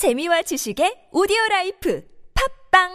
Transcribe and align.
재미와 0.00 0.40
지식의 0.40 1.08
오디오 1.12 1.36
라이프 1.50 2.00
팝빵! 2.72 2.88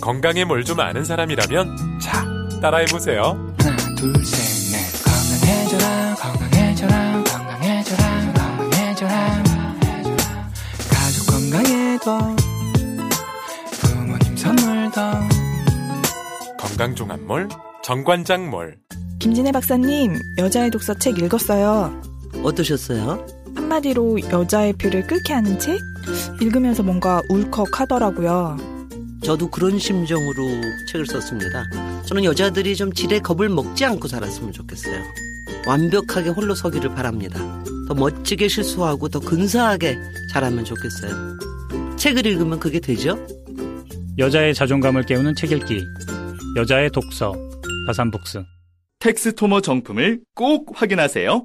건강에 0.00 0.44
뭘 0.44 0.62
좀 0.62 0.78
아는 0.78 1.04
사람이라면 1.04 1.98
자 2.00 2.24
따라해 2.62 2.84
보세요. 2.86 3.22
하나 3.58 3.76
둘셋넷. 3.96 5.02
건강해져라 5.04 6.14
건강해져라 6.14 7.24
건강해져라 7.24 8.32
건강해져라 8.34 9.42
가족 10.92 11.26
건강에도 11.26 12.18
부모님 13.80 14.36
선물도. 14.36 15.00
건강종합몰 16.56 17.48
정관장몰. 17.82 18.78
김진애 19.18 19.50
박사님, 19.50 20.14
여자의 20.38 20.70
독서 20.70 20.94
책 20.94 21.18
읽었어요. 21.18 22.00
어떠셨어요? 22.44 23.26
한마디로 23.78 24.18
여자의 24.30 24.72
피를 24.74 25.06
끓게 25.06 25.32
하는 25.32 25.58
책? 25.58 25.80
읽으면서 26.40 26.82
뭔가 26.82 27.22
울컥하더라고요. 27.28 28.56
저도 29.22 29.50
그런 29.50 29.78
심정으로 29.78 30.48
책을 30.90 31.06
썼습니다. 31.06 31.64
저는 32.06 32.24
여자들이 32.24 32.76
좀 32.76 32.92
지레 32.92 33.20
겁을 33.20 33.48
먹지 33.48 33.84
않고 33.84 34.08
살았으면 34.08 34.52
좋겠어요. 34.52 35.02
완벽하게 35.66 36.30
홀로 36.30 36.54
서기를 36.54 36.94
바랍니다. 36.94 37.40
더 37.88 37.94
멋지게 37.94 38.48
실수하고 38.48 39.08
더 39.08 39.20
근사하게 39.20 39.96
자라면 40.32 40.64
좋겠어요. 40.64 41.96
책을 41.96 42.26
읽으면 42.26 42.60
그게 42.60 42.80
되죠? 42.80 43.18
여자의 44.18 44.54
자존감을 44.54 45.04
깨우는 45.04 45.34
책 45.34 45.52
읽기. 45.52 45.84
여자의 46.56 46.90
독서. 46.90 47.34
다산북스. 47.86 48.42
텍스토머 49.00 49.60
정품을 49.60 50.20
꼭 50.34 50.72
확인하세요. 50.74 51.44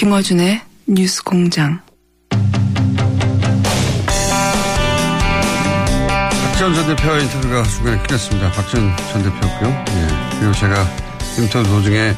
김어준의 0.00 0.62
뉴스 0.86 1.22
공장. 1.22 1.78
박지원 6.42 6.74
전 6.74 6.86
대표 6.86 7.18
인터뷰가 7.18 7.62
중간에 7.64 7.98
끊겼습니다. 7.98 8.50
박지원 8.52 8.96
전 9.12 9.22
대표였고요. 9.22 9.68
예. 9.68 10.08
그리고 10.38 10.54
제가 10.54 10.86
인터뷰 11.36 11.68
도중에 11.68 12.14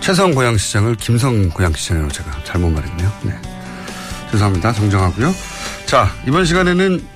최성 0.00 0.34
고양시장을 0.34 0.96
김성 0.96 1.48
고양시장으로 1.50 2.08
제가 2.08 2.42
잘못 2.42 2.70
말했네요. 2.70 3.12
네. 3.22 3.34
죄송합니다. 4.32 4.72
정정하고요. 4.72 5.32
자, 5.86 6.08
이번 6.26 6.44
시간에는, 6.44 7.06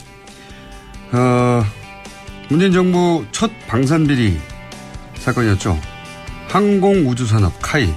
어, 1.15 1.65
문재인 2.49 2.73
정부 2.73 3.27
첫 3.33 3.51
방산비리 3.67 4.39
사건이었죠. 5.19 5.77
항공우주산업 6.47 7.55
카이. 7.61 7.93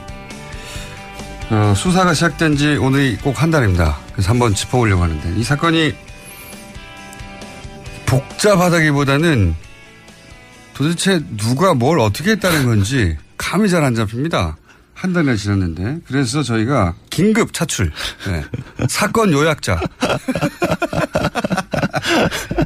어, 1.49 1.73
수사가 1.75 2.13
시작된 2.13 2.57
지 2.57 2.75
오늘이 2.75 3.15
꼭 3.17 3.41
한 3.41 3.51
달입니다. 3.51 3.97
그래서 4.11 4.31
한번 4.31 4.53
짚어보려고 4.53 5.03
하는데 5.03 5.39
이 5.39 5.43
사건이 5.43 5.93
복잡하다기보다는 8.05 9.55
도대체 10.73 11.21
누가 11.37 11.73
뭘 11.73 11.99
어떻게 11.99 12.31
했다는 12.31 12.65
건지 12.65 13.15
감이 13.37 13.69
잘 13.69 13.83
안 13.83 13.95
잡힙니다. 13.95 14.57
한 14.93 15.13
달이나 15.13 15.35
지났는데. 15.35 15.99
그래서 16.07 16.41
저희가 16.41 16.95
긴급 17.11 17.53
차출. 17.53 17.91
네. 18.27 18.43
사건 18.89 19.31
요약자. 19.31 19.79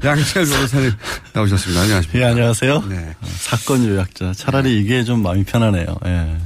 양철 0.03 0.45
변호사님 0.45 0.91
나오셨습니다. 1.33 1.81
안녕하십니까. 1.81 2.19
예, 2.19 2.23
안녕하세요. 2.31 2.83
네. 2.87 3.15
어, 3.21 3.27
사건 3.37 3.85
요약자. 3.85 4.31
차라리 4.33 4.79
이게 4.79 5.03
좀 5.03 5.21
마음이 5.23 5.43
편하네요. 5.43 5.85
예. 6.05 6.37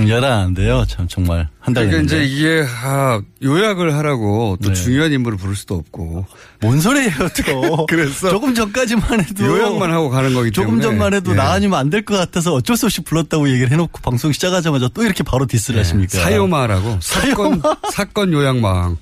안 0.00 0.54
돼요. 0.54 0.84
참, 0.88 1.06
정말. 1.08 1.48
한달 1.60 1.88
그러니까. 1.88 2.16
이제 2.16 2.24
이게 2.24 2.64
아, 2.82 3.20
요약을 3.42 3.94
하라고 3.94 4.56
또 4.62 4.68
네. 4.68 4.74
중요한 4.74 5.12
인물을 5.12 5.38
부를 5.38 5.54
수도 5.54 5.74
없고 5.76 6.26
뭔 6.60 6.80
소리예요, 6.80 7.10
또. 7.46 7.86
그래서 7.90 8.30
조금 8.30 8.54
전까지만 8.54 9.20
해도. 9.24 9.44
요약만 9.46 9.92
하고 9.92 10.08
가는 10.10 10.32
거기 10.34 10.50
때문에 10.50 10.52
조금 10.52 10.80
전만 10.80 11.14
해도 11.14 11.32
예. 11.32 11.36
나 11.36 11.52
아니면 11.52 11.78
안 11.78 11.90
될 11.90 12.02
것 12.04 12.16
같아서 12.16 12.54
어쩔 12.54 12.76
수 12.76 12.86
없이 12.86 13.00
불렀다고 13.02 13.48
얘기를 13.50 13.70
해놓고 13.70 14.00
방송 14.02 14.32
시작하자마자 14.32 14.88
또 14.94 15.04
이렇게 15.04 15.22
바로 15.22 15.46
디스를 15.46 15.80
하십니까? 15.80 16.18
네. 16.18 16.24
사요마라고 16.24 16.98
사건 17.02 17.62
사건 17.92 18.32
요약망 18.32 18.96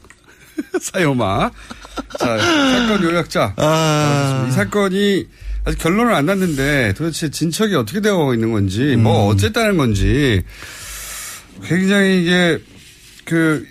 사요마 0.81 1.51
자 2.19 2.39
사건 2.39 3.03
요약자 3.05 3.55
아. 3.57 4.47
이 4.49 4.53
사건이 4.53 5.27
아직 5.65 5.79
결론을 5.79 6.15
안 6.15 6.27
났는데 6.27 6.93
도대체 6.97 7.31
진척이 7.31 7.75
어떻게 7.75 8.01
되어 8.01 8.35
있는 8.35 8.53
건지 8.53 8.95
음. 8.97 9.03
뭐 9.05 9.29
어쨌다는 9.29 9.77
건지 9.77 10.43
굉장히 11.65 12.23
이게 12.23 12.59
그 13.25 13.67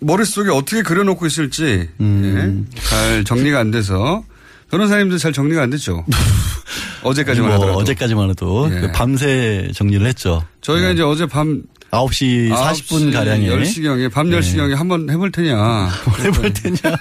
머릿속에 0.00 0.50
어떻게 0.50 0.82
그려놓고 0.82 1.26
있을지 1.26 1.88
음. 2.00 2.66
예, 2.74 2.80
잘 2.80 3.24
정리가 3.24 3.58
안 3.58 3.70
돼서 3.70 4.22
변호사님도 4.70 5.18
잘 5.18 5.32
정리가 5.32 5.62
안 5.62 5.70
됐죠 5.70 6.04
어제까지만 7.02 7.48
뭐 7.48 7.56
하더라도 7.56 7.78
어제까지만 7.78 8.30
해도 8.30 8.68
예. 8.72 8.80
그 8.80 8.92
밤새 8.92 9.70
정리를 9.74 10.06
했죠. 10.06 10.44
저희가 10.60 10.90
이제 10.90 11.02
어제 11.02 11.26
밤 11.26 11.62
9시 11.90 12.50
40분 12.50 13.12
가량에 13.12 13.48
10시경에 13.48 14.10
밤 14.12 14.30
네. 14.30 14.38
10시경에 14.38 14.74
한번 14.74 15.08
해볼 15.08 15.32
테냐. 15.32 15.88
해볼 16.24 16.52
테냐. 16.52 16.96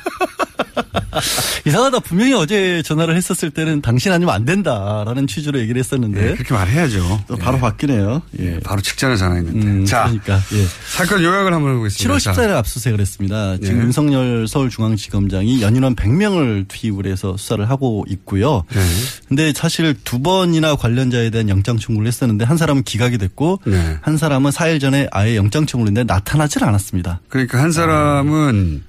이상하다. 1.65 1.99
분명히 2.01 2.33
어제 2.33 2.81
전화를 2.81 3.15
했었을 3.15 3.49
때는 3.49 3.81
당신 3.81 4.11
아니면 4.11 4.33
안 4.33 4.45
된다라는 4.45 5.27
취지로 5.27 5.59
얘기를 5.59 5.79
했었는데 5.79 6.21
네, 6.21 6.33
그렇게 6.33 6.53
말해야죠. 6.53 7.23
또 7.27 7.35
바로 7.35 7.59
바뀌네요. 7.59 8.21
예. 8.39 8.59
바로 8.59 8.81
직전에 8.81 9.15
전화했는데. 9.15 9.67
음, 9.67 9.85
자, 9.85 10.03
그러니까 10.03 10.35
예. 10.53 10.65
사건 10.95 11.23
요약을 11.23 11.53
한번 11.53 11.73
해보겠습니다. 11.73 12.13
7월 12.13 12.19
자, 12.23 12.31
14일에 12.31 12.51
압수수색을 12.51 12.99
했습니다. 12.99 13.57
지금 13.57 13.79
예. 13.79 13.83
윤석열 13.83 14.47
서울중앙지검장이 14.47 15.61
연인원 15.61 15.95
100명을 15.95 16.67
투입을 16.67 17.07
해서 17.07 17.35
수사를 17.37 17.67
하고 17.69 18.05
있고요. 18.09 18.63
네. 18.69 18.81
근데 19.27 19.53
사실 19.55 19.95
두 20.03 20.19
번이나 20.21 20.75
관련자에 20.75 21.29
대한 21.31 21.49
영장 21.49 21.77
청구를 21.77 22.07
했었는데 22.07 22.45
한 22.45 22.57
사람은 22.57 22.83
기각이 22.83 23.17
됐고 23.17 23.61
네. 23.65 23.97
한 24.01 24.17
사람은 24.17 24.51
4일 24.51 24.76
전에 24.79 25.07
아예 25.11 25.35
영장 25.35 25.65
청구를 25.65 25.91
했는데 25.91 26.11
나타나질 26.11 26.63
않았습니다. 26.63 27.21
그러니까 27.29 27.61
한 27.61 27.71
사람은 27.71 28.83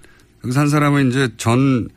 여기서 0.44 0.60
한 0.60 0.69
사람은 0.69 1.10
이제 1.10 1.31
전 1.37 1.88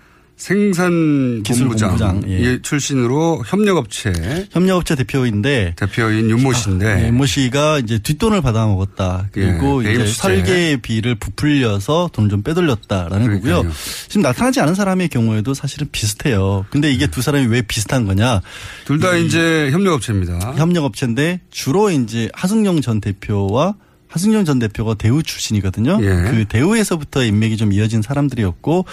생산 0.42 1.44
기술본부장, 1.44 1.90
본부장 1.98 2.24
예. 2.32 2.60
출신으로 2.64 3.44
협력업체 3.46 4.48
협력업체 4.52 4.96
대표인데 4.96 5.76
대표인 5.78 6.32
윤모 6.32 6.54
씨인데 6.54 6.96
네, 6.96 7.08
윤모 7.10 7.28
씨가 7.28 7.78
이제 7.78 8.00
뒷돈을 8.00 8.42
받아 8.42 8.66
먹었다. 8.66 9.30
그리고 9.32 9.86
예, 9.86 9.94
이제. 9.94 10.08
설계비를 10.08 11.14
부풀려서 11.16 12.10
돈좀 12.12 12.42
빼돌렸다라는 12.42 13.28
그러니까요. 13.28 13.56
거고요. 13.58 13.72
지금 14.08 14.24
나타나지 14.24 14.60
않은 14.62 14.74
사람의 14.74 15.10
경우에도 15.10 15.54
사실은 15.54 15.88
비슷해요. 15.92 16.66
근데 16.72 16.92
이게 16.92 17.06
두 17.06 17.22
사람이 17.22 17.46
왜 17.46 17.62
비슷한 17.62 18.08
거냐? 18.08 18.42
둘 18.86 19.00
다 19.00 19.16
이제 19.16 19.70
협력업체입니다. 19.72 20.56
협력업체인데 20.58 21.42
주로 21.52 21.92
이제 21.92 22.30
하승용 22.34 22.82
전 22.82 23.00
대표와 23.00 23.76
하승용 24.12 24.46
전 24.46 24.60
대표가 24.60 24.94
대우 24.94 25.24
출신이거든요. 25.24 26.00
예. 26.02 26.30
그 26.30 26.46
대우에서부터 26.48 27.24
인맥이 27.24 27.58
좀 27.58 27.72
이어진 27.72 28.02
사람들이었고 28.02 28.86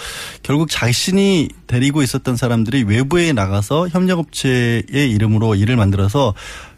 결국 0.43 0.69
자신이 0.69 1.49
데리고 1.67 2.01
있었던 2.01 2.37
사람들이 2.37 2.83
외부에 2.83 3.33
나가서 3.33 3.89
협력업체의 3.89 4.83
이름으로 4.89 5.55
일을 5.55 5.75
만들어서 5.75 6.33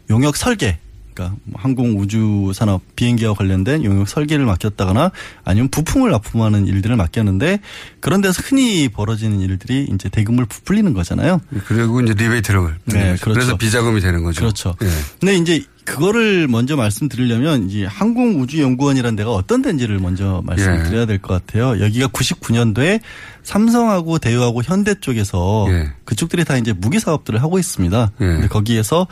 용역 0.09 0.35
설계 0.35 0.79
그러니까 1.13 1.37
뭐 1.43 1.61
항공 1.61 1.99
우주 1.99 2.51
산업 2.55 2.81
비행기와 2.95 3.33
관련된 3.33 3.83
용역 3.83 4.07
설계를 4.07 4.45
맡겼다거나 4.45 5.11
아니면 5.43 5.69
부품을 5.69 6.09
납품하는 6.11 6.67
일들을 6.67 6.95
맡겼는데 6.95 7.59
그런 7.99 8.21
데서 8.21 8.41
흔히 8.43 8.89
벌어지는 8.89 9.41
일들이 9.41 9.87
이제 9.93 10.09
대금을 10.09 10.45
부풀리는 10.45 10.93
거잖아요. 10.93 11.41
그리고 11.65 12.01
이제 12.01 12.13
리베이트를 12.13 12.75
네, 12.85 13.15
그래서 13.21 13.23
그렇죠. 13.23 13.57
비자금이 13.57 14.01
되는 14.01 14.23
거죠. 14.23 14.41
그렇죠. 14.41 14.75
예. 14.81 14.87
근데 15.19 15.35
이제 15.35 15.63
그거를 15.85 16.47
먼저 16.47 16.75
말씀드리려면 16.75 17.69
이제 17.69 17.85
항공우주연구원이라는 17.85 19.15
데가 19.15 19.31
어떤 19.31 19.61
데인지를 19.61 19.99
먼저 19.99 20.41
말씀드려야 20.45 21.05
될 21.05 21.19
것 21.21 21.33
같아요. 21.45 21.79
여기가 21.83 22.07
99년도에 22.07 22.99
삼성하고 23.43 24.19
대우하고 24.19 24.61
현대 24.63 24.93
쪽에서 24.95 25.65
예. 25.69 25.89
그쪽들이 26.05 26.45
다 26.45 26.57
이제 26.57 26.73
무기 26.73 26.99
사업들을 26.99 27.41
하고 27.41 27.57
있습니다. 27.57 28.11
예. 28.21 28.25
근데 28.25 28.47
거기에서 28.47 29.07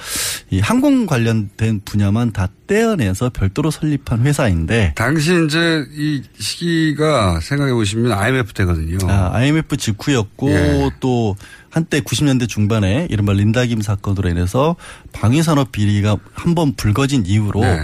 이 0.52 0.60
항공 0.60 1.08
관련된 1.08 1.82
분야만 1.84 2.32
다 2.32 2.48
떼어내서 2.68 3.32
별도로 3.32 3.72
설립한 3.72 4.22
회사인데 4.26 4.94
당시 4.96 5.32
이제 5.46 5.84
이 5.96 6.22
시기가 6.38 7.40
생각해 7.40 7.74
보시면 7.74 8.12
IMF 8.12 8.54
때거든요. 8.54 8.98
아, 9.10 9.32
IMF 9.34 9.76
직후였고 9.78 10.52
예. 10.52 10.90
또 11.00 11.36
한때 11.70 12.02
90년대 12.02 12.48
중반에 12.48 13.08
이른바 13.10 13.34
린다김 13.34 13.82
사건으로 13.82 14.30
인해서 14.30 14.76
방위산업 15.12 15.72
비리가 15.72 16.18
한번 16.34 16.74
불거진 16.76 17.26
이후로 17.26 17.62
네. 17.62 17.80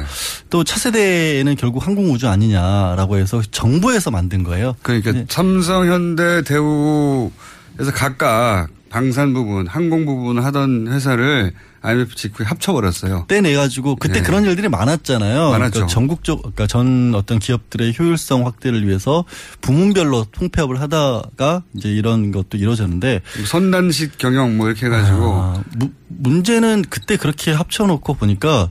또 0.50 0.64
차세대는 0.64 1.56
결국 1.56 1.86
항공우주 1.86 2.28
아니냐라고 2.28 3.18
해서 3.18 3.42
정부에서 3.52 4.12
만든 4.12 4.44
거예요. 4.44 4.76
그러니까 4.82 5.12
네. 5.12 5.26
삼성, 5.30 5.86
현대, 5.86 6.44
대우에서 6.44 7.92
각각 7.94 8.70
방산 8.90 9.34
부분, 9.34 9.68
항공 9.68 10.06
부분을 10.06 10.44
하던 10.46 10.88
회사를 10.90 11.52
IMF 11.82 12.16
직후에 12.16 12.46
합쳐버렸어요. 12.48 13.26
떼내가지고 13.28 13.98
그때 13.98 14.20
예. 14.20 14.24
그런 14.24 14.46
일들이 14.46 14.68
많았잖아요. 14.70 15.52
많았죠. 15.52 15.72
그러니까 15.72 15.88
전국적, 15.88 16.40
그러니까 16.40 16.66
전 16.68 17.14
어떤 17.14 17.38
기업들의 17.38 17.94
효율성 18.00 18.46
확대를 18.48 18.88
위해서 18.88 19.24
부문별로 19.62 20.26
통폐합을 20.32 20.82
하다가 20.82 21.64
이제 21.76 21.90
이런 21.90 22.32
것도 22.32 22.58
이루어졌는데 22.58 23.22
선단식 23.46 24.18
경영 24.18 24.58
뭐 24.58 24.68
이렇게 24.68 24.88
해가지고 24.88 25.34
아, 25.36 25.64
무- 25.78 25.92
문제는 26.08 26.86
그때 26.90 27.18
그렇게 27.18 27.52
합쳐놓고 27.52 28.16
보니까 28.16 28.70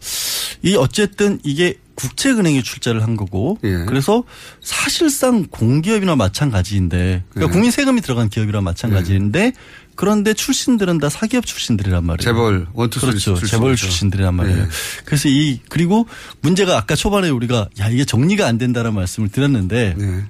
이 0.62 0.74
어쨌든 0.74 1.38
이게 1.44 1.78
국책은행에 1.94 2.62
출자를 2.62 3.04
한 3.04 3.16
거고 3.16 3.58
예. 3.62 3.84
그래서 3.86 4.24
사실상 4.60 5.44
공기업이나 5.48 6.16
마찬가지인데 6.16 7.22
그러니까 7.28 7.48
예. 7.48 7.52
국민 7.52 7.70
세금이 7.70 8.00
들어간 8.00 8.28
기업이나 8.28 8.60
마찬가지인데 8.60 9.52
그런데 9.96 10.34
출신들은 10.34 10.98
다 10.98 11.08
사기업 11.08 11.46
출신들이란 11.46 12.04
말이에요. 12.04 12.24
재벌, 12.24 12.66
원투쓰리 12.72 13.10
그렇죠. 13.12 13.34
출신이죠. 13.34 13.56
재벌 13.56 13.76
출신들이란 13.76 14.34
말이에요. 14.34 14.58
예. 14.62 14.66
그래서 15.04 15.28
이 15.28 15.60
그리고 15.68 16.06
문제가 16.40 16.76
아까 16.76 16.94
초반에 16.96 17.28
우리가 17.30 17.68
야 17.80 17.88
이게 17.88 18.04
정리가 18.04 18.46
안 18.46 18.58
된다는 18.58 18.94
말씀을 18.94 19.28
드렸는데 19.30 19.94
네. 19.96 20.24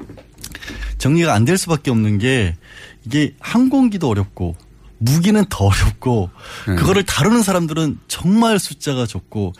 정리가 0.99 1.35
안 1.35 1.45
될 1.45 1.59
수밖에 1.59 1.91
없는 1.91 2.19
게 2.19 2.57
이게 3.05 3.35
항공기도 3.41 4.09
어렵고 4.09 4.57
무기는 4.99 5.45
더 5.51 5.67
어렵고 5.67 6.31
네. 6.69 6.75
그거를 6.77 7.05
다루는 7.05 7.43
사람들은 7.43 7.99
정말 8.09 8.59
숫자가 8.59 9.07
적고 9.07 9.53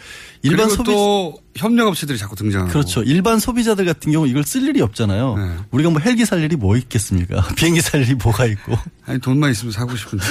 일반 0.43 0.69
소비 0.71 0.93
또 0.93 1.39
협력업체들이 1.57 2.19
자꾸 2.19 2.37
등장하고 2.37 2.71
그렇죠. 2.71 3.03
일반 3.03 3.39
소비자들 3.39 3.85
같은 3.85 4.13
경우 4.13 4.27
이걸 4.27 4.45
쓸 4.45 4.63
일이 4.63 4.81
없잖아요. 4.81 5.37
네. 5.37 5.57
우리가 5.71 5.91
뭐 5.91 6.01
헬기 6.01 6.25
살 6.25 6.43
일이 6.43 6.57
뭐 6.57 6.77
있겠습니까? 6.77 7.47
비행기 7.57 7.81
살 7.81 8.03
일이 8.03 8.15
뭐가 8.15 8.47
있고 8.47 8.77
아니 9.07 9.21
돈만 9.21 9.51
있으면 9.51 9.73
사고 9.73 9.97
싶은데 9.97 10.25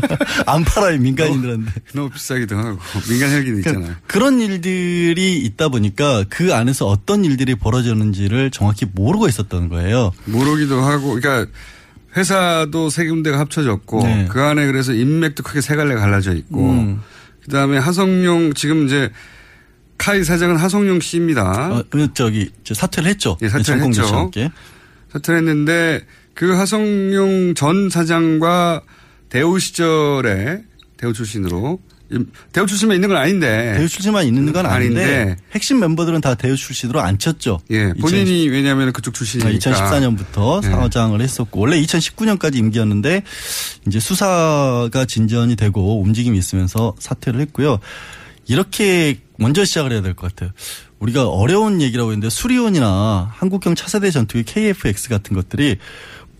안 0.46 0.64
팔아요 0.64 0.98
민간인들한테. 0.98 1.72
너무 1.94 2.10
비싸기도 2.10 2.56
하고 2.56 2.78
민간 3.08 3.30
헬기는 3.30 3.58
있잖아요. 3.58 3.80
그러니까 3.80 4.00
그런 4.06 4.40
일들이 4.40 5.38
있다 5.38 5.68
보니까 5.68 6.24
그 6.28 6.54
안에서 6.54 6.86
어떤 6.86 7.24
일들이 7.24 7.54
벌어졌는지를 7.54 8.50
정확히 8.50 8.86
모르고 8.90 9.28
있었던 9.28 9.68
거예요. 9.68 10.12
모르기도 10.26 10.80
하고 10.80 11.14
그러니까 11.14 11.50
회사도 12.16 12.90
세 12.90 13.06
군데가 13.06 13.38
합쳐졌고 13.38 14.02
네. 14.02 14.26
그 14.30 14.40
안에 14.42 14.66
그래서 14.66 14.92
인맥도 14.92 15.42
크게 15.42 15.60
세 15.60 15.76
갈래 15.76 15.94
갈라져 15.94 16.34
있고 16.34 16.70
음. 16.70 17.00
그다음에 17.44 17.78
하성룡 17.78 18.54
지금 18.54 18.86
이제 18.86 19.10
카이 19.98 20.24
사장은 20.24 20.56
하성룡 20.56 21.00
씨입니다. 21.00 21.76
어, 21.76 21.84
그 21.90 22.12
저기 22.14 22.50
저 22.64 22.74
사퇴를 22.74 23.08
했죠. 23.10 23.36
예, 23.42 23.48
사퇴를 23.48 23.82
했죠. 23.82 24.02
함께. 24.04 24.50
사퇴를 25.12 25.38
했는데 25.40 26.00
그 26.34 26.52
하성룡 26.54 27.54
전 27.54 27.90
사장과 27.90 28.82
대우 29.28 29.58
시절에 29.58 30.62
대우 30.96 31.12
출신으로 31.12 31.80
이- 31.82 31.89
대우 32.52 32.66
출신만 32.66 32.96
있는 32.96 33.08
건 33.08 33.18
아닌데 33.18 33.74
대우 33.76 33.88
출신만 33.88 34.26
있는 34.26 34.52
건 34.52 34.66
아닌데, 34.66 35.04
아닌데. 35.04 35.36
핵심 35.52 35.78
멤버들은 35.80 36.20
다 36.20 36.34
대우 36.34 36.56
출신으로 36.56 37.00
앉혔죠. 37.00 37.60
예 37.70 37.92
본인이 38.00 38.48
왜냐하면 38.48 38.92
그쪽 38.92 39.14
출신이니까 39.14 39.58
2014년부터 39.58 40.64
예. 40.64 40.68
사장을 40.70 41.20
했었고 41.20 41.60
원래 41.60 41.80
2019년까지 41.80 42.56
임기였는데 42.56 43.22
이제 43.86 44.00
수사가 44.00 45.04
진전이 45.06 45.56
되고 45.56 46.00
움직임이 46.00 46.36
있으면서 46.38 46.94
사퇴를 46.98 47.40
했고요. 47.40 47.78
이렇게 48.48 49.20
먼저 49.38 49.64
시작을 49.64 49.92
해야 49.92 50.02
될 50.02 50.14
것 50.14 50.34
같아요. 50.34 50.50
우리가 50.98 51.28
어려운 51.28 51.80
얘기라고 51.80 52.10
했는데 52.10 52.28
수리온이나 52.28 53.30
한국형 53.32 53.74
차세대 53.74 54.10
전투기 54.10 54.42
KF-X 54.44 55.08
같은 55.08 55.34
것들이 55.36 55.76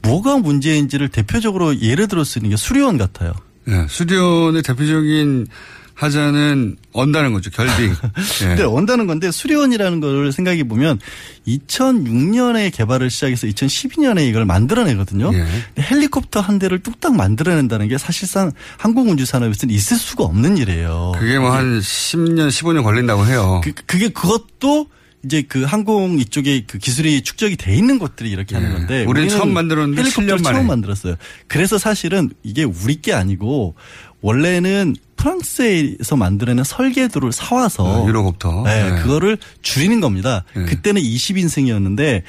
뭐가 0.02 0.38
문제인지를 0.38 1.08
대표적으로 1.08 1.80
예를 1.80 2.08
들어 2.08 2.24
쓰는 2.24 2.50
게 2.50 2.56
수리온 2.56 2.98
같아요. 2.98 3.32
예, 3.70 3.86
수련의 3.88 4.62
대표적인 4.62 5.46
하자는 5.94 6.76
언다는 6.94 7.34
거죠 7.34 7.50
결빙. 7.50 7.90
예. 8.42 8.46
근데 8.46 8.62
원다는 8.62 9.06
건데 9.06 9.30
수리원이라는 9.30 10.00
걸 10.00 10.32
생각해 10.32 10.64
보면 10.64 10.98
2006년에 11.46 12.72
개발을 12.72 13.10
시작해서 13.10 13.46
2012년에 13.46 14.26
이걸 14.26 14.44
만들어내거든요. 14.46 15.30
예. 15.34 15.46
헬리콥터 15.82 16.40
한 16.40 16.58
대를 16.58 16.78
뚝딱 16.78 17.14
만들어낸다는 17.16 17.88
게 17.88 17.98
사실상 17.98 18.52
항공운주 18.78 19.26
산업에서는 19.26 19.74
있을 19.74 19.96
수가 19.98 20.24
없는 20.24 20.56
일이에요. 20.56 21.12
그게 21.18 21.38
뭐 21.38 21.50
한 21.50 21.80
10년 21.80 22.48
15년 22.48 22.82
걸린다고 22.82 23.26
해요. 23.26 23.60
그, 23.62 23.72
그게 23.86 24.08
그것도 24.08 24.86
이제 25.24 25.42
그 25.42 25.64
항공 25.64 26.18
이쪽에 26.18 26.64
그 26.66 26.78
기술이 26.78 27.22
축적이 27.22 27.56
돼 27.56 27.74
있는 27.76 27.98
곳들이 27.98 28.30
이렇게 28.30 28.54
하는 28.54 28.70
예. 28.70 28.72
건데 28.74 29.04
우리는 29.04 29.28
처음 29.28 29.52
만들었는데 29.52 30.02
헬리콥터를 30.02 30.38
7년 30.38 30.42
만에. 30.42 30.54
처음 30.56 30.66
만들었어요. 30.66 31.16
그래서 31.46 31.78
사실은 31.78 32.30
이게 32.42 32.64
우리 32.64 33.00
게 33.00 33.12
아니고 33.12 33.74
원래는 34.22 34.96
프랑스에서 35.20 36.16
만들어낸 36.16 36.64
설계도를 36.64 37.30
사와서 37.32 37.84
어, 37.84 38.06
유로콥터. 38.08 38.62
네, 38.64 38.90
네. 38.90 39.02
그거를 39.02 39.36
줄이는 39.60 40.00
겁니다. 40.00 40.44
네. 40.56 40.64
그때는 40.64 41.02
20인승이었는데 41.02 42.22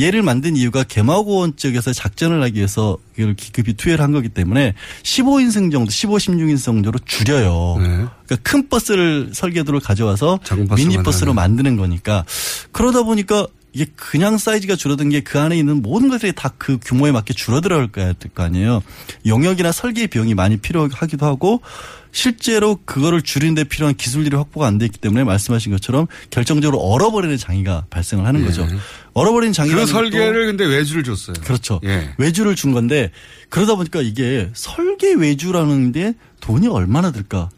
얘를 0.00 0.22
만든 0.22 0.56
이유가 0.56 0.82
개마고원 0.82 1.56
쪽에서 1.56 1.92
작전을 1.92 2.42
하기 2.42 2.56
위해서 2.56 2.98
이걸 3.16 3.34
기급이 3.34 3.74
투여를 3.74 4.02
한 4.02 4.10
거기 4.12 4.28
때문에 4.28 4.74
15인승 5.04 5.70
정도, 5.70 5.90
15, 5.90 6.16
16인승 6.16 6.64
정도로 6.64 6.98
줄여요. 7.04 7.76
네. 7.78 7.86
그러니까 8.26 8.36
큰 8.42 8.68
버스를 8.68 9.30
설계도를 9.32 9.80
가져와서 9.80 10.40
미니 10.74 10.96
버스로 11.02 11.32
만드는. 11.34 11.52
만드는 11.52 11.76
거니까 11.76 12.24
그러다 12.72 13.02
보니까 13.02 13.46
이게 13.74 13.86
그냥 13.96 14.36
사이즈가 14.36 14.76
줄어든 14.76 15.08
게 15.10 15.22
그 15.22 15.38
안에 15.40 15.56
있는 15.56 15.80
모든 15.80 16.08
것들이 16.08 16.32
다 16.32 16.50
그 16.58 16.78
규모에 16.82 17.10
맞게 17.12 17.32
줄어들어갈 17.34 18.14
거 18.34 18.42
아니에요. 18.42 18.82
용역이나 19.26 19.72
설계 19.72 20.06
비용이 20.06 20.34
많이 20.34 20.56
필요하기도 20.58 21.24
하고 21.26 21.60
실제로 22.12 22.78
그거를 22.84 23.22
줄이는 23.22 23.54
데 23.54 23.64
필요한 23.64 23.94
기술들이 23.96 24.36
확보가 24.36 24.66
안 24.66 24.78
돼 24.78 24.84
있기 24.84 24.98
때문에 24.98 25.24
말씀하신 25.24 25.72
것처럼 25.72 26.06
결정적으로 26.30 26.78
얼어버리는 26.78 27.36
장애가 27.38 27.86
발생을 27.90 28.26
하는 28.26 28.42
예. 28.42 28.44
거죠. 28.44 28.68
얼어버리는 29.14 29.52
장애가 29.52 29.76
그 29.80 29.86
설계를 29.86 30.46
근데 30.46 30.64
외주를 30.64 31.04
줬어요. 31.04 31.34
그렇죠. 31.42 31.80
예. 31.84 32.14
외주를 32.18 32.54
준 32.54 32.72
건데 32.72 33.10
그러다 33.48 33.74
보니까 33.76 34.02
이게 34.02 34.50
설계 34.52 35.14
외주라는 35.14 35.92
게 35.92 36.14
돈이 36.40 36.68
얼마나 36.68 37.12
들까? 37.12 37.48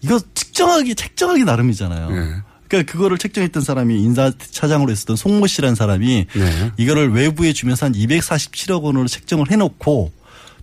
이거 0.00 0.20
측정하기 0.34 0.94
책정하기 0.94 1.44
나름이잖아요. 1.44 2.08
예. 2.10 2.42
그러니까 2.68 2.90
그거를 2.92 3.18
책정했던 3.18 3.62
사람이 3.62 4.00
인사 4.02 4.32
차장으로 4.38 4.92
있었던 4.92 5.16
송모 5.16 5.46
씨라는 5.46 5.74
사람이 5.74 6.26
네. 6.32 6.72
이거를 6.78 7.12
외부에 7.12 7.52
주면서 7.52 7.86
한 7.86 7.92
247억 7.92 8.82
원으로 8.82 9.08
책정을 9.08 9.50
해놓고 9.50 10.10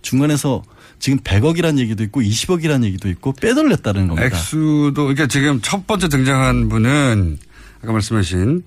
중간에서 0.02 0.62
지금 1.00 1.18
100억이라는 1.20 1.78
얘기도 1.78 2.04
있고 2.04 2.20
20억이라는 2.20 2.84
얘기도 2.84 3.08
있고 3.08 3.32
빼돌렸다는 3.32 4.08
겁니다. 4.08 4.26
액수도 4.26 4.92
그러니까 4.94 5.26
지금 5.26 5.60
첫 5.62 5.86
번째 5.86 6.08
등장한 6.08 6.68
분은 6.68 7.38
아까 7.82 7.92
말씀하신 7.92 8.62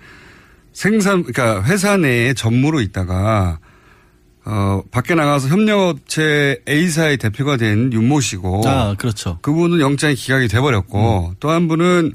생산 0.74 1.24
그러니까 1.24 1.64
회사 1.64 1.96
내에 1.96 2.34
전무로 2.34 2.82
있다가 2.82 3.60
어 4.46 4.82
밖에 4.92 5.16
나가서 5.16 5.48
협력업체 5.48 6.64
A사의 6.68 7.18
대표가 7.18 7.56
된 7.56 7.94
윤모 7.94 8.20
씨고 8.20 8.68
아, 8.68 8.96
그렇죠. 8.98 9.38
그분은 9.42 9.80
영장이 9.80 10.16
기각이 10.16 10.48
돼버렸고 10.48 11.36
또한 11.40 11.68
분은 11.68 12.14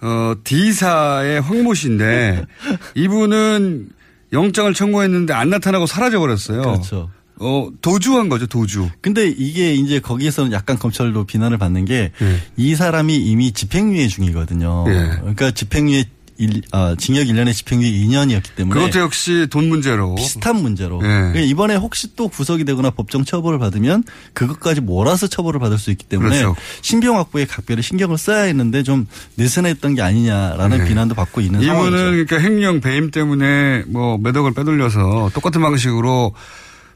어 0.00 0.34
D사의 0.44 1.40
황모 1.40 1.74
씨인데 1.74 2.46
이분은 2.94 3.90
영장을 4.32 4.72
청구했는데 4.72 5.34
안 5.34 5.50
나타나고 5.50 5.86
사라져 5.86 6.20
버렸어요. 6.20 6.62
그렇죠. 6.62 7.10
어 7.40 7.68
도주한 7.82 8.28
거죠 8.28 8.46
도주. 8.46 8.90
근데 9.00 9.26
이게 9.26 9.74
이제 9.74 9.98
거기에서는 9.98 10.52
약간 10.52 10.78
검찰로 10.78 11.24
비난을 11.24 11.58
받는 11.58 11.84
게이 11.84 12.10
예. 12.58 12.76
사람이 12.76 13.16
이미 13.16 13.52
집행유예 13.52 14.08
중이거든요. 14.08 14.84
예. 14.88 14.92
그러니까 15.20 15.50
집행유예 15.50 16.04
일, 16.36 16.62
아, 16.72 16.96
징역 16.98 17.26
1년에 17.26 17.52
집행유예 17.54 17.90
2년이었기 17.90 18.54
때문에 18.56 18.80
그것도 18.80 18.98
역시 19.00 19.46
돈 19.50 19.68
문제로 19.68 20.16
비슷한 20.16 20.56
문제로 20.56 20.96
예. 20.96 21.06
그러니까 21.06 21.40
이번에 21.40 21.76
혹시 21.76 22.16
또 22.16 22.28
구속이 22.28 22.64
되거나 22.64 22.90
법정 22.90 23.24
처벌을 23.24 23.58
받으면 23.58 24.02
그것까지 24.32 24.80
몰아서 24.80 25.28
처벌을 25.28 25.60
받을 25.60 25.78
수 25.78 25.90
있기 25.90 26.04
때문에 26.06 26.38
그렇죠. 26.38 26.56
신병 26.82 27.18
확보에 27.18 27.44
각별히 27.44 27.82
신경을 27.82 28.18
써야 28.18 28.42
했는데 28.42 28.82
좀 28.82 29.06
느슨했던 29.36 29.94
게 29.94 30.02
아니냐라는 30.02 30.78
네. 30.78 30.88
비난도 30.88 31.14
받고 31.14 31.40
있는 31.40 31.62
이분은 31.62 31.76
상황이죠. 31.76 32.26
그러니까 32.26 32.40
횡령 32.40 32.80
배임 32.80 33.10
때문에 33.12 33.84
뭐몇 33.86 34.36
억을 34.36 34.54
빼돌려서 34.54 35.30
똑같은 35.34 35.60
방식으로 35.60 36.34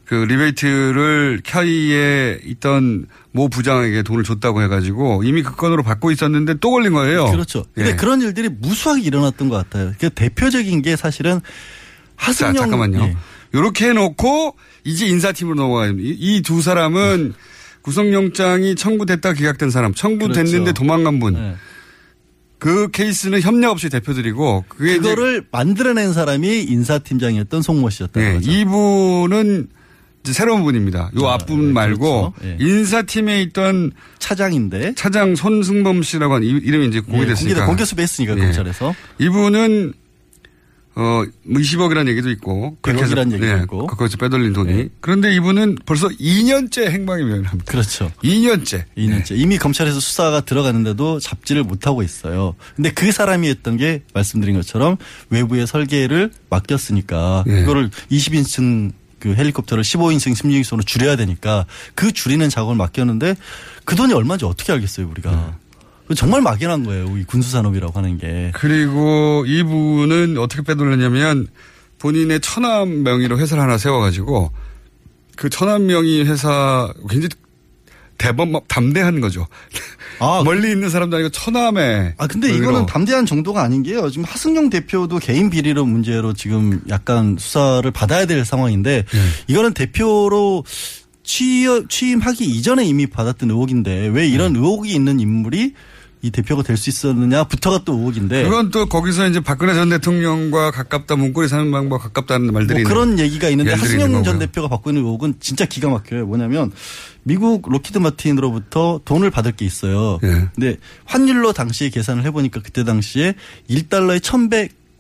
그 0.09 0.15
리베이트를 0.15 1.43
캬이에 1.45 2.41
있던 2.43 3.07
모 3.31 3.51
부장에게 3.51 4.03
돈을 4.03 4.25
줬다고 4.25 4.63
해가지고 4.63 5.23
이미 5.23 5.43
그 5.43 5.55
건으로 5.55 5.83
받고 5.83 6.11
있었는데 6.11 6.55
또 6.61 6.71
걸린 6.71 6.95
거예요. 6.95 7.27
그렇죠. 7.31 7.67
근데 7.75 7.91
예. 7.91 7.95
그런 7.95 8.23
일들이 8.23 8.49
무수하게 8.49 9.03
일어났던 9.03 9.51
것 9.51 9.57
같아요. 9.57 9.93
그 10.01 10.09
대표적인 10.09 10.81
게 10.81 10.97
사실은 10.97 11.41
자, 11.41 11.43
하승영 12.17 12.55
잠깐만요. 12.55 13.03
예. 13.03 13.17
이렇게 13.53 13.91
해놓고 13.91 14.57
이제 14.85 15.07
인사팀으로 15.07 15.57
넘어가요. 15.57 15.93
이두 15.99 16.63
사람은 16.63 17.35
구속영장이 17.83 18.77
청구됐다 18.77 19.35
기각된 19.35 19.69
사람, 19.69 19.93
청구됐는데 19.93 20.59
그렇죠. 20.59 20.73
도망간 20.73 21.19
분. 21.19 21.37
예. 21.37 21.57
그 22.59 22.91
케이스는 22.91 23.43
협력 23.43 23.73
없이 23.73 23.91
대표들이고 23.91 24.65
그거를 24.69 25.45
만들어낸 25.53 26.15
사람이 26.15 26.63
인사팀장이었던 26.63 27.61
송모 27.61 27.91
씨였던 27.91 28.23
네, 28.23 28.35
거죠. 28.35 28.51
이분은 28.51 29.69
새로운 30.33 30.63
분입니다. 30.65 31.11
요 31.21 31.29
아, 31.29 31.35
앞분 31.35 31.69
네, 31.69 31.73
말고 31.73 32.33
그렇죠. 32.33 32.35
예. 32.45 32.57
인사팀에 32.65 33.43
있던 33.43 33.93
차장인데 34.19 34.95
차장 34.95 35.35
손승범 35.37 36.03
씨라고 36.03 36.35
하는 36.35 36.47
이- 36.47 36.51
이름이 36.51 36.89
이제 36.89 37.01
공개됐으니까. 37.01 37.63
예, 37.63 37.67
공개 37.67 37.85
수배했으니까 37.85 38.35
예. 38.37 38.41
검찰에서 38.41 38.95
이분은 39.19 39.93
어, 40.95 41.23
뭐 41.45 41.61
20억이라는 41.61 42.09
얘기도 42.09 42.29
있고. 42.31 42.77
그렇게 42.83 43.05
해서 43.05 43.15
100억이라는 43.15 43.33
얘기도 43.35 43.47
예, 43.57 43.63
있고. 43.63 43.87
거기서 43.87 44.17
빼돌린 44.17 44.53
돈이. 44.53 44.73
예. 44.73 44.89
그런데 45.01 45.33
이분은 45.37 45.77
벌써 45.87 46.09
2년째 46.09 46.89
행방이 46.91 47.23
면합니다. 47.23 47.71
그렇죠. 47.71 48.11
2년째. 48.25 48.83
2년째 48.97 49.39
이미 49.39 49.59
검찰에서 49.59 50.01
수사가 50.01 50.41
들어갔는데도 50.41 51.21
잡지를 51.21 51.63
못 51.63 51.87
하고 51.87 52.03
있어요. 52.03 52.57
근데 52.75 52.91
그 52.91 53.13
사람이 53.13 53.47
했던 53.49 53.77
게 53.77 54.03
말씀드린 54.13 54.57
것처럼 54.57 54.97
외부의 55.31 55.69
설계를 55.69 56.33
맡겼으니까 56.51 57.45
예. 57.47 57.53
그거를 57.61 57.91
20인승 58.11 58.91
그 59.19 59.35
헬리콥터를 59.35 59.83
15인승 59.83 60.35
16인승으로 60.35 60.87
줄여야 60.87 61.17
되니까 61.17 61.67
그 61.95 62.13
줄이는 62.13 62.49
작업을 62.49 62.77
맡겼는데 62.77 63.37
그 63.85 63.97
돈이 63.97 64.13
얼마인지 64.13 64.45
어떻게 64.45 64.73
알겠어요 64.73 65.09
우리가. 65.09 65.57
정말 66.17 66.41
막연한 66.41 66.85
거예요. 66.85 67.19
이 67.19 67.25
군수산업이라고 67.25 67.99
하는 67.99 68.17
게. 68.17 68.51
그리고 68.55 69.45
이분은 69.47 70.39
어떻게 70.39 70.63
빼돌렸냐면 70.63 71.49
본인의 71.99 72.41
천암 72.41 73.03
명의로 73.03 73.39
회사를 73.39 73.63
하나 73.63 73.77
세워가지고 73.77 74.53
그 75.37 75.51
천암 75.51 75.87
명의 75.87 76.25
회사 76.27 76.93
굉장히 77.09 77.29
대범 78.17 78.53
담대한 78.67 79.21
거죠. 79.21 79.47
멀리 80.45 80.71
있는 80.71 80.91
사람도 80.91 81.17
아니고 81.17 81.31
천암에. 81.31 82.15
아 82.17 82.27
근데 82.27 82.49
명의로. 82.49 82.71
이거는 82.71 82.87
담대한 82.87 83.27
정도가 83.27 83.63
아닌 83.63 83.83
게요. 83.83 84.11
지금 84.11 84.25
하승용 84.25 84.71
대표도 84.71 85.19
개인 85.19 85.51
비리로 85.51 85.87
문제로 85.87 86.33
지금 86.33 86.81
약간 86.89 87.37
수사를 87.39 87.89
받아야 87.91 88.27
될 88.27 88.45
상황인데 88.45 89.05
네. 89.11 89.19
이거는 89.47 89.75
대표로 89.75 90.65
취임, 91.23 91.87
취임하기 91.89 92.45
이전에 92.45 92.85
이미 92.85 93.07
받았던 93.07 93.51
의혹인데 93.51 94.09
왜 94.09 94.27
이런 94.27 94.55
네. 94.55 94.59
의혹이 94.59 94.93
있는 94.93 95.21
인물이 95.21 95.75
이 96.23 96.31
대표가 96.31 96.63
될 96.65 96.77
수 96.77 96.91
있었느냐부터가 96.91 97.83
또 97.85 97.95
의혹인데 97.95 98.43
그건 98.45 98.71
또 98.71 98.87
거기서 98.87 99.29
이제 99.29 99.41
박근혜 99.41 99.75
전 99.75 99.89
대통령과 99.91 100.71
가깝다 100.73 101.15
문고리 101.17 101.47
사는 101.49 101.71
방법 101.71 101.99
가깝다는 102.03 102.53
말들이 102.53 102.83
뭐 102.83 102.89
그런 102.91 103.19
얘기가 103.19 103.49
있는데 103.51 103.73
하승영 103.75 104.25
전. 104.25 104.39
대표가 104.39 104.67
받고 104.69 104.91
있는 104.91 105.03
의혹은 105.05 105.35
진짜 105.41 105.65
기가 105.65 105.89
막혀요. 105.91 106.27
뭐냐면 106.27 106.73
미국 107.23 107.69
로키드 107.71 107.99
마틴으로부터 107.99 109.01
돈을 109.05 109.31
받을 109.31 109.53
게 109.53 109.65
있어요. 109.65 110.19
예. 110.25 110.49
근데 110.55 110.77
환율로 111.05 111.53
당시에 111.53 111.91
계산을 111.91 112.25
해보니까 112.25 112.63
그때 112.63 112.83
당시에 112.85 113.35
1달러에 113.71 114.21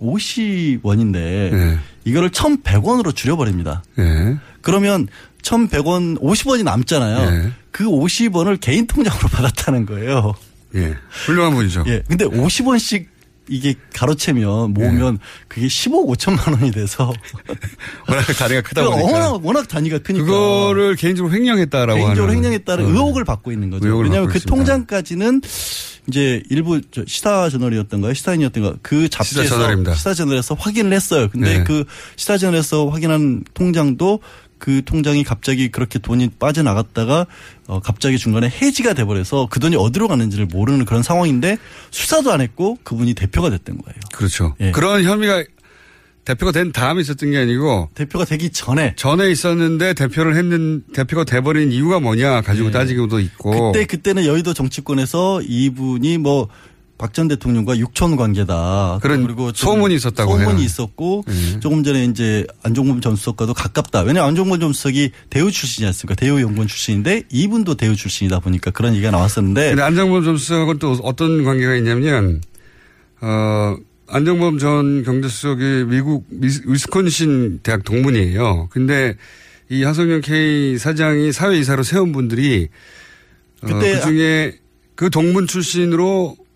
1150원인데 0.00 1.16
예. 1.16 1.78
이거를 2.04 2.30
1100원으로 2.30 3.14
줄여버립니다. 3.14 3.82
예. 3.98 4.36
그러면 4.62 5.08
1100원 5.42 6.20
50원이 6.20 6.62
남잖아요. 6.64 7.18
예. 7.46 7.52
그 7.70 7.84
50원을 7.84 8.58
개인 8.60 8.86
통장으로 8.86 9.28
받았다는 9.30 9.86
거예요. 9.86 10.34
예. 10.74 10.94
훌륭한 11.10 11.54
분이죠. 11.54 11.84
예. 11.86 12.02
근데 12.08 12.24
50원씩 12.24 13.06
이게 13.50 13.74
가로채면 13.94 14.74
모으면 14.74 15.18
그게 15.48 15.66
15억 15.68 16.14
5천만 16.18 16.52
원이 16.52 16.70
돼서 16.70 17.10
워낙 18.06 18.22
다리가 18.38 18.60
크다 18.60 18.82
그러니까 18.82 19.00
보니까. 19.00 19.18
워낙, 19.30 19.46
워낙 19.46 19.68
단위가 19.68 19.98
크니까. 19.98 20.26
그거를 20.26 20.96
개인적으로 20.96 21.32
횡령했다라고 21.34 21.98
개인적으로. 21.98 22.32
횡령했다는 22.34 22.84
어. 22.84 22.88
의혹을 22.88 23.24
받고 23.24 23.50
있는 23.50 23.70
거죠. 23.70 23.86
의혹을 23.86 24.04
왜냐하면 24.06 24.28
그 24.28 24.36
있습니다. 24.36 24.54
통장까지는 24.54 25.40
이제 26.08 26.42
일부 26.50 26.80
저 26.90 27.04
시사 27.06 27.48
저널이었던가요? 27.50 28.12
시사인이었던가 28.14 28.74
그 28.82 29.08
잡지에서 29.08 29.42
시사저널입니다. 29.44 29.94
시사 29.94 30.12
저널에서 30.14 30.54
확인을 30.54 30.92
했어요. 30.92 31.28
근데 31.30 31.58
네. 31.58 31.64
그 31.64 31.84
시사 32.16 32.36
저널에서 32.38 32.88
확인한 32.88 33.44
통장도 33.54 34.20
그 34.58 34.82
통장이 34.84 35.24
갑자기 35.24 35.68
그렇게 35.68 35.98
돈이 35.98 36.30
빠져나갔다가 36.38 37.26
어 37.66 37.80
갑자기 37.80 38.18
중간에 38.18 38.48
해지가 38.48 38.94
돼버려서 38.94 39.48
그 39.50 39.60
돈이 39.60 39.76
어디로 39.76 40.08
가는지를 40.08 40.46
모르는 40.46 40.84
그런 40.84 41.02
상황인데 41.02 41.58
수사도 41.90 42.32
안 42.32 42.40
했고 42.40 42.78
그분이 42.84 43.14
대표가 43.14 43.50
됐던 43.50 43.78
거예요. 43.78 43.98
그렇죠. 44.12 44.54
예. 44.60 44.70
그런 44.72 45.04
혐의가 45.04 45.44
대표가 46.24 46.52
된 46.52 46.72
다음에 46.72 47.00
있었던 47.00 47.30
게 47.30 47.38
아니고 47.38 47.88
대표가 47.94 48.26
되기 48.26 48.50
전에 48.50 48.94
전에 48.96 49.30
있었는데 49.30 49.94
대표를 49.94 50.36
했는 50.36 50.82
대표가 50.92 51.24
돼버린 51.24 51.72
이유가 51.72 52.00
뭐냐 52.00 52.42
가지고 52.42 52.70
따지고도 52.70 53.18
있고 53.20 53.54
예. 53.54 53.58
그때 53.58 53.86
그때는 53.86 54.26
여의도 54.26 54.52
정치권에서 54.52 55.40
이분이 55.42 56.18
뭐 56.18 56.48
박 56.98 57.12
전 57.14 57.28
대통령과 57.28 57.78
육촌 57.78 58.16
관계다. 58.16 58.98
그런 59.00 59.22
그리고 59.22 59.52
좀 59.52 59.70
소문이 59.70 59.94
있었다고 59.94 60.32
소문이 60.36 60.58
해요. 60.58 60.66
있었고 60.66 61.24
음. 61.28 61.56
조금 61.60 61.82
전에 61.84 62.04
이제 62.04 62.44
안종범 62.64 63.00
전 63.00 63.16
수석과도 63.16 63.54
가깝다. 63.54 64.00
왜냐하면 64.00 64.28
안종범 64.30 64.60
전 64.60 64.72
수석이 64.72 65.12
대우 65.30 65.50
출신이지 65.50 65.86
않습니까? 65.86 66.14
대우 66.16 66.40
연구원 66.40 66.66
출신인데 66.68 67.22
이분도 67.30 67.76
대우 67.76 67.96
출신이다 67.96 68.40
보니까 68.40 68.72
그런 68.72 68.94
얘기가 68.94 69.10
나왔었는데 69.12 69.68
근데 69.70 69.82
안정범 69.82 70.24
전 70.24 70.36
수석은 70.36 70.78
또 70.78 70.92
어떤 71.02 71.44
관계가 71.44 71.76
있냐면 71.76 72.42
어 73.20 73.76
안정범 74.08 74.58
전 74.58 75.04
경제수석이 75.04 75.84
미국 75.88 76.26
위스콘신 76.30 77.60
대학 77.62 77.84
동문이에요. 77.84 78.68
근데 78.70 79.16
이 79.70 79.82
하성영 79.84 80.22
K 80.22 80.78
사장이 80.78 81.30
사회이사로 81.32 81.82
세운 81.82 82.12
분들이 82.12 82.68
그때 83.60 83.94
그 83.94 84.00
중에 84.02 84.52
그 84.94 85.10
동문 85.10 85.46
출신으로 85.46 86.36
어, 86.38 86.47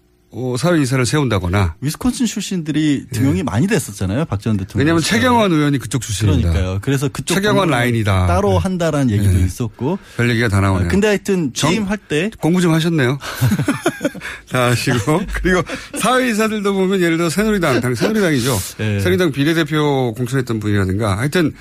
사회 0.58 0.80
이사를 0.80 1.04
세운다거나 1.04 1.74
위스콘신 1.80 2.24
출신들이 2.26 3.04
등용이 3.12 3.42
많이 3.42 3.66
됐었잖아요. 3.66 4.24
박전 4.24 4.56
대통령. 4.56 4.80
예. 4.80 4.82
왜냐하면 4.82 5.02
최경환 5.02 5.52
의원이 5.52 5.78
그쪽 5.78 6.00
출신입니다. 6.00 6.50
그러니까요. 6.50 6.78
그래서 6.82 7.08
그쪽 7.08 7.34
최경환 7.34 7.68
라인이다. 7.68 8.26
따로 8.26 8.50
네. 8.52 8.56
한다라는 8.58 9.10
얘기도 9.10 9.32
네. 9.38 9.44
있었고. 9.44 9.98
별 10.16 10.30
얘기가 10.30 10.48
다 10.48 10.60
나오네요. 10.60 10.88
근데 10.88 11.08
하여튼 11.08 11.52
정- 11.52 11.70
취임할 11.70 11.98
때 11.98 12.30
공부 12.40 12.60
좀 12.62 12.72
하셨네요. 12.72 13.18
다 14.50 14.66
하시고. 14.70 15.20
그리고 15.34 15.62
사회 15.98 16.28
이사들도 16.30 16.72
보면 16.72 17.00
예를 17.00 17.16
들어 17.18 17.28
새누리당, 17.30 17.80
당 17.80 17.94
새누리당이죠. 17.94 18.58
네. 18.78 19.00
새누리당 19.00 19.32
비례대표 19.32 20.14
공천했던 20.16 20.60
분이라든가 20.60 21.18
하여튼 21.18 21.52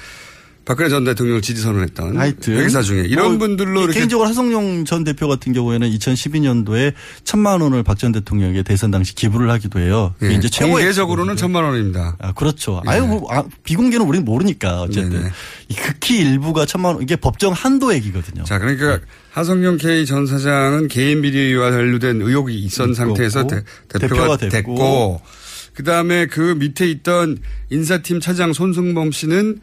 박근혜 0.63 0.89
전 0.89 1.03
대통령을 1.03 1.41
지지 1.41 1.61
선언했던 1.61 2.17
하여튼 2.17 2.57
회계사 2.57 2.81
중에 2.83 3.01
이런 3.01 3.29
뭐 3.29 3.39
분들로 3.39 3.81
이렇게 3.81 3.99
개인적으로 3.99 4.29
하성룡 4.29 4.85
전 4.85 5.03
대표 5.03 5.27
같은 5.27 5.53
경우에는 5.53 5.89
2012년도에 5.89 6.93
천만 7.23 7.61
원을 7.61 7.83
박 7.83 7.97
전 8.01 8.11
대통령에게 8.11 8.63
대선 8.63 8.89
당시 8.89 9.13
기부를 9.13 9.51
하기도 9.51 9.79
해요. 9.79 10.15
예, 10.23 10.33
이제 10.33 10.49
최고의 10.49 10.73
공개적으로는 10.85 11.35
천만 11.35 11.63
원입니다. 11.63 12.15
아, 12.19 12.31
그렇죠. 12.33 12.81
아유, 12.87 13.05
뭐, 13.05 13.27
아, 13.31 13.43
비공개는 13.63 14.05
우리는 14.07 14.25
모르니까 14.25 14.81
어쨌든 14.81 15.29
극히 15.75 16.17
일부가 16.17 16.65
천만 16.65 16.95
원 16.95 17.03
이게 17.03 17.15
법정 17.15 17.53
한도액이거든요. 17.53 18.43
자, 18.43 18.57
그러니까 18.57 18.99
하성룡 19.31 19.77
K 19.77 20.05
전 20.07 20.25
사장은 20.25 20.87
개인 20.87 21.21
비리와 21.21 21.69
관련된 21.69 22.21
의혹이 22.21 22.55
있었던 22.55 22.95
상태에서 22.95 23.45
대, 23.45 23.63
대표가, 23.87 24.37
됐고, 24.37 24.49
됐고, 24.49 25.21
그 25.73 25.83
다음에 25.83 26.25
그 26.25 26.55
밑에 26.57 26.89
있던 26.89 27.37
인사팀 27.69 28.19
차장 28.19 28.53
손승범 28.53 29.11
씨는 29.11 29.59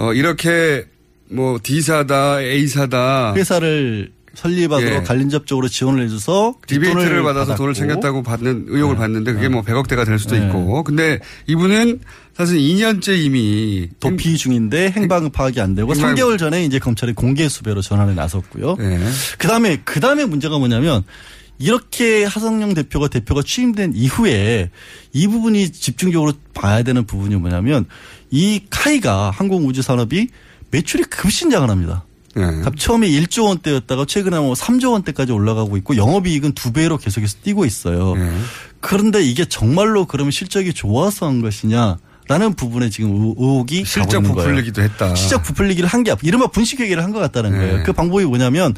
어, 0.00 0.14
이렇게 0.14 0.84
뭐 1.28 1.58
D사다, 1.62 2.40
A사다. 2.42 3.34
회사를 3.36 4.12
설립하도록 4.32 4.92
예. 4.92 5.02
간접적으로 5.02 5.68
지원을 5.68 6.04
해줘서 6.04 6.54
디베이트를 6.66 7.22
받아서 7.22 7.46
받았고, 7.52 7.56
돈을 7.58 7.74
챙겼다고 7.74 8.22
받는 8.22 8.66
의혹을 8.68 8.96
받는데 8.96 9.32
그게 9.34 9.48
뭐 9.48 9.62
100억대가 9.62 10.06
될 10.06 10.18
수도 10.18 10.36
네. 10.36 10.46
있고. 10.46 10.82
근데 10.84 11.18
이분은 11.48 12.00
사실 12.34 12.58
2년째 12.58 13.22
이미 13.22 13.88
도피 14.00 14.38
중인데 14.38 14.92
행방 14.92 15.30
파악이 15.30 15.60
안 15.60 15.74
되고 15.74 15.92
행방- 15.94 16.14
3개월 16.14 16.38
전에 16.38 16.64
이제 16.64 16.78
검찰이 16.78 17.12
공개 17.12 17.48
수배로 17.48 17.82
전환에 17.82 18.14
나섰고요. 18.14 18.76
네. 18.78 18.98
그다음에 19.38 19.76
그다음에 19.84 20.24
문제가 20.24 20.58
뭐냐면 20.58 21.02
이렇게 21.58 22.24
하성룡 22.24 22.72
대표가 22.72 23.08
대표가 23.08 23.42
취임된 23.44 23.92
이후에 23.94 24.70
이 25.12 25.26
부분이 25.26 25.70
집중적으로 25.72 26.32
봐야 26.54 26.82
되는 26.82 27.04
부분이 27.04 27.34
뭐냐면 27.36 27.84
이 28.30 28.60
카이가 28.70 29.30
항공우주 29.30 29.82
산업이 29.82 30.28
매출이 30.70 31.04
급신장을 31.04 31.68
합니다. 31.68 32.04
예. 32.36 32.40
그러니까 32.42 32.70
처음에 32.78 33.08
1조 33.08 33.46
원대였다가 33.46 34.04
최근에 34.04 34.38
뭐 34.38 34.54
3조 34.54 34.92
원대까지 34.92 35.32
올라가고 35.32 35.76
있고 35.78 35.96
영업이익은 35.96 36.52
두 36.52 36.72
배로 36.72 36.96
계속해서 36.96 37.38
뛰고 37.42 37.64
있어요. 37.64 38.14
예. 38.16 38.30
그런데 38.80 39.22
이게 39.22 39.44
정말로 39.44 40.04
그러면 40.06 40.30
실적이 40.30 40.72
좋아서 40.72 41.26
한 41.26 41.40
것이냐? 41.42 41.98
라는 42.28 42.54
부분에 42.54 42.90
지금 42.90 43.10
의- 43.10 43.34
의혹이 43.38 43.84
실적 43.84 44.20
거예요. 44.22 44.34
부풀리기도 44.34 44.82
했다. 44.82 45.14
실적 45.16 45.42
부풀리기를 45.42 45.88
한 45.88 46.04
게 46.04 46.14
이른바 46.22 46.46
분식 46.46 46.78
회계를 46.78 47.02
한 47.02 47.12
것 47.12 47.18
같다는 47.18 47.50
거예요. 47.50 47.76
네. 47.78 47.82
그 47.82 47.92
방법이 47.92 48.24
뭐냐면 48.24 48.74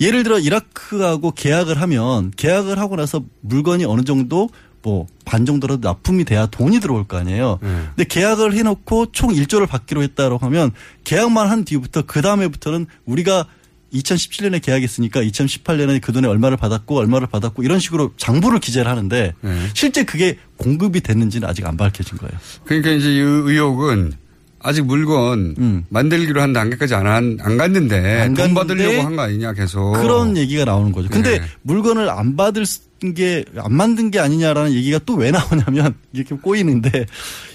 예를 0.00 0.22
들어 0.22 0.38
이라크하고 0.38 1.30
계약을 1.30 1.80
하면 1.80 2.30
계약을 2.36 2.78
하고 2.78 2.96
나서 2.96 3.22
물건이 3.40 3.86
어느 3.86 4.02
정도 4.02 4.50
뭐 4.84 5.06
반 5.24 5.46
정도라도 5.46 5.88
납품이 5.88 6.24
돼야 6.24 6.46
돈이 6.46 6.78
들어올 6.80 7.04
거 7.08 7.16
아니에요. 7.16 7.58
네. 7.62 7.68
근데 7.96 8.04
계약을 8.04 8.52
해놓고 8.54 9.06
총 9.12 9.30
1조를 9.32 9.66
받기로 9.66 10.02
했다고 10.02 10.36
하면 10.38 10.70
계약만 11.04 11.48
한 11.50 11.64
뒤부터 11.64 12.02
그 12.02 12.20
다음에부터는 12.22 12.86
우리가 13.06 13.46
2017년에 13.94 14.60
계약했으니까 14.62 15.22
2018년에 15.22 16.00
그 16.02 16.12
돈에 16.12 16.28
얼마를 16.28 16.56
받았고 16.56 16.96
얼마를 16.98 17.26
받았고 17.26 17.62
이런 17.62 17.80
식으로 17.80 18.12
장부를 18.18 18.60
기재를 18.60 18.90
하는데 18.90 19.32
네. 19.40 19.58
실제 19.72 20.04
그게 20.04 20.36
공급이 20.58 21.00
됐는지는 21.00 21.48
아직 21.48 21.64
안 21.66 21.76
밝혀진 21.76 22.18
거예요. 22.18 22.32
그러니까 22.64 22.90
이제 22.90 23.08
이 23.14 23.18
의혹은 23.18 24.12
아직 24.60 24.84
물건 24.86 25.84
만들기로 25.90 26.40
한 26.40 26.52
단계까지 26.52 26.94
안, 26.94 27.06
한- 27.06 27.38
안 27.42 27.56
갔는데 27.56 27.96
음. 27.98 28.20
안돈 28.22 28.54
갔는데 28.54 28.84
받으려고 28.84 29.06
한 29.06 29.16
거 29.16 29.22
아니냐 29.22 29.52
계속. 29.52 29.92
그런 29.92 30.36
얘기가 30.36 30.64
나오는 30.64 30.90
거죠. 30.92 31.08
근데 31.10 31.38
네. 31.38 31.44
물건을 31.62 32.08
안 32.10 32.36
받을 32.36 32.64
게, 33.12 33.44
안 33.58 33.74
만든 33.74 34.10
게 34.10 34.18
아니냐라는 34.20 34.72
얘기가 34.72 34.98
또 35.00 35.16
왜 35.16 35.30
나오냐면 35.30 35.94
이렇게 36.14 36.34
꼬이는데 36.36 37.04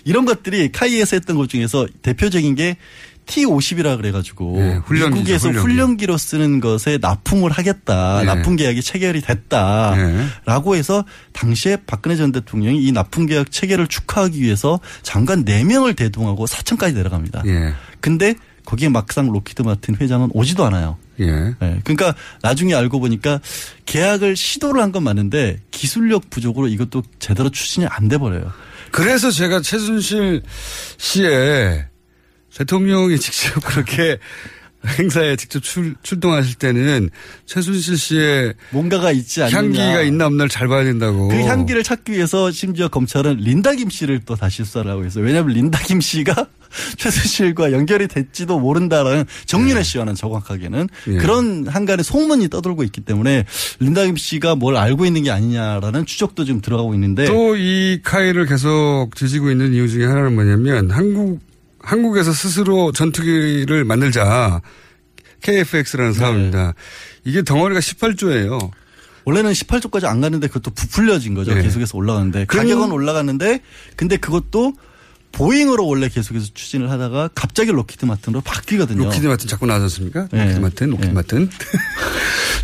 이런 0.06 0.26
것들이 0.26 0.72
카이에서 0.72 1.16
했던 1.16 1.38
것 1.38 1.50
중에서 1.50 1.88
대표적인 2.04 2.54
게 2.56 2.78
T50이라 3.26 3.98
그래가지고 3.98 4.58
네, 4.58 4.76
훈련기죠, 4.86 5.16
미국에서 5.16 5.50
훈련기. 5.52 6.06
로 6.08 6.18
쓰는 6.18 6.60
것에 6.60 6.98
납품을 7.00 7.52
하겠다. 7.52 8.20
네. 8.22 8.26
납품 8.26 8.56
계약이 8.56 8.82
체결이 8.82 9.22
됐다라고 9.22 10.76
해서 10.76 11.06
당시에 11.34 11.78
박근혜 11.86 12.16
전 12.16 12.32
대통령이 12.32 12.84
이 12.84 12.92
납품 12.92 13.28
계약 13.28 13.52
체결을 13.52 13.88
축하하기 13.88 14.42
위해서 14.42 14.80
장관 15.04 15.46
4명을 15.46 15.96
대동하고 15.96 16.48
사천까지 16.48 16.96
내려갑니다. 16.96 17.44
예. 17.46 17.74
근데 18.00 18.34
거기에 18.66 18.90
막상 18.90 19.28
로키드 19.32 19.62
마틴 19.62 19.96
회장은 20.00 20.30
오지도 20.34 20.66
않아요. 20.66 20.98
예. 21.20 21.26
네, 21.60 21.80
그러니까 21.84 22.16
나중에 22.42 22.74
알고 22.74 23.00
보니까 23.00 23.40
계약을 23.86 24.36
시도를 24.36 24.82
한 24.82 24.92
건 24.92 25.04
맞는데 25.04 25.58
기술력 25.72 26.30
부족으로 26.30 26.68
이것도 26.68 27.04
제대로 27.20 27.50
추진이 27.50 27.86
안 27.88 28.08
돼 28.08 28.18
버려요. 28.18 28.52
그래서 28.92 29.30
제가 29.30 29.62
최순실 29.62 30.42
씨의 30.98 31.86
대통령이 32.56 33.18
직접 33.20 33.60
그렇게 33.64 34.18
행사에 34.88 35.36
직접 35.36 35.62
출, 35.62 35.96
출동하실 36.04 36.56
때는 36.56 37.10
최순실 37.46 37.98
씨의 37.98 38.54
뭔가가 38.72 39.12
있지 39.12 39.44
않느냐. 39.44 39.58
향기가 39.58 40.02
있나 40.02 40.26
없나를 40.28 40.50
잘 40.50 40.68
봐야 40.68 40.84
된다고. 40.84 41.28
그 41.28 41.36
향기를 41.36 41.84
찾기 41.84 42.14
위해서 42.14 42.50
심지어 42.52 42.88
검찰은 42.88 43.38
린다 43.38 43.74
김 43.74 43.90
씨를 43.90 44.22
또 44.26 44.36
다시 44.36 44.62
하고 44.62 45.06
있어요. 45.06 45.24
왜냐하면 45.26 45.54
린다 45.54 45.80
김 45.80 46.00
씨가 46.00 46.48
최순실과 46.98 47.72
연결이 47.72 48.08
됐지도 48.08 48.60
모른다라는 48.60 49.26
정윤혜 49.46 49.84
씨와는 49.84 50.16
정확하게는 50.16 50.88
예. 51.08 51.18
그런 51.18 51.68
한간의 51.68 52.04
소문이 52.04 52.50
떠돌고 52.50 52.84
있기 52.84 53.02
때문에 53.02 53.46
린다 53.80 54.06
김 54.06 54.16
씨가 54.16 54.56
뭘 54.56 54.78
알고 54.78 55.06
있는 55.06 55.24
게 55.24 55.32
아니냐라는 55.32 56.06
추적도 56.06 56.46
지금 56.46 56.62
들어가고 56.62 56.94
있는데 56.94 57.26
또 57.26 57.50
이 57.60 58.00
카이를 58.04 58.46
계속 58.46 59.10
뒤지고 59.16 59.50
있는 59.52 59.74
이유 59.74 59.90
중에 59.90 60.06
하나는 60.06 60.36
뭐냐면 60.36 60.92
한국 60.92 61.40
한국에서 61.82 62.32
스스로 62.32 62.92
전투기를 62.92 63.84
만들자 63.86 64.62
KFX라는 65.42 66.12
네. 66.12 66.18
사업입니다. 66.18 66.74
이게 67.24 67.44
덩어리가 67.44 67.80
18조예요. 67.80 68.72
원래는 69.26 69.52
18조까지 69.52 70.06
안 70.06 70.22
갔는데 70.22 70.48
그것도 70.48 70.72
부풀려진 70.72 71.34
거죠. 71.34 71.54
네. 71.54 71.62
계속해서 71.62 71.98
올라가는데 71.98 72.46
가격은 72.46 72.92
올라갔는데 72.92 73.62
근데 73.96 74.18
그것도 74.18 74.74
보잉으로 75.32 75.88
원래 75.88 76.10
계속해서 76.10 76.48
추진을 76.54 76.90
하다가 76.90 77.30
갑자기 77.34 77.72
록히드 77.72 78.06
마틴으로 78.06 78.42
바뀌거든요. 78.42 79.06
록히드 79.06 79.28
마틴 79.28 79.48
자꾸 79.48 79.66
나왔지 79.66 79.84
않습니까? 79.84 80.28
네. 80.32 80.44
록히드 80.44 80.60
마틴, 80.60 80.90
록히드 80.90 81.08
네. 81.08 81.14
마틴. 81.14 81.50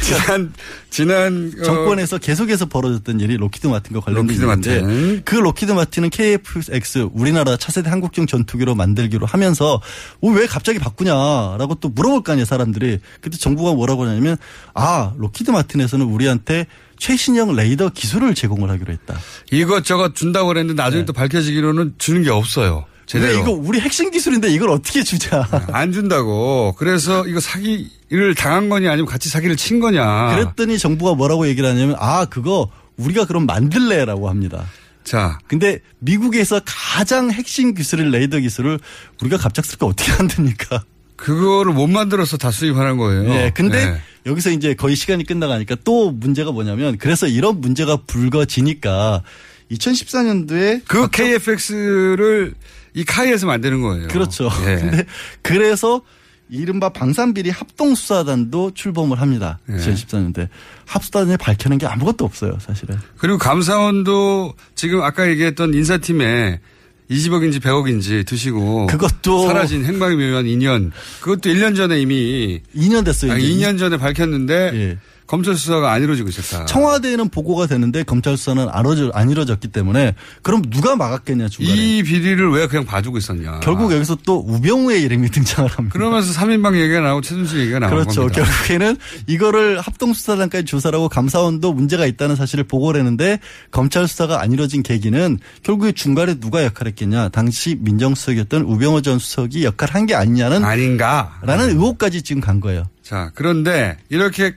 지난 0.01 0.53
지난 0.91 1.51
어, 1.59 1.63
정권에서 1.63 2.19
계속해서 2.19 2.67
벌어졌던 2.67 3.19
일이 3.19 3.37
록히드 3.37 3.65
마틴과 3.67 4.01
관련된 4.01 4.27
록히드 4.37 4.45
일인데 4.45 4.81
마틴. 4.81 5.21
그 5.25 5.35
록히드 5.35 5.71
마틴은 5.71 6.09
KF-X 6.09 7.09
우리나라 7.13 7.57
차세대 7.57 7.89
한국형 7.89 8.27
전투기로 8.27 8.75
만들기로 8.75 9.25
하면서 9.25 9.81
어, 10.21 10.29
왜 10.29 10.45
갑자기 10.45 10.77
바꾸냐라고 10.77 11.75
또 11.75 11.89
물어볼 11.89 12.23
거 12.23 12.33
아니에요 12.33 12.45
사람들이 12.45 12.99
그때 13.21 13.37
정부가 13.37 13.73
뭐라고 13.73 14.05
하냐면 14.05 14.37
아 14.73 15.13
록히드 15.17 15.51
마틴에서는 15.51 16.05
우리한테 16.05 16.67
최신형 16.97 17.55
레이더 17.55 17.89
기술을 17.89 18.35
제공을 18.35 18.69
하기로 18.69 18.93
했다. 18.93 19.17
이것저것 19.51 20.15
준다고 20.15 20.47
그랬는데 20.47 20.81
나중에 20.81 21.05
또 21.05 21.13
밝혀지기로는 21.13 21.95
주는 21.97 22.23
게 22.23 22.29
없어요. 22.29 22.85
제대로. 23.05 23.33
근데 23.33 23.35
네. 23.35 23.41
이거 23.41 23.61
우리 23.67 23.79
핵심 23.79 24.09
기술인데 24.11 24.49
이걸 24.49 24.69
어떻게 24.69 25.03
주자? 25.03 25.47
안 25.71 25.91
준다고. 25.91 26.73
그래서 26.77 27.27
이거 27.27 27.39
사기를 27.39 28.35
당한 28.35 28.69
거냐 28.69 28.91
아니면 28.91 29.05
같이 29.05 29.29
사기를 29.29 29.55
친 29.55 29.79
거냐. 29.79 30.35
그랬더니 30.35 30.79
정부가 30.79 31.13
뭐라고 31.13 31.47
얘기를 31.47 31.69
하냐면 31.69 31.95
아 31.99 32.25
그거 32.25 32.69
우리가 32.97 33.25
그럼 33.25 33.45
만들래라고 33.45 34.29
합니다. 34.29 34.65
자, 35.03 35.37
근데 35.47 35.79
미국에서 35.99 36.59
가장 36.65 37.29
핵심 37.29 37.75
기술인 37.75 38.09
레이더 38.09 38.39
기술을 38.39 38.79
우리가 39.21 39.37
갑작스럽게 39.37 39.85
어떻게 39.85 40.11
만듭니까? 40.13 40.83
그거를 41.15 41.73
못 41.73 41.87
만들어서 41.87 42.37
다 42.37 42.51
수입하는 42.51 42.97
거예요. 42.97 43.23
네, 43.23 43.51
근데 43.53 43.85
네. 43.85 44.01
여기서 44.25 44.51
이제 44.51 44.73
거의 44.73 44.95
시간이 44.95 45.23
끝나가니까 45.25 45.75
또 45.83 46.11
문제가 46.11 46.51
뭐냐면 46.51 46.97
그래서 46.97 47.27
이런 47.27 47.61
문제가 47.61 47.97
불거지니까 48.07 49.23
2014년도에 49.71 50.81
그 50.87 51.09
KFX를 51.09 52.53
이 52.93 53.03
카이에서 53.03 53.45
만드는 53.45 53.81
거예요. 53.81 54.07
그렇죠. 54.07 54.49
예. 54.67 54.75
근데 54.81 55.05
그래서 55.41 56.01
이른바 56.49 56.89
방산비리 56.89 57.49
합동수사단도 57.49 58.71
출범을 58.73 59.19
합니다. 59.19 59.59
예. 59.69 59.73
2014년도에 59.73 60.47
합수단에 60.85 61.37
밝혀낸 61.37 61.77
게 61.77 61.87
아무것도 61.87 62.23
없어요, 62.23 62.57
사실은. 62.59 62.97
그리고 63.17 63.37
감사원도 63.37 64.53
지금 64.75 65.01
아까 65.01 65.27
얘기했던 65.29 65.73
인사팀에 65.73 66.59
20억인지 67.09 67.59
100억인지 67.59 68.25
드시고 68.25 68.87
그것도 68.87 69.47
사라진 69.47 69.85
행방이 69.85 70.15
묘한 70.15 70.47
인연 70.47 70.91
그것도 71.21 71.49
1년 71.49 71.75
전에 71.75 71.99
이미 71.99 72.61
2년 72.75 73.05
됐어요. 73.05 73.33
아니, 73.33 73.43
이제. 73.43 73.65
2년 73.65 73.77
전에 73.77 73.97
밝혔는데 73.97 74.71
예. 74.73 74.97
검찰 75.27 75.55
수사가 75.55 75.91
안 75.91 76.03
이루어지고 76.03 76.29
있었다. 76.29 76.65
청와대에는 76.65 77.29
보고가 77.29 77.65
되는데 77.67 78.03
검찰 78.03 78.37
수사는 78.37 78.67
안, 78.69 78.81
이루어져, 78.81 79.11
안 79.13 79.29
이루어졌기 79.29 79.69
때문에 79.69 80.13
그럼 80.43 80.61
누가 80.69 80.95
막았겠냐 80.95 81.49
중간에. 81.49 81.75
이 81.75 82.03
비리를 82.03 82.51
왜 82.51 82.67
그냥 82.67 82.85
봐주고 82.85 83.17
있었냐. 83.17 83.59
결국 83.61 83.91
여기서 83.91 84.17
또 84.25 84.43
우병우의 84.47 85.01
이름이 85.01 85.29
등장을 85.31 85.69
합니다. 85.69 85.93
그러면서 85.93 86.39
3인방 86.39 86.79
얘기가 86.79 86.99
나오고 87.01 87.21
최순실 87.21 87.59
얘기가 87.61 87.79
나오는 87.79 87.97
그렇죠. 88.03 88.21
겁니다. 88.21 88.41
결국에는 88.43 88.97
이거를 89.27 89.79
합동수사단까지 89.79 90.65
조사를 90.65 90.95
하고 90.95 91.09
감사원도 91.09 91.73
문제가 91.73 92.05
있다는 92.05 92.35
사실을 92.35 92.63
보고를 92.65 92.99
했는데 92.99 93.39
검찰 93.71 94.07
수사가 94.07 94.41
안 94.41 94.51
이루어진 94.51 94.83
계기는 94.83 95.39
결국에 95.63 95.91
중간에 95.91 96.35
누가 96.39 96.63
역할했겠냐. 96.63 97.29
당시 97.29 97.77
민정수석이었던 97.79 98.61
우병우 98.63 99.01
전 99.01 99.19
수석이 99.19 99.63
역할한 99.65 100.05
게 100.05 100.15
아니냐는 100.15 100.63
아닌가. 100.63 101.39
라는 101.41 101.69
의혹까지 101.69 102.21
지금 102.21 102.41
간 102.41 102.59
거예요. 102.59 102.83
자, 103.01 103.31
그런데 103.35 103.97
이렇게 104.09 104.55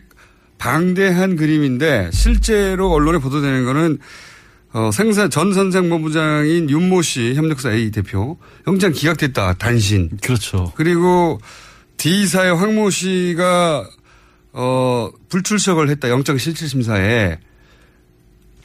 방대한 0.59 1.37
그림인데 1.37 2.11
실제로 2.13 2.93
언론에 2.93 3.19
보도되는 3.19 3.65
거는 3.65 3.99
어, 4.73 4.91
생산 4.93 5.31
전 5.31 5.55
선생본부장인 5.55 6.69
윤모 6.69 7.01
씨 7.03 7.35
협력사 7.35 7.73
A 7.73 7.91
대표 7.91 8.37
영장 8.67 8.93
기각됐다 8.93 9.55
단신. 9.55 10.11
그렇죠. 10.23 10.73
그리고 10.77 11.41
D사의 11.97 12.55
황모 12.55 12.91
씨가 12.91 13.89
어, 14.53 15.11
불출석을 15.29 15.89
했다 15.91 16.11
영장 16.11 16.37
실질 16.39 16.69
심사에 16.69 17.39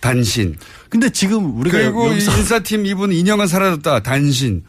단신. 0.01 0.57
근데 0.89 1.09
지금 1.09 1.57
우리가 1.59 1.77
그리고 1.77 2.07
이 2.07 2.11
여기서 2.11 2.37
인사팀 2.37 2.85
이분 2.85 3.11
2년간 3.11 3.47
사라졌다 3.47 4.01
단신. 4.03 4.63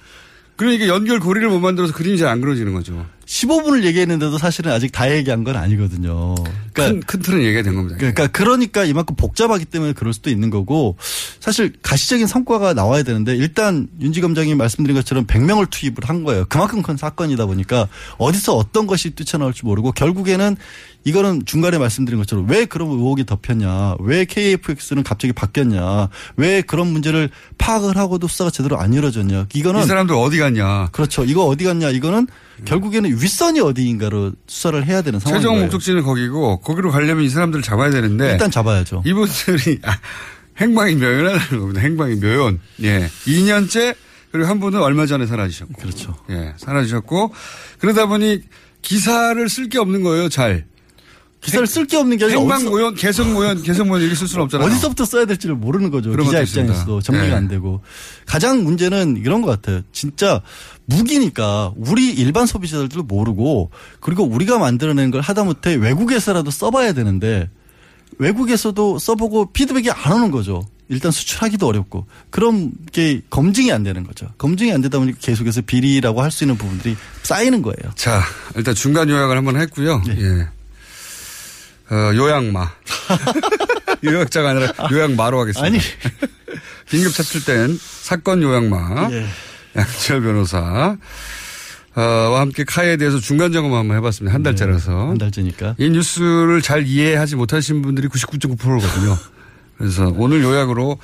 그러니까 0.56 0.86
연결 0.86 1.18
고리를 1.18 1.48
못 1.48 1.58
만들어서 1.58 1.92
그림이 1.92 2.16
잘 2.18 2.28
안 2.28 2.40
그려지는 2.40 2.72
거죠. 2.74 3.04
15분을 3.26 3.84
얘기했는데도 3.84 4.38
사실은 4.38 4.72
아직 4.72 4.92
다 4.92 5.10
얘기한 5.10 5.44
건 5.44 5.56
아니거든요. 5.56 6.34
큰, 6.72 7.00
큰 7.00 7.20
틀은 7.20 7.42
얘기가 7.42 7.62
된 7.62 7.74
겁니다. 7.74 7.96
그러니까 7.98 8.26
그러니까 8.28 8.84
이만큼 8.84 9.16
복잡하기 9.16 9.64
때문에 9.66 9.92
그럴 9.92 10.12
수도 10.12 10.30
있는 10.30 10.50
거고 10.50 10.96
사실 11.40 11.72
가시적인 11.82 12.26
성과가 12.26 12.74
나와야 12.74 13.02
되는데 13.02 13.34
일단 13.36 13.88
윤지 14.00 14.20
검장이 14.20 14.54
말씀드린 14.54 14.96
것처럼 14.96 15.26
100명을 15.26 15.70
투입을 15.70 15.98
한 16.02 16.24
거예요. 16.24 16.44
그만큼 16.48 16.82
큰 16.82 16.96
사건이다 16.96 17.46
보니까 17.46 17.88
어디서 18.18 18.56
어떤 18.56 18.86
것이 18.86 19.10
뛰쳐나올지 19.10 19.64
모르고 19.64 19.92
결국에는 19.92 20.56
이거는 21.04 21.44
중간에 21.44 21.78
말씀드린 21.78 22.18
것처럼 22.18 22.48
왜 22.48 22.64
그런 22.64 22.88
의혹이 22.88 23.26
덮였냐, 23.26 23.96
왜 24.00 24.24
KFX는 24.24 25.02
갑자기 25.02 25.32
바뀌었냐, 25.34 26.08
왜 26.36 26.62
그런 26.62 26.88
문제를 26.88 27.28
파악을 27.58 27.96
하고도 27.96 28.26
수사가 28.26 28.50
제대로 28.50 28.78
안 28.78 28.94
이루어졌냐. 28.94 29.48
이거는 29.52 29.82
이 29.82 29.86
사람들 29.86 30.14
어디 30.14 30.38
갔냐. 30.38 30.88
그렇죠. 30.92 31.24
이거 31.24 31.44
어디 31.44 31.64
갔냐. 31.64 31.90
이거는 31.90 32.26
결국에는 32.64 33.10
윗선이 33.10 33.60
어디인가로 33.60 34.32
수사를 34.46 34.84
해야 34.86 35.02
되는 35.02 35.18
상황인 35.20 35.40
최종. 35.42 35.60
목적지는 35.60 36.02
거기고 36.02 36.60
거기로 36.60 36.90
가려면 36.90 37.24
이 37.24 37.28
사람들을 37.28 37.62
잡아야 37.62 37.90
되는데 37.90 38.32
일단 38.32 38.50
잡아야죠. 38.50 39.02
이분들이 39.06 39.80
아, 39.84 39.96
행방이 40.58 40.94
묘연하다는 40.96 41.60
겁니다. 41.60 41.80
행방이 41.80 42.14
묘연. 42.16 42.60
예. 42.82 43.08
2년째 43.26 43.96
그리고 44.30 44.48
한 44.48 44.60
분은 44.60 44.80
얼마 44.80 45.06
전에 45.06 45.26
사라지셨고. 45.26 45.74
그렇죠. 45.80 46.16
예. 46.30 46.54
사라지셨고 46.56 47.32
그러다 47.78 48.06
보니 48.06 48.40
기사를 48.82 49.48
쓸 49.48 49.68
게 49.68 49.78
없는 49.78 50.02
거예요. 50.02 50.28
잘. 50.28 50.66
기사를 51.44 51.66
쓸 51.66 51.86
게 51.86 51.96
없는 51.96 52.16
게 52.16 52.24
아니라 52.24 52.40
행방 52.40 52.60
어디서- 52.62 52.68
모연, 52.70 52.94
개성 52.94 53.32
모연, 53.34 53.62
개성 53.62 53.88
모연 53.88 54.02
이렇게 54.02 54.16
쓸 54.16 54.26
수는 54.26 54.44
없잖아요. 54.44 54.66
어디서부터 54.66 55.04
써야 55.04 55.24
될지를 55.26 55.54
모르는 55.54 55.90
거죠. 55.90 56.10
기자. 56.16 56.40
입장에서도 56.40 57.00
정리가 57.02 57.26
네. 57.28 57.32
안 57.34 57.48
되고. 57.48 57.80
가장 58.26 58.64
문제는 58.64 59.18
이런 59.18 59.42
것 59.42 59.50
같아요. 59.50 59.82
진짜 59.92 60.40
무기니까 60.86 61.72
우리 61.76 62.10
일반 62.10 62.46
소비자들도 62.46 63.02
모르고 63.04 63.70
그리고 64.00 64.24
우리가 64.24 64.58
만들어낸 64.58 65.10
걸 65.10 65.20
하다못해 65.20 65.74
외국에서라도 65.74 66.50
써봐야 66.50 66.92
되는데 66.92 67.48
외국에서도 68.18 68.98
써보고 68.98 69.52
피드백이 69.52 69.90
안 69.90 70.12
오는 70.12 70.30
거죠. 70.30 70.66
일단 70.88 71.10
수출하기도 71.10 71.66
어렵고 71.66 72.06
그런 72.30 72.70
게 72.92 73.22
검증이 73.30 73.72
안 73.72 73.82
되는 73.82 74.04
거죠. 74.04 74.26
검증이 74.36 74.70
안 74.72 74.82
되다 74.82 74.98
보니까 74.98 75.18
계속해서 75.20 75.62
비리라고 75.62 76.22
할 76.22 76.30
수 76.30 76.44
있는 76.44 76.56
부분들이 76.58 76.94
쌓이는 77.22 77.62
거예요. 77.62 77.92
자, 77.94 78.22
일단 78.54 78.74
중간 78.74 79.08
요약을 79.08 79.36
한번 79.36 79.58
했고요. 79.60 80.02
네. 80.06 80.16
예. 80.20 80.46
어, 81.90 82.14
요약마. 82.14 82.70
요약자가 84.04 84.50
아니라 84.50 84.72
요약마로 84.90 85.40
하겠습니다. 85.40 85.66
아니. 85.66 85.78
긴급 86.88 87.12
차출된 87.14 87.78
사건 87.80 88.42
요약마. 88.42 89.08
예. 89.12 89.26
양치열 89.76 90.22
변호사. 90.22 90.96
어, 91.96 92.00
와 92.00 92.40
함께 92.40 92.64
카에 92.64 92.96
대해서 92.96 93.20
중간 93.20 93.52
점검 93.52 93.74
한번 93.74 93.96
해봤습니다. 93.98 94.34
한 94.34 94.42
달째라서. 94.42 94.90
네, 94.92 94.98
한 95.08 95.18
달째니까. 95.18 95.76
이 95.78 95.88
뉴스를 95.90 96.60
잘 96.62 96.86
이해하지 96.86 97.36
못하신 97.36 97.82
분들이 97.82 98.08
99.9%거든요. 98.08 99.16
그래서 99.78 100.12
오늘 100.16 100.42
요약으로 100.42 100.98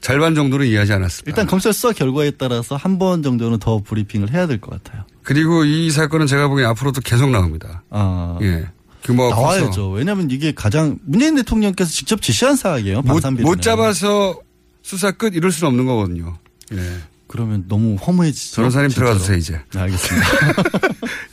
절반 0.00 0.34
정도는 0.34 0.66
이해하지 0.66 0.92
않았습니다. 0.94 1.30
일단 1.30 1.46
검찰 1.46 1.72
수사 1.72 1.92
결과에 1.92 2.30
따라서 2.32 2.76
한 2.76 2.98
번 2.98 3.22
정도는 3.22 3.58
더 3.58 3.82
브리핑을 3.82 4.32
해야 4.32 4.46
될 4.46 4.60
것 4.60 4.82
같아요. 4.82 5.04
그리고 5.22 5.64
이 5.64 5.90
사건은 5.90 6.26
제가 6.26 6.48
보기엔 6.48 6.68
앞으로도 6.70 7.00
계속 7.02 7.30
나옵니다. 7.30 7.82
아. 7.90 8.38
예. 8.42 8.66
규모가 9.02 9.34
커서. 9.34 9.58
나와야죠. 9.58 9.90
왜냐하면 9.90 10.30
이게 10.30 10.52
가장 10.52 10.98
문재인 11.04 11.34
대통령께서 11.36 11.90
직접 11.90 12.22
지시한 12.22 12.56
사항이에요. 12.56 13.02
못. 13.02 13.22
못 13.40 13.60
잡아서 13.62 14.38
수사 14.82 15.10
끝 15.12 15.34
이럴 15.34 15.50
수는 15.52 15.68
없는 15.68 15.86
거거든요. 15.86 16.36
예. 16.72 16.96
그러면 17.26 17.64
너무 17.68 17.96
허무해지죠. 17.96 18.56
변호사님 18.56 18.90
진짜로. 18.90 19.06
들어가 19.06 19.18
주세요 19.20 19.36
이제. 19.38 19.60
네, 19.72 19.80
알겠습니다. 19.80 20.26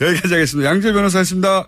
여기까지 0.00 0.34
하겠습니다. 0.34 0.70
양재 0.70 0.92
변호사였습니다. 0.92 1.66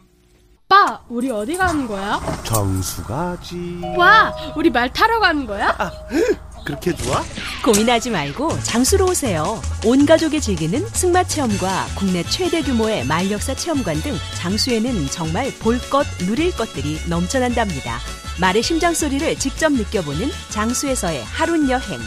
오빠, 0.64 1.00
우리 1.10 1.30
어디 1.30 1.54
가는 1.56 1.86
거야? 1.86 2.18
정수 2.44 3.04
가지. 3.04 3.78
와, 3.96 4.32
우리 4.56 4.70
말 4.70 4.90
타러 4.90 5.20
가는 5.20 5.44
거야? 5.46 5.76
그렇게 6.64 6.94
좋아? 6.94 7.22
고민하지 7.64 8.10
말고 8.10 8.60
장수로 8.62 9.06
오세요. 9.06 9.60
온 9.84 10.06
가족이 10.06 10.40
즐기는 10.40 10.86
승마 10.88 11.24
체험과 11.24 11.86
국내 11.96 12.22
최대 12.24 12.62
규모의 12.62 13.04
말역사 13.06 13.54
체험관 13.54 14.00
등 14.02 14.14
장수에는 14.36 15.06
정말 15.08 15.50
볼 15.60 15.78
것, 15.90 16.06
누릴 16.18 16.54
것들이 16.56 16.98
넘쳐난답니다. 17.08 17.98
말의 18.40 18.62
심장 18.62 18.94
소리를 18.94 19.36
직접 19.36 19.72
느껴보는 19.72 20.28
장수에서의 20.50 21.22
하룬 21.24 21.68
여행. 21.68 21.98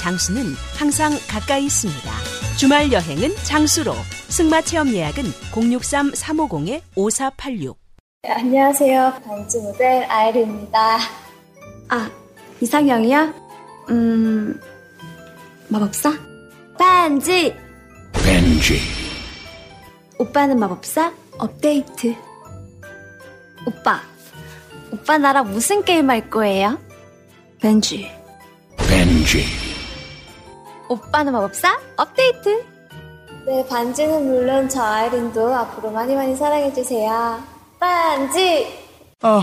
장수는 0.00 0.54
항상 0.76 1.18
가까이 1.28 1.64
있습니다. 1.64 2.12
주말 2.56 2.92
여행은 2.92 3.34
장수로. 3.42 3.94
승마 4.28 4.62
체험 4.62 4.88
예약은 4.88 5.24
063-350-5486. 5.52 7.74
네, 8.22 8.30
안녕하세요. 8.32 9.14
반지 9.24 9.58
모델 9.58 10.04
아이리입니다. 10.10 10.98
아, 11.88 12.10
이상형이요? 12.60 13.43
음, 13.90 14.60
마법사? 15.68 16.12
반지! 16.78 17.54
벤지. 18.12 18.78
오빠는 20.18 20.58
마법사? 20.58 21.12
업데이트. 21.38 22.14
오빠, 23.66 24.00
오빠 24.92 25.18
나랑 25.18 25.50
무슨 25.50 25.84
게임 25.84 26.10
할 26.10 26.30
거예요? 26.30 26.78
벤지. 27.60 28.10
벤지. 28.76 29.44
오빠는 30.88 31.32
마법사? 31.32 31.80
업데이트. 31.96 32.64
네, 33.46 33.66
반지는 33.68 34.26
물론 34.26 34.68
저 34.68 34.82
아이린도 34.82 35.54
앞으로 35.54 35.90
많이 35.90 36.14
많이 36.14 36.34
사랑해주세요. 36.34 37.42
반지! 37.78 38.66
아, 39.20 39.42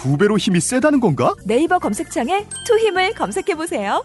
두 0.00 0.16
배로 0.16 0.38
힘이 0.38 0.60
세다는 0.60 0.98
건가? 0.98 1.34
네이버 1.44 1.78
검색창에 1.78 2.46
투 2.64 2.78
힘을 2.78 3.12
검색해 3.12 3.54
보세요. 3.54 4.02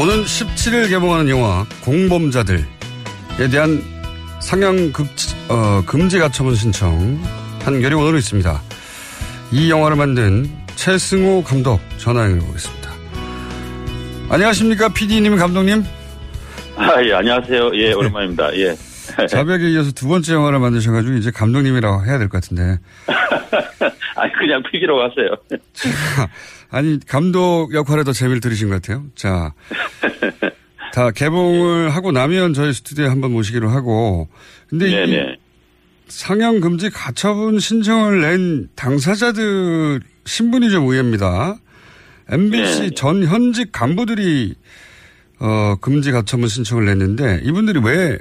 오는 0.00 0.22
17일 0.24 0.88
개봉하는 0.88 1.28
영화 1.28 1.66
공범자들에 1.84 2.62
대한 3.50 3.82
상영 4.40 4.92
극, 4.92 5.06
어, 5.50 5.82
금지 5.84 6.18
가처분 6.18 6.54
신청 6.54 7.20
판결이 7.60 7.94
오늘 7.94 8.18
있습니다. 8.18 8.62
이 9.52 9.70
영화를 9.70 9.96
만든 9.96 10.50
최승호 10.76 11.42
감독 11.42 11.80
전화 11.98 12.22
연결해 12.22 12.46
보겠습니다. 12.46 12.90
안녕하십니까 14.30 14.88
PD님 14.88 15.36
감독님. 15.36 15.84
아, 16.76 17.02
예, 17.02 17.12
안녕하세요. 17.12 17.72
예, 17.74 17.92
오랜만입니다. 17.92 18.56
예. 18.56 18.87
자백에 19.28 19.70
이어서 19.72 19.90
두 19.92 20.08
번째 20.08 20.34
영화를 20.34 20.58
만드셔가지고 20.60 21.14
이제 21.16 21.30
감독님이라고 21.30 22.04
해야 22.04 22.18
될 22.18 22.28
것 22.28 22.40
같은데. 22.42 22.78
아니, 24.16 24.32
그냥 24.32 24.62
필기로 24.70 25.00
하세요. 25.02 25.28
아니 26.70 26.98
감독 27.06 27.72
역할에 27.72 28.04
더 28.04 28.12
재미를 28.12 28.40
들으신 28.40 28.68
것 28.68 28.74
같아요. 28.82 29.04
자, 29.14 29.54
다 30.92 31.10
개봉을 31.10 31.90
하고 31.90 32.12
나면 32.12 32.52
저희 32.52 32.72
스튜디오에 32.72 33.08
한번 33.08 33.32
모시기로 33.32 33.68
하고. 33.70 34.28
근데. 34.68 35.36
상영 36.08 36.60
금지 36.60 36.88
가처분 36.88 37.58
신청을 37.58 38.22
낸 38.22 38.68
당사자들 38.76 40.00
신분이 40.24 40.70
좀 40.70 40.84
의외입니다. 40.84 41.56
MBC 42.30 42.80
네. 42.80 42.90
전 42.94 43.24
현직 43.24 43.72
간부들이 43.72 44.54
어, 45.38 45.76
금지 45.82 46.10
가처분 46.10 46.48
신청을 46.48 46.86
냈는데 46.86 47.40
이분들이 47.44 47.80
왜 47.84 48.18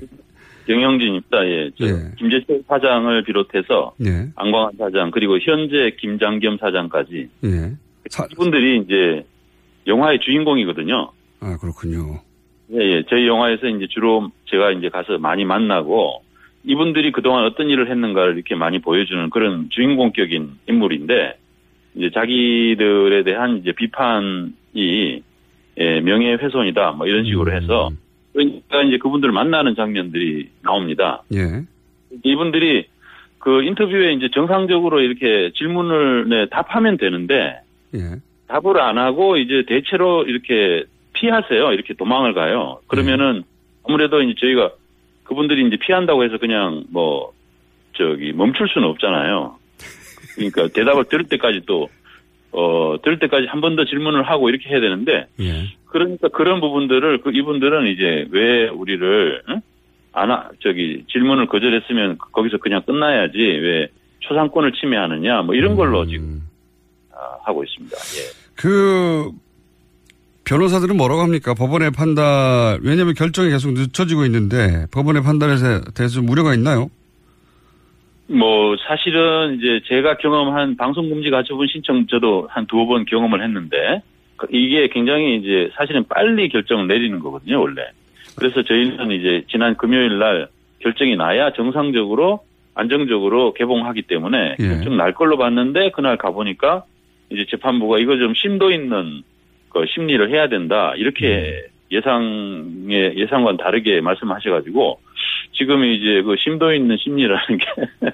영영진입니다. 0.69 1.47
예. 1.47 1.71
저 1.77 1.85
예. 1.85 1.91
김재철 2.17 2.63
사장을 2.67 3.23
비롯해서 3.23 3.93
예, 4.05 4.29
안광한 4.35 4.73
사장 4.77 5.11
그리고 5.11 5.37
현재 5.39 5.91
김장겸 5.99 6.57
사장까지 6.57 7.29
예. 7.45 7.71
이분들이 8.31 8.81
이제 8.83 9.25
영화의 9.85 10.19
주인공이거든요. 10.19 11.11
아, 11.39 11.57
그렇군요. 11.57 12.19
예, 12.73 12.77
예. 12.77 13.03
저희 13.09 13.27
영화에서 13.27 13.67
이제 13.67 13.87
주로 13.89 14.29
제가 14.45 14.71
이제 14.71 14.89
가서 14.89 15.17
많이 15.17 15.45
만나고 15.45 16.23
이분들이 16.63 17.11
그동안 17.11 17.45
어떤 17.45 17.69
일을 17.69 17.89
했는가를 17.89 18.35
이렇게 18.35 18.55
많이 18.55 18.79
보여주는 18.79 19.29
그런 19.29 19.69
주인공격인 19.69 20.59
인물인데 20.67 21.37
이제 21.95 22.09
자기들에 22.13 23.23
대한 23.23 23.57
이제 23.57 23.71
비판이 23.71 25.23
예, 25.79 26.01
명예훼손이다 26.01 26.91
뭐 26.91 27.07
이런 27.07 27.25
식으로 27.25 27.51
해서 27.53 27.89
그러니까 28.37 28.83
이제 28.83 28.99
그분들을 28.99 29.33
만나는 29.33 29.73
장면들이 29.73 30.49
나옵니다. 30.61 31.23
예. 31.33 31.63
이분들이 32.23 32.85
그 33.39 33.63
인터뷰에 33.63 34.13
이제 34.13 34.29
정상적으로 34.31 35.01
이렇게 35.01 35.51
질문을 35.55 36.29
네, 36.29 36.45
답하면 36.49 36.97
되는데 36.97 37.59
예. 37.95 37.99
답을 38.47 38.79
안 38.79 38.99
하고 38.99 39.37
이제 39.37 39.63
대체로 39.67 40.23
이렇게 40.23 40.83
피하세요. 41.13 41.73
이렇게 41.73 41.95
도망을 41.95 42.35
가요. 42.35 42.79
그러면은 42.85 43.43
아무래도 43.83 44.21
이제 44.21 44.35
저희가 44.39 44.69
그분들이 45.23 45.65
이제 45.65 45.77
피한다고 45.77 46.23
해서 46.23 46.37
그냥 46.37 46.83
뭐 46.91 47.33
저기 47.93 48.33
멈출 48.33 48.69
수는 48.69 48.87
없잖아요. 48.87 49.55
그러니까 50.35 50.67
대답을 50.67 51.05
들을 51.05 51.25
때까지 51.25 51.61
또 51.65 51.89
어, 52.51 52.95
들을 53.03 53.19
때까지 53.19 53.47
한 53.47 53.61
번 53.61 53.75
더 53.75 53.85
질문을 53.85 54.23
하고 54.23 54.49
이렇게 54.49 54.69
해야 54.69 54.79
되는데 54.79 55.27
예. 55.39 55.65
그러니까 55.85 56.27
그런 56.29 56.59
부분들을 56.59 57.21
그 57.21 57.31
이분들은 57.33 57.87
이제 57.87 58.27
왜 58.31 58.67
우리를 58.69 59.43
응? 59.49 59.61
안 60.13 60.31
하, 60.31 60.49
저기 60.63 61.03
질문을 61.11 61.47
거절했으면 61.47 62.17
거기서 62.31 62.57
그냥 62.57 62.81
끝나야지 62.85 63.37
왜 63.37 63.87
초상권을 64.21 64.71
침해하느냐 64.73 65.41
뭐 65.43 65.53
이런 65.55 65.75
걸로 65.75 66.05
지금 66.07 66.41
아, 67.13 67.37
하고 67.45 67.63
있습니다. 67.63 67.95
예. 67.95 68.47
그 68.55 69.29
변호사들은 70.45 70.95
뭐라고 70.95 71.21
합니까? 71.21 71.53
법원의 71.53 71.91
판단 71.91 72.79
왜냐하면 72.81 73.13
결정이 73.13 73.49
계속 73.49 73.73
늦춰지고 73.73 74.25
있는데 74.25 74.85
법원의 74.91 75.21
판단에 75.23 75.55
대해서 75.93 76.15
좀 76.15 76.29
우려가 76.29 76.53
있나요? 76.53 76.89
뭐 78.27 78.75
사실은 78.87 79.57
이제 79.57 79.81
제가 79.85 80.17
경험한 80.17 80.75
방송 80.75 81.09
금지 81.09 81.29
가처분 81.29 81.67
신청 81.67 82.05
저도 82.07 82.47
한두번 82.49 83.05
경험을 83.05 83.41
했는데 83.43 84.01
그 84.35 84.47
이게 84.51 84.87
굉장히 84.89 85.37
이제 85.37 85.69
사실은 85.75 86.03
빨리 86.07 86.49
결정을 86.49 86.87
내리는 86.87 87.19
거거든요 87.19 87.59
원래. 87.61 87.83
그래서 88.35 88.61
저희는 88.63 89.11
이제 89.11 89.43
지난 89.49 89.75
금요일 89.75 90.19
날 90.19 90.47
결정이 90.79 91.15
나야 91.15 91.51
정상적으로 91.53 92.41
안정적으로 92.75 93.53
개봉하기 93.53 94.03
때문에 94.03 94.55
예. 94.59 94.67
결정 94.67 94.97
날 94.97 95.13
걸로 95.13 95.37
봤는데 95.37 95.91
그날 95.91 96.17
가보니까 96.17 96.83
이제 97.31 97.45
재판부가 97.49 97.97
이거 97.97 98.17
좀 98.17 98.33
심도 98.35 98.71
있는 98.71 99.23
그 99.69 99.85
심리를 99.87 100.29
해야 100.29 100.47
된다 100.47 100.93
이렇게 100.95 101.67
예상의 101.91 103.17
예상과는 103.17 103.57
다르게 103.57 104.01
말씀하셔가지고 104.01 104.99
지금 105.57 105.83
이제 105.83 106.21
그 106.21 106.35
심도 106.37 106.73
있는 106.73 106.97
심리라는 106.97 107.57
게 107.57 107.65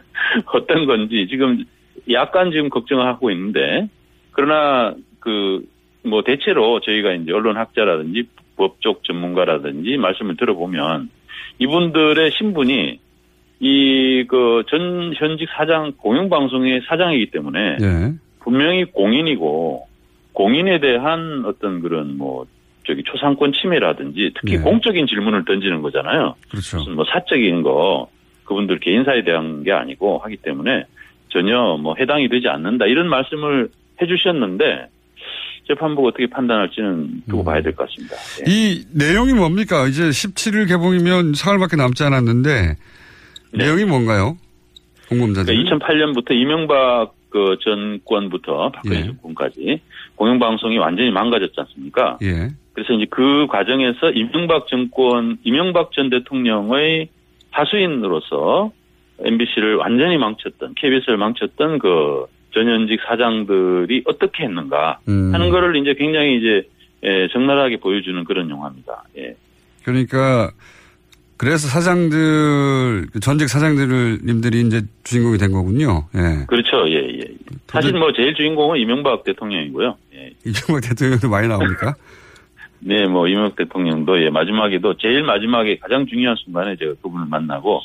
어떤 0.54 0.86
건지 0.86 1.28
지금 1.30 1.64
약간 2.12 2.52
지금 2.52 2.70
걱정을 2.70 3.06
하고 3.06 3.32
있는데 3.32 3.88
그러나 4.32 4.96
그 5.20 5.64
뭐 6.06 6.22
대체로 6.22 6.80
저희가 6.82 7.14
이제 7.14 7.32
언론학자라든지 7.32 8.24
법적 8.58 9.04
전문가라든지 9.04 9.98
말씀을 9.98 10.36
들어보면 10.38 11.10
이분들의 11.60 12.32
신분이 12.32 13.00
이 13.60 14.26
그 14.28 14.64
전 14.68 15.14
현직 15.16 15.48
사장 15.56 15.94
공영방송의 15.98 16.82
사장이기 16.88 17.28
때문에 17.32 17.78
예. 17.82 18.14
분명히 18.42 18.84
공인이고 18.84 19.88
공인에 20.34 20.80
대한 20.82 21.44
어떤 21.46 21.80
그런 21.82 22.18
뭐 22.18 22.46
저기 22.86 23.04
초상권 23.04 23.54
침해라든지 23.54 24.32
특히 24.36 24.58
네. 24.58 24.64
공적인 24.64 25.08
질문을 25.08 25.46
던지는 25.46 25.82
거잖아요. 25.82 26.36
그렇죠. 26.50 26.78
무슨 26.78 26.96
뭐 26.96 27.06
사적인 27.06 27.64
거 27.64 28.10
그분들 28.46 28.80
개인사에 28.80 29.24
대한 29.24 29.64
게 29.64 29.72
아니고 29.72 30.20
하기 30.20 30.38
때문에 30.38 30.86
전혀 31.30 31.78
뭐 31.82 31.96
해당이 32.00 32.30
되지 32.30 32.48
않는다 32.48 32.86
이런 32.86 33.08
말씀을 33.10 33.70
해주셨는데 34.02 34.88
재판부가 35.68 36.10
어떻게 36.10 36.28
판단할지는 36.28 37.24
두고 37.30 37.44
봐야 37.46 37.62
될 37.62 37.74
것 37.74 37.88
같습니다. 37.88 38.16
예. 38.46 38.52
이 38.52 38.84
내용이 38.94 39.34
뭡니까? 39.34 39.88
이제 39.88 40.04
17일 40.10 40.68
개봉이면 40.68 41.36
사흘밖에 41.36 41.78
남지 41.78 42.04
않았는데 42.04 42.76
내용이 43.54 43.86
뭔가요? 43.86 44.38
공범자들. 45.08 45.56
네. 45.56 45.64
그러니까 45.64 45.88
2008년부터 45.88 46.32
이명박 46.32 47.14
그 47.30 47.58
전권부터 47.64 48.72
박근혜 48.72 49.00
예. 49.00 49.04
정권까지 49.06 49.82
공영방송이 50.16 50.78
완전히 50.78 51.12
망가졌지 51.12 51.54
않습니까? 51.58 52.18
예. 52.24 52.50
그래서 52.74 52.94
이제 52.94 53.06
그 53.10 53.48
과정에서 53.50 54.10
이명박 54.12 54.68
정권, 54.68 55.38
이명박 55.44 55.92
전 55.92 56.10
대통령의 56.10 57.10
하수인으로서 57.52 58.72
MBC를 59.20 59.76
완전히 59.76 60.18
망쳤던, 60.18 60.74
KBS를 60.76 61.18
망쳤던 61.18 61.80
그 61.80 62.26
전현직 62.54 63.00
사장들이 63.08 64.04
어떻게 64.06 64.44
했는가 64.44 65.00
음. 65.08 65.34
하는 65.34 65.50
거를 65.50 65.76
이제 65.76 65.94
굉장히 65.94 66.38
이제 66.38 66.68
예, 67.04 67.28
적나라하게 67.32 67.78
보여주는 67.78 68.24
그런 68.24 68.50
영화입니다. 68.50 69.04
예. 69.18 69.36
그러니까 69.84 70.52
그래서 71.38 71.68
사장들 71.68 73.08
그 73.12 73.20
전직 73.20 73.50
사장들님들이 73.50 74.62
이제 74.62 74.82
주인공이 75.04 75.38
된 75.38 75.52
거군요. 75.52 76.08
예. 76.16 76.46
그렇죠. 76.48 76.90
예, 76.90 77.20
예. 77.20 77.24
사실 77.68 77.94
뭐 77.94 78.14
제일 78.14 78.34
주인공은 78.36 78.80
이명박 78.80 79.24
대통령이고요. 79.26 79.98
예. 80.16 80.32
이명박 80.46 80.82
대통령도 80.88 81.30
많이 81.30 81.48
나옵니까? 81.48 81.96
네, 82.86 83.08
뭐 83.08 83.28
이명박 83.28 83.56
대통령도 83.56 84.22
예, 84.24 84.30
마지막에도 84.30 84.96
제일 84.98 85.24
마지막에 85.24 85.78
가장 85.78 86.06
중요한 86.06 86.36
순간에 86.38 86.76
제가 86.76 86.94
그분을 87.02 87.28
만나고 87.28 87.82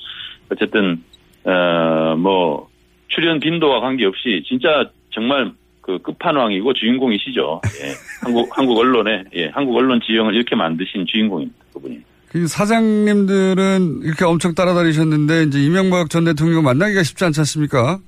어쨌든 0.50 1.02
어 1.44 1.98
뭐 2.18 2.68
출연 3.08 3.40
빈도와 3.40 3.80
관계없이 3.80 4.42
진짜 4.46 4.90
정말 5.11 5.52
그 5.80 5.98
끝판왕이고 5.98 6.74
주인공이시죠. 6.74 7.61
예. 7.82 7.92
한국 8.22 8.56
한국 8.56 8.78
언론에 8.78 9.24
예, 9.34 9.48
한국 9.48 9.76
언론 9.76 10.00
지형을 10.04 10.34
이렇게 10.34 10.54
만드신 10.54 11.06
주인공입니다. 11.06 11.64
그분이. 11.72 11.98
그 12.28 12.46
사장님들은 12.46 14.02
이렇게 14.02 14.24
엄청 14.26 14.54
따라다니셨는데 14.54 15.44
이제 15.44 15.61
이명박 15.61 16.11
전 16.11 16.24
대통령 16.24 16.62
만나기가 16.62 17.02
쉽지 17.02 17.24
않지 17.24 17.40
않습니까? 17.40 17.98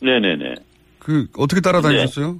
네, 0.00 0.18
네, 0.18 0.34
네. 0.34 0.54
그 0.98 1.28
어떻게 1.36 1.60
따라다니셨어요? 1.60 2.38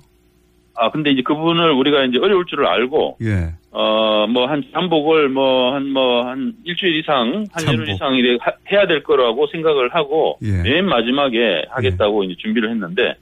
아, 0.75 0.91
근데 0.91 1.11
이제 1.11 1.23
그분을 1.23 1.71
우리가 1.73 2.05
이제 2.05 2.19
어려울 2.19 2.47
줄을 2.47 2.67
알고, 2.67 3.19
예. 3.23 3.51
어, 3.73 4.27
뭐, 4.27 4.47
한, 4.47 4.65
잠복을 4.73 5.29
뭐, 5.29 5.75
한, 5.75 5.91
뭐, 5.91 6.27
한 6.27 6.55
일주일 6.65 6.99
이상, 6.99 7.45
한 7.53 7.65
잠복. 7.65 7.73
일주일 7.81 7.95
이상 7.95 8.15
이래 8.15 8.39
하- 8.41 8.53
해야 8.71 8.87
될 8.87 9.03
거라고 9.03 9.47
생각을 9.49 9.95
하고, 9.95 10.39
예. 10.43 10.63
맨 10.63 10.87
마지막에 10.87 11.65
하겠다고 11.69 12.25
이제 12.25 12.35
준비를 12.39 12.71
했는데, 12.71 13.15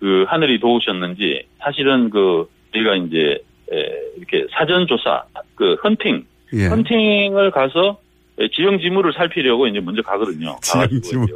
그, 0.00 0.24
하늘이 0.28 0.60
도우셨는지, 0.60 1.44
사실은 1.60 2.10
그, 2.10 2.46
저희가 2.74 2.96
이제, 2.96 3.38
에, 3.72 3.92
이렇게 4.18 4.46
사전조사, 4.50 5.24
그, 5.54 5.74
헌팅, 5.82 6.24
예. 6.54 6.66
헌팅을 6.66 7.50
가서, 7.52 7.98
에, 8.38 8.48
지형 8.48 8.78
지물을 8.80 9.14
살피려고 9.14 9.66
이제 9.66 9.80
먼저 9.80 10.02
가거든요. 10.02 10.56
가가지고 10.62 11.00
지물. 11.00 11.26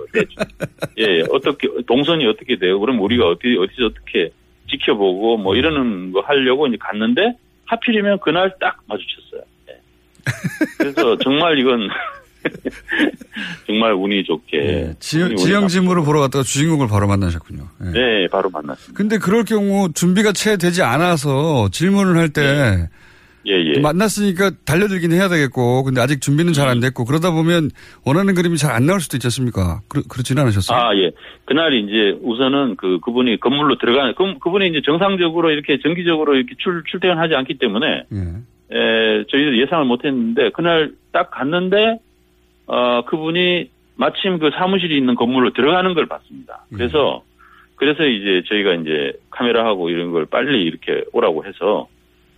예, 0.98 1.02
예, 1.02 1.22
어떻게, 1.30 1.66
동선이 1.86 2.26
어떻게 2.26 2.56
돼요? 2.58 2.78
그럼 2.78 3.00
우리가 3.00 3.26
어디, 3.26 3.56
어디서 3.58 3.86
어떻게 3.86 4.30
지켜보고 4.70 5.38
뭐 5.38 5.56
이러는 5.56 6.12
거 6.12 6.20
하려고 6.20 6.66
이제 6.66 6.76
갔는데 6.80 7.36
하필이면 7.66 8.20
그날 8.20 8.54
딱 8.60 8.78
마주쳤어요. 8.86 9.42
예. 9.68 9.80
그래서 10.78 11.16
정말 11.18 11.58
이건 11.58 11.88
정말 13.66 13.92
운이 13.92 14.24
좋게. 14.24 14.58
예. 14.58 14.94
지, 14.98 15.22
운이 15.22 15.36
지형 15.36 15.68
지물을 15.68 16.02
보러 16.04 16.20
갔다가 16.20 16.42
주인공을 16.42 16.88
바로 16.88 17.06
만나셨군요. 17.06 17.68
예. 17.86 17.90
네, 17.90 18.28
바로 18.28 18.50
만났습니다. 18.50 18.96
근데 18.96 19.18
그럴 19.18 19.44
경우 19.44 19.92
준비가 19.92 20.32
채 20.32 20.56
되지 20.56 20.82
않아서 20.82 21.68
질문을 21.70 22.16
할때 22.16 22.88
예, 23.46 23.52
예. 23.52 23.80
만났으니까 23.80 24.50
달려들긴 24.64 25.12
해야 25.12 25.28
되겠고 25.28 25.84
근데 25.84 26.00
아직 26.00 26.20
준비는 26.20 26.52
잘 26.52 26.68
음. 26.68 26.72
안 26.72 26.80
됐고 26.80 27.04
그러다 27.04 27.30
보면 27.30 27.70
원하는 28.04 28.34
그림이 28.34 28.56
잘 28.56 28.70
안 28.70 28.86
나올 28.86 29.00
수도 29.00 29.16
있지 29.16 29.26
않습니까? 29.26 29.80
그렇, 29.88 30.02
그렇지는 30.08 30.42
않으셨어요? 30.42 30.78
아, 30.78 30.96
예. 30.96 31.10
그날 31.44 31.74
이제 31.74 32.16
우선은 32.22 32.76
그, 32.76 32.98
그분이 33.00 33.40
건물로 33.40 33.78
들어가는, 33.78 34.14
그, 34.14 34.38
그분이 34.38 34.68
이제 34.68 34.80
정상적으로 34.84 35.50
이렇게 35.50 35.78
정기적으로 35.80 36.36
이렇게 36.36 36.54
출, 36.58 36.82
출퇴근하지 36.86 37.34
않기 37.34 37.58
때문에, 37.58 38.04
예. 38.12 38.76
에, 38.76 39.24
저희도 39.28 39.58
예상을 39.58 39.84
못 39.84 40.04
했는데, 40.04 40.50
그날 40.50 40.92
딱 41.12 41.30
갔는데, 41.30 41.98
어, 42.66 43.04
그분이 43.06 43.70
마침 43.96 44.38
그 44.38 44.50
사무실이 44.56 44.96
있는 44.96 45.14
건물로 45.14 45.52
들어가는 45.52 45.92
걸 45.94 46.06
봤습니다. 46.06 46.64
그래서, 46.72 47.22
그래서 47.76 48.04
이제 48.04 48.42
저희가 48.48 48.74
이제 48.74 49.12
카메라하고 49.30 49.90
이런 49.90 50.12
걸 50.12 50.26
빨리 50.26 50.62
이렇게 50.62 51.04
오라고 51.12 51.44
해서, 51.44 51.88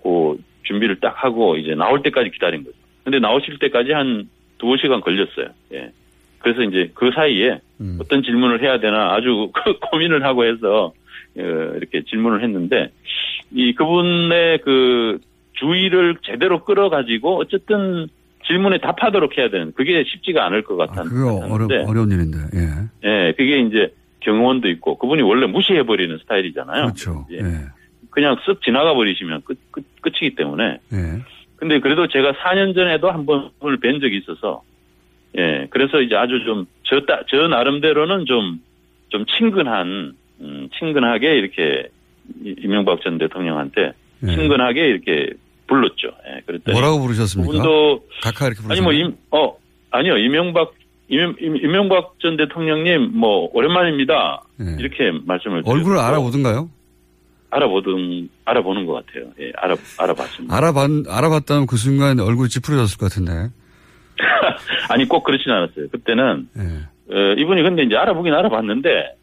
그 0.03 0.39
준비를 0.63 1.01
딱 1.01 1.15
하고 1.25 1.57
이제 1.57 1.75
나올 1.75 2.03
때까지 2.03 2.31
기다린 2.31 2.65
거죠. 2.65 2.77
근데 3.05 3.19
나오실 3.19 3.59
때까지 3.59 3.93
한 3.93 4.29
두어 4.59 4.77
시간 4.77 5.01
걸렸어요. 5.01 5.49
예. 5.73 5.91
그래서 6.39 6.63
이제 6.63 6.91
그 6.95 7.11
사이에 7.15 7.61
음. 7.81 7.99
어떤 8.01 8.23
질문을 8.23 8.63
해야 8.63 8.81
되나 8.81 9.15
아주 9.15 9.51
고민을 9.91 10.25
하고 10.25 10.45
해서 10.45 10.93
어, 11.39 11.43
이렇게 11.77 12.03
질문을 12.03 12.43
했는데 12.43 12.91
이 13.51 13.75
그분의 13.75 14.59
그 14.63 15.19
주의를 15.55 16.17
제대로 16.23 16.65
끌어가지고 16.65 17.39
어쨌든 17.39 18.09
질문에 18.47 18.79
답하도록 18.79 19.37
해야 19.39 19.49
되는 19.51 19.73
그게 19.73 20.05
쉽지가 20.05 20.45
않을 20.47 20.63
것 20.63 20.77
같은. 20.77 21.05
그거 21.05 21.37
어려, 21.37 21.67
같았는데, 21.69 21.85
어려운 21.89 22.11
일인데, 22.11 22.39
예. 22.55 23.09
예, 23.09 23.33
그게 23.37 23.61
이제 23.61 23.93
경호원도 24.21 24.69
있고 24.71 24.99
그분이 24.99 25.23
원래 25.23 25.47
무시해버리는 25.47 26.19
스타일이잖아요. 26.19 26.83
그렇죠. 26.83 27.27
예. 27.31 27.37
예. 27.37 27.82
그냥 28.13 28.37
쓱 28.47 28.63
지나가 28.63 28.95
버리시면 28.95 29.43
끝, 29.45 29.59
끝, 29.73 29.85
끝이기 30.01 30.37
때문에. 30.37 30.79
예. 30.93 30.99
근데 31.57 31.81
그래도 31.81 32.07
제가 32.09 32.33
4년 32.33 32.75
전에도 32.75 33.11
한 33.11 33.27
번을 33.27 33.79
뵌 33.81 34.01
적이 34.01 34.19
있어서 34.19 34.63
예, 35.39 35.67
그래서 35.71 36.01
이제 36.03 36.15
아주 36.15 36.45
좀, 36.45 36.67
저, 36.85 37.01
따- 37.07 37.23
저 37.29 37.49
나름대로는 37.49 38.27
좀, 38.27 38.61
좀 39.09 39.25
친근한, 39.27 40.15
음, 40.43 40.69
친근하게 40.79 41.37
이렇게 41.39 41.89
이- 42.45 42.55
이명박 42.63 43.01
전 43.03 43.17
대통령한테 43.19 43.93
예. 44.25 44.35
친근하게 44.35 44.87
이렇게 44.87 45.31
불렀죠. 45.67 46.09
예, 46.29 46.41
그랬더니. 46.45 46.79
뭐라고 46.79 47.01
부르셨습니까? 47.01 47.51
그분도 47.51 48.05
각하 48.23 48.47
이렇게 48.47 48.61
아니 48.69 48.81
부르셨나요? 48.81 48.83
뭐 48.83 48.93
임, 48.93 49.17
어 49.31 49.57
아니요 49.91 50.19
이명박 50.19 50.75
이명, 51.09 51.35
임- 51.41 51.57
이명박 51.57 52.15
전 52.21 52.37
대통령님 52.37 53.13
뭐 53.19 53.49
오랜만입니다 53.55 54.43
이렇게 54.79 55.13
말씀을 55.25 55.63
예. 55.67 55.71
얼굴을 55.71 55.97
드렸고 55.97 56.01
알아보던가요? 56.01 56.69
알아보든 57.53 58.29
알아보는 58.47 58.87
것 58.87 58.95
같아요 58.95 59.31
예 59.39 59.53
알아 59.57 59.77
알아봤습니다 59.99 60.57
알아봤, 60.57 60.91
알아봤다면 61.09 61.67
그 61.67 61.77
순간 61.77 62.19
얼굴이 62.19 62.49
찌푸려졌을 62.49 62.99
것 62.99 63.11
같은데. 63.11 63.51
아니 64.89 65.07
꼭 65.07 65.23
그렇진 65.23 65.51
않았어요 65.53 65.89
그때는 65.91 66.49
예. 66.57 67.15
어, 67.15 67.35
이분이 67.37 67.63
근데 67.63 67.83
이제 67.83 67.95
알아보긴 67.97 68.33
알아봤는데 68.33 69.17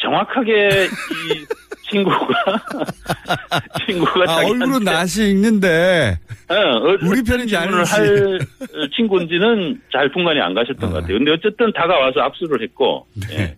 정확하게 0.00 0.86
이 0.86 1.46
친구가 1.90 2.16
친구가 3.86 4.24
아, 4.30 4.36
얼굴은 4.46 4.84
낯이 4.84 5.30
익는데. 5.30 6.18
어, 6.48 6.54
어, 6.54 6.96
우리 7.02 7.22
편인지 7.22 7.56
아닌지. 7.56 7.92
할 7.92 8.38
어, 8.38 8.86
친구인지는 8.96 9.80
잘 9.92 10.08
분간이 10.10 10.40
안 10.40 10.54
가셨던 10.54 10.90
것 10.90 11.00
같아요. 11.00 11.18
근데 11.18 11.30
어쨌든 11.32 11.72
다가와서 11.72 12.20
압수를 12.20 12.62
했고, 12.62 13.06
네. 13.28 13.38
예, 13.38 13.56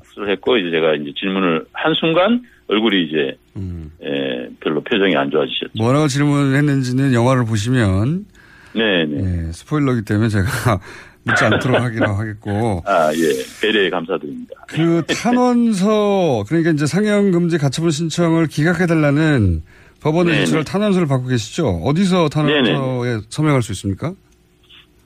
압수를 0.00 0.30
했고 0.30 0.56
이제 0.58 0.70
제가 0.70 0.94
이제 0.94 1.12
질문을 1.18 1.64
한 1.72 1.94
순간 1.94 2.42
얼굴이 2.68 3.04
이제 3.04 3.36
음. 3.56 3.90
예, 4.02 4.48
별로 4.60 4.82
표정이 4.82 5.16
안 5.16 5.30
좋아지셨죠. 5.30 5.72
뭐라고 5.76 6.08
질문을 6.08 6.56
했는지는 6.56 7.12
영화를 7.12 7.44
보시면 7.44 8.26
네, 8.74 9.06
네. 9.06 9.46
예, 9.48 9.52
스포일러기 9.52 10.02
때문에 10.02 10.28
제가 10.28 10.80
묻지 11.24 11.44
않도록 11.44 11.80
하기로 11.80 12.06
하겠고 12.06 12.82
아, 12.86 13.10
예, 13.14 13.60
배려에 13.60 13.90
감사드립니다. 13.90 14.54
그 14.68 15.02
탄원서 15.06 16.44
그러니까 16.48 16.70
이제 16.70 16.86
상영 16.86 17.30
금지 17.30 17.58
가처분 17.58 17.90
신청을 17.90 18.46
기각해 18.46 18.86
달라는 18.86 19.62
법원에 20.00 20.32
네네. 20.32 20.44
제출할 20.44 20.64
탄원서를 20.64 21.08
받고 21.08 21.28
계시죠? 21.28 21.66
어디서 21.84 22.28
탄원서에 22.28 23.20
서명할 23.30 23.62
수 23.62 23.72
있습니까? 23.72 24.12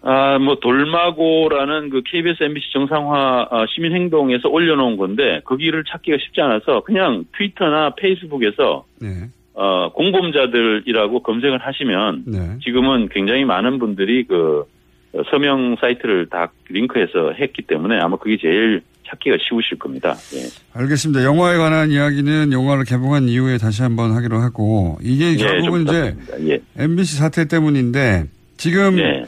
아, 0.02 0.38
뭐 0.38 0.56
돌마고라는 0.60 1.90
그 1.90 2.02
KBS 2.04 2.44
MBC 2.44 2.72
정상화 2.72 3.48
아, 3.50 3.66
시민행동에서 3.74 4.48
올려놓은 4.48 4.96
건데 4.96 5.40
거기를 5.44 5.84
찾기가 5.84 6.18
쉽지 6.24 6.40
않아서 6.40 6.80
그냥 6.80 7.24
트위터나 7.36 7.94
페이스북에서 7.96 8.84
네. 9.00 9.28
어, 9.54 9.90
공범자들이라고 9.92 11.22
검색을 11.22 11.58
하시면 11.58 12.24
네. 12.26 12.58
지금은 12.62 13.08
굉장히 13.08 13.44
많은 13.44 13.80
분들이 13.80 14.24
그 14.24 14.64
어, 15.12 15.22
서명 15.30 15.76
사이트를 15.80 16.28
다 16.28 16.52
링크해서 16.68 17.32
했기 17.32 17.62
때문에 17.62 17.98
아마 17.98 18.16
그게 18.16 18.36
제일 18.40 18.82
찾기가 19.08 19.36
쉬우실 19.48 19.78
겁니다. 19.78 20.14
예. 20.34 20.80
알겠습니다. 20.80 21.24
영화에 21.24 21.56
관한 21.56 21.90
이야기는 21.90 22.52
영화를 22.52 22.84
개봉한 22.84 23.24
이후에 23.24 23.58
다시 23.58 23.82
한번 23.82 24.12
하기로 24.12 24.38
하고 24.38 24.98
이게 25.02 25.32
예, 25.32 25.36
결국은 25.36 25.86
좀 25.86 25.88
이제. 25.88 26.16
예. 26.52 26.82
MBC 26.82 27.16
사태 27.16 27.48
때문인데 27.48 28.24
지금 28.58 28.96
네. 28.96 29.24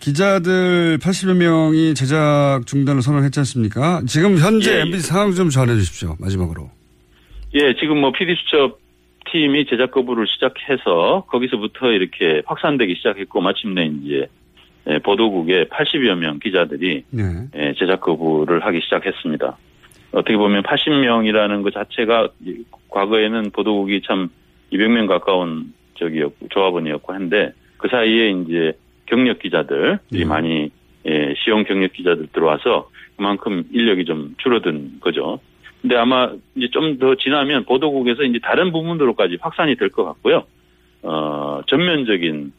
기자들 0.00 0.98
80여 0.98 1.36
명이 1.36 1.94
제작 1.94 2.60
중단을 2.66 3.02
선언했지 3.02 3.40
않습니까? 3.40 4.02
지금 4.06 4.38
현재 4.38 4.72
예, 4.72 4.76
예. 4.78 4.80
MBC 4.82 5.08
상황 5.08 5.32
좀 5.32 5.50
전해 5.50 5.74
주십시오. 5.74 6.16
마지막으로. 6.20 6.70
예, 7.54 7.74
지금 7.80 8.00
뭐 8.00 8.12
PD 8.12 8.34
수첩 8.36 8.78
팀이 9.30 9.66
제작 9.66 9.90
거부를 9.90 10.26
시작해서 10.26 11.24
거기서부터 11.28 11.90
이렇게 11.92 12.42
확산되기 12.46 12.94
시작했고 12.96 13.40
마침내 13.40 13.86
이제 13.86 14.26
예, 14.88 14.98
보도국의 15.00 15.66
80여 15.66 16.14
명 16.16 16.38
기자들이 16.38 17.04
네. 17.10 17.22
예, 17.56 17.74
제작 17.78 18.00
거부를 18.00 18.64
하기 18.64 18.80
시작했습니다. 18.84 19.56
어떻게 20.12 20.36
보면 20.36 20.62
80명이라는 20.62 21.62
것 21.62 21.74
자체가 21.74 22.28
이- 22.46 22.62
과거에는 22.88 23.50
보도국이 23.50 24.00
참 24.06 24.30
200명 24.72 25.06
가까운 25.08 25.74
저기였고 25.98 26.48
조합원이었고 26.50 27.12
한데 27.12 27.52
그 27.76 27.88
사이에 27.90 28.30
이제 28.30 28.72
경력 29.08 29.38
기자들이 29.40 30.24
많이 30.26 30.70
예, 31.06 31.34
시용 31.44 31.64
경력 31.64 31.92
기자들 31.92 32.28
들어와서 32.32 32.90
그만큼 33.16 33.64
인력이 33.72 34.04
좀 34.04 34.34
줄어든 34.38 35.00
거죠. 35.00 35.40
근데 35.80 35.96
아마 35.96 36.30
이제 36.56 36.68
좀 36.72 36.98
더 36.98 37.14
지나면 37.14 37.64
보도국에서 37.64 38.22
이제 38.24 38.38
다른 38.42 38.72
부문으로까지 38.72 39.38
확산이 39.40 39.76
될 39.76 39.90
것 39.90 40.04
같고요. 40.04 40.44
어, 41.02 41.60
전면적인 41.68 42.52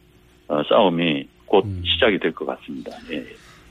어, 0.48 0.62
싸움이 0.70 1.28
곧 1.46 1.66
시작이 1.84 2.18
될 2.20 2.32
것 2.34 2.46
같습니다. 2.46 2.92
예. 3.12 3.26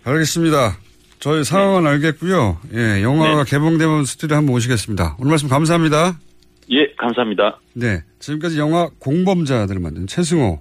알겠습니다. 0.04 0.76
저희 1.18 1.42
상황은 1.44 1.86
알겠고요. 1.90 2.58
예, 2.74 3.02
영화가 3.02 3.44
개봉되면 3.44 4.04
스튜디오 4.04 4.36
한번 4.36 4.54
오시겠습니다. 4.56 5.16
오늘 5.18 5.30
말씀 5.30 5.48
감사합니다. 5.48 6.18
예, 6.70 6.86
감사합니다. 6.96 7.58
네. 7.74 8.02
지금까지 8.20 8.58
영화 8.58 8.88
공범자들을 9.00 9.80
만든 9.80 10.06
최승호 10.06 10.60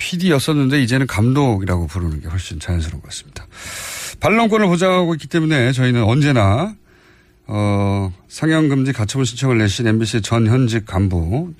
PD였었는데 0.00 0.82
이제는 0.82 1.06
감독이라고 1.06 1.86
부르는 1.86 2.20
게 2.20 2.28
훨씬 2.28 2.58
자연스러운 2.58 3.00
것 3.02 3.08
같습니다. 3.08 3.46
반론권을 4.18 4.66
보장하고 4.66 5.14
있기 5.14 5.28
때문에 5.28 5.72
저희는 5.72 6.02
언제나 6.02 6.74
어, 7.46 8.12
상영금지 8.28 8.92
가처분 8.92 9.24
신청을 9.24 9.58
내신 9.58 9.86
MBC 9.86 10.22
전 10.22 10.46
현직 10.46 10.86
간부, 10.86 11.52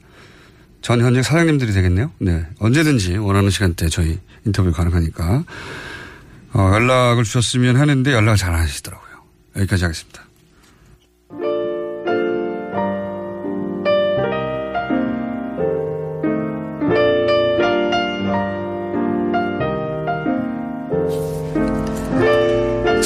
전 0.82 1.00
현직 1.00 1.22
사장님들이 1.22 1.72
되겠네요. 1.72 2.10
네. 2.18 2.46
언제든지 2.58 3.16
원하는 3.18 3.50
시간대 3.50 3.88
저희 3.88 4.18
인터뷰 4.44 4.72
가능하니까 4.72 5.44
어, 6.52 6.70
연락을 6.74 7.24
주셨으면 7.24 7.76
하는데 7.76 8.12
연락을 8.12 8.36
잘안 8.36 8.60
하시더라고요. 8.60 9.10
여기까지 9.56 9.84
하겠습니다. 9.84 10.29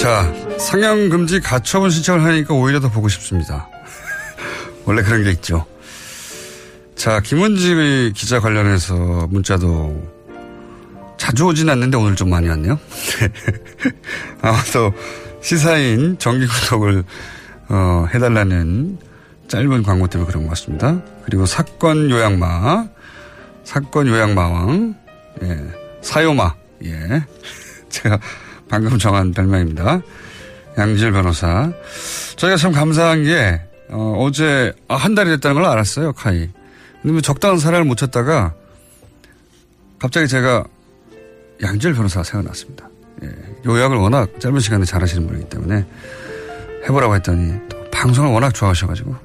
자, 0.04 0.30
상영금지 0.58 1.40
가처분 1.40 1.88
신청을 1.88 2.22
하니까 2.24 2.52
오히려 2.52 2.78
더 2.78 2.90
보고 2.90 3.08
싶습니다. 3.08 3.70
원래 4.84 5.02
그런 5.02 5.24
게 5.24 5.30
있죠. 5.30 5.64
자, 6.94 7.20
김원지 7.20 8.12
기자 8.14 8.38
관련해서 8.38 8.94
문자도 9.30 10.12
자주 11.16 11.46
오진 11.46 11.70
않는데 11.70 11.96
오늘 11.96 12.16
좀 12.16 12.28
많이 12.28 12.46
왔네요. 12.50 12.78
아마도 14.42 14.92
시사인 15.40 16.18
정기 16.18 16.46
구독을 16.48 17.02
어, 17.70 18.06
해달라는 18.12 18.98
짧은 19.48 19.84
광고 19.84 20.06
때문에 20.06 20.28
그런 20.28 20.42
것 20.42 20.50
같습니다. 20.50 21.00
그리고 21.24 21.46
사건 21.46 22.10
요양마, 22.10 22.88
사건 23.64 24.08
요양마왕, 24.08 24.96
예, 25.44 25.60
사요마, 26.02 26.54
예. 26.84 27.24
제가 27.88 28.20
방금 28.68 28.98
정한 28.98 29.32
별명입니다. 29.32 30.02
양질 30.78 31.12
변호사. 31.12 31.72
저희가 32.36 32.56
참 32.56 32.72
감사한 32.72 33.24
게, 33.24 33.60
어, 33.90 34.28
제 34.32 34.72
아, 34.88 34.96
한 34.96 35.14
달이 35.14 35.30
됐다는 35.30 35.60
걸 35.60 35.70
알았어요, 35.70 36.12
카이. 36.12 36.48
근데 37.02 37.12
뭐 37.12 37.20
적당한 37.20 37.58
사람을 37.58 37.84
못 37.84 37.96
찾다가, 37.96 38.54
갑자기 39.98 40.26
제가 40.26 40.64
양질 41.62 41.94
변호사가 41.94 42.24
생각났습니다. 42.24 42.88
예, 43.22 43.28
요약을 43.66 43.96
워낙 43.96 44.28
짧은 44.40 44.58
시간에 44.60 44.84
잘 44.84 45.00
하시는 45.02 45.26
분이기 45.26 45.48
때문에 45.48 45.86
해보라고 46.84 47.14
했더니 47.14 47.54
또 47.68 47.88
방송을 47.90 48.32
워낙 48.32 48.52
좋아하셔가지고. 48.52 49.14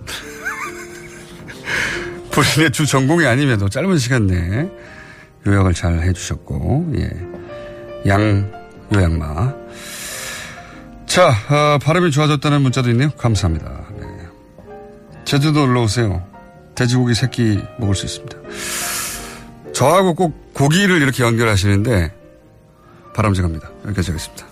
본인의 2.31 2.71
주 2.71 2.85
전공이 2.85 3.25
아님에도 3.25 3.67
짧은 3.67 3.97
시간 3.97 4.27
내에 4.27 4.69
요약을 5.47 5.73
잘 5.73 6.01
해주셨고, 6.03 6.93
예. 6.97 7.09
양 8.07 8.58
요양마. 8.93 9.53
자, 11.05 11.29
어, 11.49 11.77
발음이 11.79 12.11
좋아졌다는 12.11 12.61
문자도 12.61 12.89
있네요. 12.91 13.09
감사합니다. 13.11 13.87
네. 13.99 14.05
제주도 15.25 15.65
놀러 15.65 15.83
오세요. 15.83 16.25
돼지고기 16.75 17.13
새끼 17.13 17.61
먹을 17.77 17.95
수 17.95 18.05
있습니다. 18.05 18.37
저하고 19.73 20.13
꼭 20.13 20.53
고기를 20.53 21.01
이렇게 21.01 21.23
연결하시는데 21.23 22.13
바람직합니다. 23.13 23.69
여기까지 23.85 24.11
하겠습니다. 24.11 24.48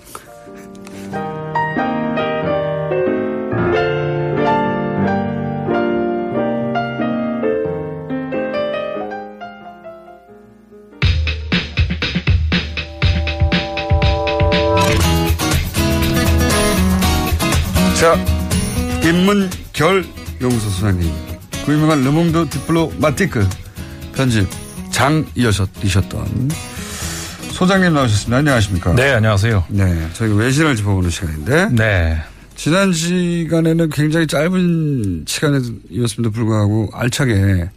결 19.78 20.04
용서 20.42 20.70
소장님. 20.72 21.08
그 21.64 21.72
유명한 21.72 22.04
르몽드 22.04 22.50
디플로 22.50 22.94
마티크 22.98 23.48
편집 24.16 24.50
장이셨던 24.90 26.50
소장님 27.52 27.94
나오셨습니다. 27.94 28.38
안녕하십니까? 28.38 28.96
네, 28.96 29.12
안녕하세요. 29.12 29.66
네, 29.70 30.10
저희가 30.14 30.36
외신을 30.36 30.76
짚어보는 30.78 31.12
시간인데. 31.12 31.70
네. 31.74 32.20
지난 32.56 32.92
시간에는 32.92 33.92
굉장히 33.92 34.26
짧은 34.26 35.26
시간이었음에도 35.28 36.32
불구하고 36.32 36.90
알차게 36.94 37.70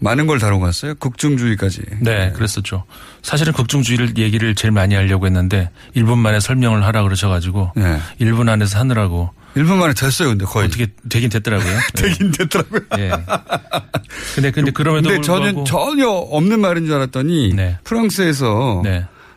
많은 0.00 0.26
걸 0.26 0.40
다루고 0.40 0.64
갔어요. 0.64 0.96
극중주의까지. 0.96 1.82
네, 2.00 2.32
그랬었죠. 2.32 2.82
사실은 3.22 3.52
극중주의를 3.52 4.18
얘기를 4.18 4.56
제일 4.56 4.72
많이 4.72 4.96
하려고 4.96 5.26
했는데 5.26 5.70
1분 5.94 6.18
만에 6.18 6.40
설명을 6.40 6.84
하라 6.84 7.04
그러셔가지고 7.04 7.74
네. 7.76 8.00
1분 8.20 8.48
안에서 8.48 8.80
하느라고 8.80 9.30
1분 9.56 9.76
만에 9.76 9.94
됐어요, 9.94 10.28
근데 10.28 10.44
거의. 10.44 10.66
어떻게 10.66 10.88
되긴 11.08 11.30
됐더라고요. 11.30 11.78
되긴 11.94 12.30
됐더라고요. 12.30 12.80
예. 12.98 13.10
근데 14.34 14.50
근데 14.50 14.70
그럼에도 14.70 15.08
근데 15.08 15.22
저는 15.22 15.64
전혀 15.64 16.08
없는 16.08 16.60
말인 16.60 16.86
줄 16.86 16.94
알았더니 16.94 17.54
프랑스에서 17.84 18.82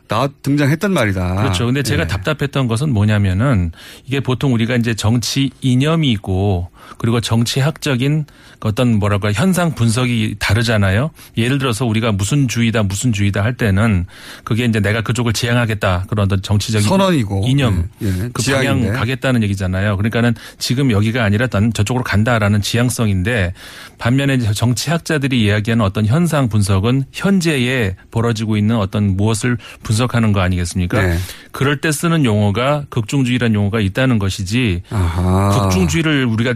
나 0.07 0.27
등장했단 0.43 0.91
말이다. 0.91 1.35
그렇죠. 1.35 1.65
근데 1.65 1.81
제가 1.81 2.03
예. 2.03 2.07
답답했던 2.07 2.67
것은 2.67 2.93
뭐냐면은 2.93 3.71
이게 4.05 4.19
보통 4.19 4.53
우리가 4.53 4.75
이제 4.75 4.93
정치 4.93 5.51
이념이 5.61 6.11
있고 6.11 6.69
그리고 6.97 7.21
정치학적인 7.21 8.25
어떤 8.61 8.99
뭐랄까 8.99 9.31
현상 9.31 9.75
분석이 9.75 10.35
다르잖아요. 10.39 11.11
예를 11.37 11.57
들어서 11.57 11.85
우리가 11.85 12.11
무슨 12.11 12.47
주의다 12.47 12.83
무슨 12.83 13.11
주의다 13.11 13.43
할 13.43 13.55
때는 13.55 14.05
그게 14.43 14.65
이제 14.65 14.79
내가 14.79 15.01
그쪽을 15.01 15.33
지향하겠다 15.33 16.05
그런 16.09 16.25
어떤 16.25 16.41
정치적인 16.41 16.87
선언이고. 16.87 17.43
이념 17.45 17.89
예, 18.01 18.07
예. 18.07 18.29
그 18.33 18.41
지향인데. 18.41 18.87
방향 18.87 18.99
가겠다는 18.99 19.43
얘기잖아요. 19.43 19.97
그러니까는 19.97 20.33
지금 20.59 20.91
여기가 20.91 21.23
아니라 21.23 21.47
난 21.47 21.73
저쪽으로 21.73 22.03
간다라는 22.03 22.61
지향성인데 22.61 23.53
반면에 23.97 24.37
정치학자들이 24.37 25.43
이야기하는 25.43 25.83
어떤 25.83 26.05
현상 26.05 26.47
분석은 26.49 27.05
현재에 27.11 27.95
벌어지고 28.11 28.57
있는 28.57 28.77
어떤 28.77 29.17
무엇을 29.17 29.57
분석하는 29.83 30.31
거 30.31 30.39
아니겠습니까? 30.41 31.01
네. 31.01 31.17
그럴 31.51 31.81
때 31.81 31.91
쓰는 31.91 32.25
용어가 32.25 32.85
극중주의라는 32.89 33.53
용어가 33.55 33.79
있다는 33.79 34.19
것이지 34.19 34.83
아하. 34.89 35.49
극중주의를 35.69 36.25
우리가 36.25 36.55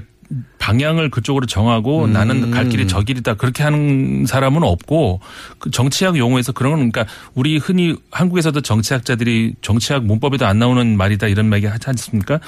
방향을 0.59 1.09
그쪽으로 1.09 1.45
정하고 1.45 2.05
음. 2.05 2.13
나는 2.13 2.51
갈 2.51 2.67
길이 2.67 2.88
저 2.88 3.01
길이다 3.01 3.36
그렇게 3.36 3.63
하는 3.63 4.25
사람은 4.25 4.63
없고 4.63 5.21
그 5.59 5.71
정치학 5.71 6.17
용어에서 6.17 6.51
그런 6.51 6.73
건 6.73 6.91
그러니까 6.91 7.13
우리 7.34 7.57
흔히 7.57 7.95
한국에서도 8.11 8.59
정치학자들이 8.59 9.55
정치학 9.61 10.03
문법에도 10.03 10.45
안 10.45 10.59
나오는 10.59 10.97
말이다 10.97 11.28
이런 11.28 11.53
얘기 11.53 11.65
하지 11.65 11.89
않습니까? 11.89 12.39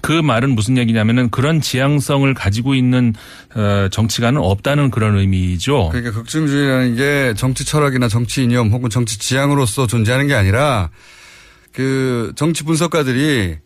그 0.00 0.12
말은 0.12 0.54
무슨 0.54 0.78
얘기냐면은 0.78 1.28
그런 1.28 1.60
지향성을 1.60 2.32
가지고 2.32 2.74
있는 2.74 3.12
어, 3.54 3.88
정치가는 3.90 4.40
없다는 4.40 4.90
그런 4.90 5.18
의미죠. 5.18 5.90
그러니까 5.90 6.12
극중주의라는 6.12 6.96
게 6.96 7.34
정치 7.36 7.66
철학이나 7.66 8.08
정치 8.08 8.44
이념 8.44 8.70
혹은 8.70 8.88
정치 8.88 9.18
지향으로서 9.18 9.86
존재하는 9.86 10.26
게 10.26 10.34
아니라 10.34 10.90
그 11.72 12.32
정치 12.36 12.64
분석가들이 12.64 13.58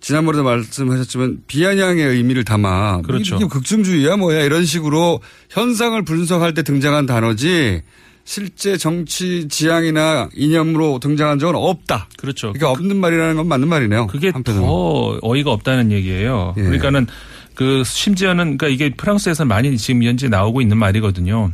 지난번에도 0.00 0.42
말씀하셨지만 0.44 1.40
비아냥의 1.46 2.04
의미를 2.06 2.44
담아 2.44 3.02
그렇죠. 3.02 3.36
이게 3.36 3.46
극중주의야 3.46 4.16
뭐야 4.16 4.42
이런 4.42 4.64
식으로 4.64 5.20
현상을 5.50 6.00
분석할 6.02 6.54
때 6.54 6.62
등장한 6.62 7.06
단어지 7.06 7.82
실제 8.24 8.76
정치 8.76 9.48
지향이나 9.48 10.28
이념으로 10.34 11.00
등장한 11.00 11.38
적은 11.38 11.54
없다. 11.56 12.08
그렇죠. 12.16 12.52
그러니까 12.52 12.70
없는 12.70 12.96
말이라는 12.98 13.36
건 13.36 13.48
맞는 13.48 13.68
말이네요. 13.68 14.06
그게 14.06 14.28
한편으로. 14.30 14.64
더 14.64 15.18
어이가 15.22 15.50
없다는 15.50 15.90
얘기예요. 15.92 16.54
예. 16.56 16.62
그러니까는 16.62 17.06
그 17.54 17.82
심지어는 17.84 18.56
그러니까 18.56 18.68
이게 18.68 18.94
프랑스에서 18.94 19.44
많이 19.44 19.76
지금 19.76 20.02
현재 20.04 20.28
나오고 20.28 20.60
있는 20.60 20.78
말이거든요. 20.78 21.50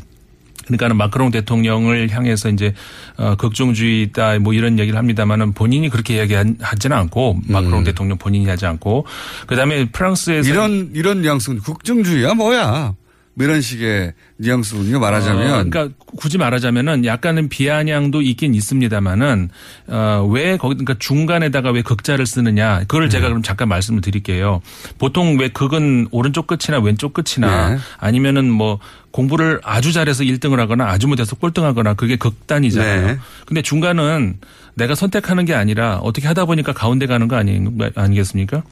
그러니까는 0.66 0.96
마크롱 0.96 1.30
대통령을 1.30 2.10
향해서 2.10 2.50
이제 2.50 2.74
어 3.16 3.36
극중주의다 3.36 4.38
뭐 4.40 4.52
이런 4.52 4.78
얘기를 4.78 4.98
합니다만은 4.98 5.52
본인이 5.52 5.88
그렇게 5.88 6.16
이야기하지는 6.16 6.96
않고 6.96 7.40
마크롱 7.46 7.84
대통령 7.84 8.18
본인이 8.18 8.46
하지 8.48 8.66
않고 8.66 9.06
그다음에 9.46 9.88
프랑스에서 9.90 10.48
음. 10.48 10.52
이런 10.52 10.90
이런 10.94 11.22
뉘앙스는 11.22 11.60
극중주의야 11.60 12.34
뭐야 12.34 12.94
뭐 13.36 13.44
이런 13.44 13.60
식의 13.60 14.14
뉘앙스군요 14.38 14.98
말하자면 14.98 15.46
어, 15.46 15.64
그러니까 15.64 15.88
굳이 16.16 16.38
말하자면은 16.38 17.04
약간은 17.04 17.50
비아냥도 17.50 18.22
있긴 18.22 18.54
있습니다만은 18.54 19.50
어, 19.88 20.26
왜 20.30 20.56
거기 20.56 20.74
그러니까 20.74 20.94
중간에다가 20.98 21.70
왜 21.70 21.82
극자를 21.82 22.24
쓰느냐 22.24 22.80
그걸 22.80 23.04
네. 23.04 23.08
제가 23.10 23.28
그럼 23.28 23.42
잠깐 23.42 23.68
말씀을 23.68 24.00
드릴게요. 24.00 24.62
보통 24.98 25.38
왜 25.38 25.48
극은 25.48 26.08
오른쪽 26.12 26.46
끝이나 26.46 26.80
왼쪽 26.82 27.12
끝이나 27.12 27.74
네. 27.74 27.78
아니면은 27.98 28.50
뭐 28.50 28.78
공부를 29.10 29.60
아주 29.62 29.92
잘해서 29.92 30.24
1등을 30.24 30.56
하거나 30.56 30.86
아주 30.86 31.06
못해서 31.06 31.36
꼴등하거나 31.36 31.92
그게 31.94 32.16
극단이잖아요. 32.16 33.06
네. 33.06 33.18
근데 33.44 33.60
중간은 33.60 34.38
내가 34.74 34.94
선택하는 34.94 35.44
게 35.44 35.54
아니라 35.54 35.98
어떻게 35.98 36.26
하다 36.26 36.46
보니까 36.46 36.72
가운데 36.72 37.06
가는 37.06 37.28
거 37.28 37.36
아니, 37.36 37.60
아니겠습니까? 37.94 38.62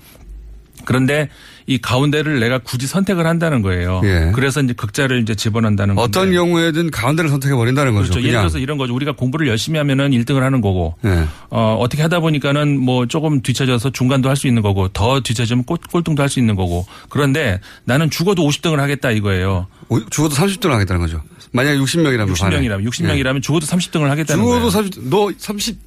그런데 0.84 1.28
이 1.66 1.78
가운데를 1.78 2.40
내가 2.40 2.58
굳이 2.58 2.86
선택을 2.86 3.26
한다는 3.26 3.62
거예요. 3.62 4.00
예. 4.04 4.32
그래서 4.34 4.60
이제 4.60 4.74
극자를 4.74 5.22
이제 5.22 5.34
집어넣는다는 5.34 5.94
건데. 5.94 6.06
어떤 6.06 6.32
경우에든 6.32 6.90
가운데를 6.90 7.30
선택해 7.30 7.54
버린다는 7.54 7.94
거죠. 7.94 8.10
그렇죠. 8.10 8.26
예를. 8.28 8.40
들어서 8.40 8.58
이런 8.58 8.76
거죠. 8.76 8.94
우리가 8.94 9.12
공부를 9.12 9.48
열심히 9.48 9.78
하면은 9.78 10.10
1등을 10.10 10.40
하는 10.40 10.60
거고, 10.60 10.94
네. 11.00 11.24
어, 11.50 11.76
어떻게 11.80 12.02
하다 12.02 12.20
보니까는 12.20 12.78
뭐 12.78 13.06
조금 13.06 13.40
뒤쳐져서 13.40 13.90
중간도 13.90 14.28
할 14.28 14.36
수 14.36 14.46
있는 14.46 14.62
거고, 14.62 14.88
더 14.88 15.20
뒤쳐지면 15.20 15.64
꼴, 15.64 15.78
꼴등도 15.90 16.20
할 16.22 16.28
수 16.28 16.38
있는 16.38 16.54
거고. 16.56 16.86
그런데 17.08 17.60
나는 17.84 18.10
죽어도 18.10 18.42
50등을 18.46 18.76
하겠다 18.76 19.10
이거예요. 19.12 19.66
오, 19.88 20.04
죽어도 20.10 20.34
30등 20.34 20.68
하겠다는 20.70 21.00
거죠. 21.00 21.22
만약에 21.52 21.78
60명이라면 21.78 22.34
60명이라면, 22.34 22.84
60명이라면 22.90 23.42
죽어도 23.42 23.64
30등을 23.66 24.08
하겠다는 24.08 24.42
죽어도 24.42 24.58
거예요. 24.58 24.70
30, 24.70 25.08
너 25.08 25.30
30, 25.38 25.78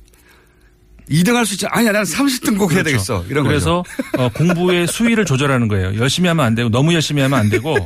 2등 1.10 1.34
할 1.34 1.46
수 1.46 1.54
있지. 1.54 1.66
아니야, 1.68 1.92
나는 1.92 2.06
30등 2.06 2.58
꼭 2.58 2.74
해야 2.74 2.84
되겠어. 2.84 3.24
이런 3.30 3.46
그래서. 3.46 3.84
어, 4.18 4.30
공부의 4.30 4.88
수위를 4.92 5.26
조절하는 5.26 5.68
거예요. 5.68 5.98
열심히 5.98 6.28
하면 6.28 6.46
안 6.46 6.56
되고 6.56 6.70
너무 6.70 6.94
열심히 6.94 7.22
하면 7.22 7.40
안 7.40 7.50
되고 7.50 7.78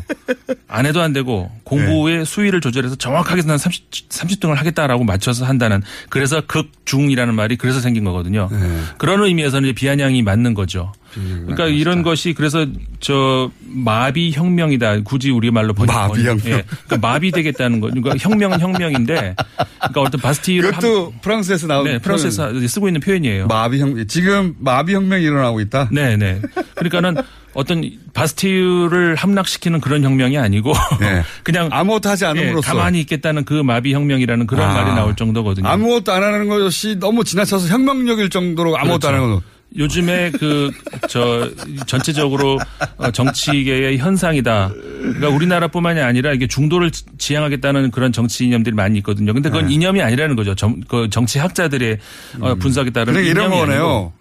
안 0.68 0.86
해도 0.86 1.02
안 1.02 1.14
되고 1.14 1.52
공부의 1.64 2.20
네. 2.20 2.26
수위를 2.26 2.62
조절해서 2.62 2.96
정확하게 2.96 3.44
난 3.44 3.58
30, 3.58 3.92
30등을 4.10 4.56
하겠다라고 4.56 5.04
맞춰서 5.04 5.46
한다는 5.46 5.82
그래서 6.10 6.42
극중이라는 6.48 7.34
말이 7.36 7.58
그래서 7.58 7.80
생긴 7.80 8.04
거거든요. 8.06 8.50
네. 8.52 8.58
그런 8.98 9.24
의미에서는 9.24 9.74
비아냥이 9.76 10.22
맞는 10.24 10.54
거죠. 10.54 10.92
그러니까 11.14 11.68
이런 11.68 12.04
것이 12.04 12.34
그래서 12.34 12.66
저 13.00 13.52
마비 13.62 14.32
혁명이다. 14.32 15.02
굳이 15.02 15.32
우리 15.32 15.52
말로 15.52 15.74
번역. 15.74 15.94
마비 15.94 16.26
혁명. 16.26 16.38
예. 16.46 16.64
그러니까 16.86 16.98
마비 17.02 17.32
되겠다는 17.32 17.80
거. 17.80 17.88
그러니까 17.88 18.16
혁명은 18.20 18.60
혁명인데 18.60 19.14
그러니까 19.14 20.02
어떤 20.02 20.22
바스티유를 20.22 20.72
그것도 20.72 21.14
프랑스에서 21.22 21.68
나온 21.68 21.86
네, 21.86 21.98
프랑스에서 22.00 22.60
쓰고 22.68 22.88
있는 22.88 23.02
표현이에요. 23.02 23.48
마비 23.48 23.80
혁명. 23.80 24.08
지금 24.08 24.56
마비 24.60 24.94
혁명이 24.94 25.24
일어나고 25.24 25.60
있다. 25.62 25.90
네, 25.92 26.18
네. 26.18 26.42
그러니까는 26.76 27.18
어떤 27.54 27.84
바스티유를 28.14 29.16
함락시키는 29.16 29.82
그런 29.82 30.04
혁명이 30.04 30.38
아니고 30.38 30.74
네. 31.00 31.22
그냥 31.44 31.70
아무것도 31.72 32.10
하지 32.10 32.26
않음으로써 32.26 32.72
예, 32.72 32.78
가만히 32.78 33.02
있겠다는 33.02 33.46
그 33.46 33.54
마비 33.54 33.94
혁명이라는 33.94 34.48
그런 34.48 34.70
아. 34.70 34.74
말이 34.74 34.96
나올 34.96 35.16
정도거든요. 35.16 35.68
아무것도 35.68 36.12
안 36.14 36.24
하는 36.24 36.48
것이 36.48 36.98
너무 37.00 37.24
지나쳐서 37.24 37.68
혁명력일 37.68 38.30
정도로 38.30 38.78
아무것도 38.78 39.08
안 39.10 39.16
하는 39.16 39.36
거. 39.36 39.42
요즘에 39.78 40.32
그 40.32 40.72
저 41.10 41.50
전체적으로 41.88 42.58
어, 42.98 43.12
정치계의 43.12 43.98
현상이다. 43.98 44.70
그러니까 44.74 45.30
우리나라뿐만이 45.30 46.00
아니라 46.00 46.32
이게 46.34 46.48
중도를 46.48 46.92
지- 46.92 47.04
지향하겠다는 47.18 47.92
그런 47.92 48.12
정치 48.14 48.46
이념들이 48.46 48.76
많이 48.76 48.98
있거든요. 49.00 49.34
근데 49.34 49.50
그건 49.50 49.68
네. 49.68 49.74
이념이 49.74 50.02
아니라는 50.02 50.36
거죠. 50.36 50.56
정, 50.56 50.80
그 50.88 51.10
정치학자들의 51.10 51.98
어, 52.40 52.56
분석에 52.56 52.92
따른 52.92 53.14
그러니까 53.14 53.32
이런 53.32 53.50
거네요. 53.50 54.14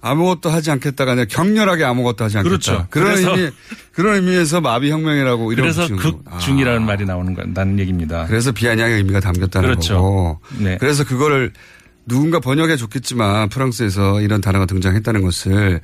아무것도 0.00 0.48
하지 0.50 0.70
않겠다가 0.70 1.12
아니라 1.12 1.26
격렬하게 1.28 1.84
아무것도 1.84 2.24
하지 2.24 2.38
않겠다. 2.38 2.48
그렇죠. 2.50 2.86
그런 2.90 3.16
의미, 3.18 3.50
그런 3.92 4.14
의미에서 4.16 4.60
마비 4.60 4.90
혁명이라고 4.90 5.52
이런 5.52 5.62
그래서 5.72 5.88
거고. 5.94 6.22
아. 6.26 6.36
극중이라는 6.38 6.82
말이 6.86 7.04
나오는 7.04 7.52
다는 7.54 7.78
얘기입니다. 7.80 8.26
그래서 8.28 8.52
비아냥의 8.52 8.98
의미가 8.98 9.20
담겼다는 9.20 9.68
그렇죠. 9.68 9.94
거고. 9.94 10.40
네. 10.58 10.76
그래서 10.78 11.04
그거를 11.04 11.52
누군가 12.08 12.40
번역해 12.40 12.76
줬겠지만 12.76 13.48
프랑스에서 13.50 14.20
이런 14.20 14.40
단어가 14.40 14.66
등장했다는 14.66 15.22
것을 15.22 15.80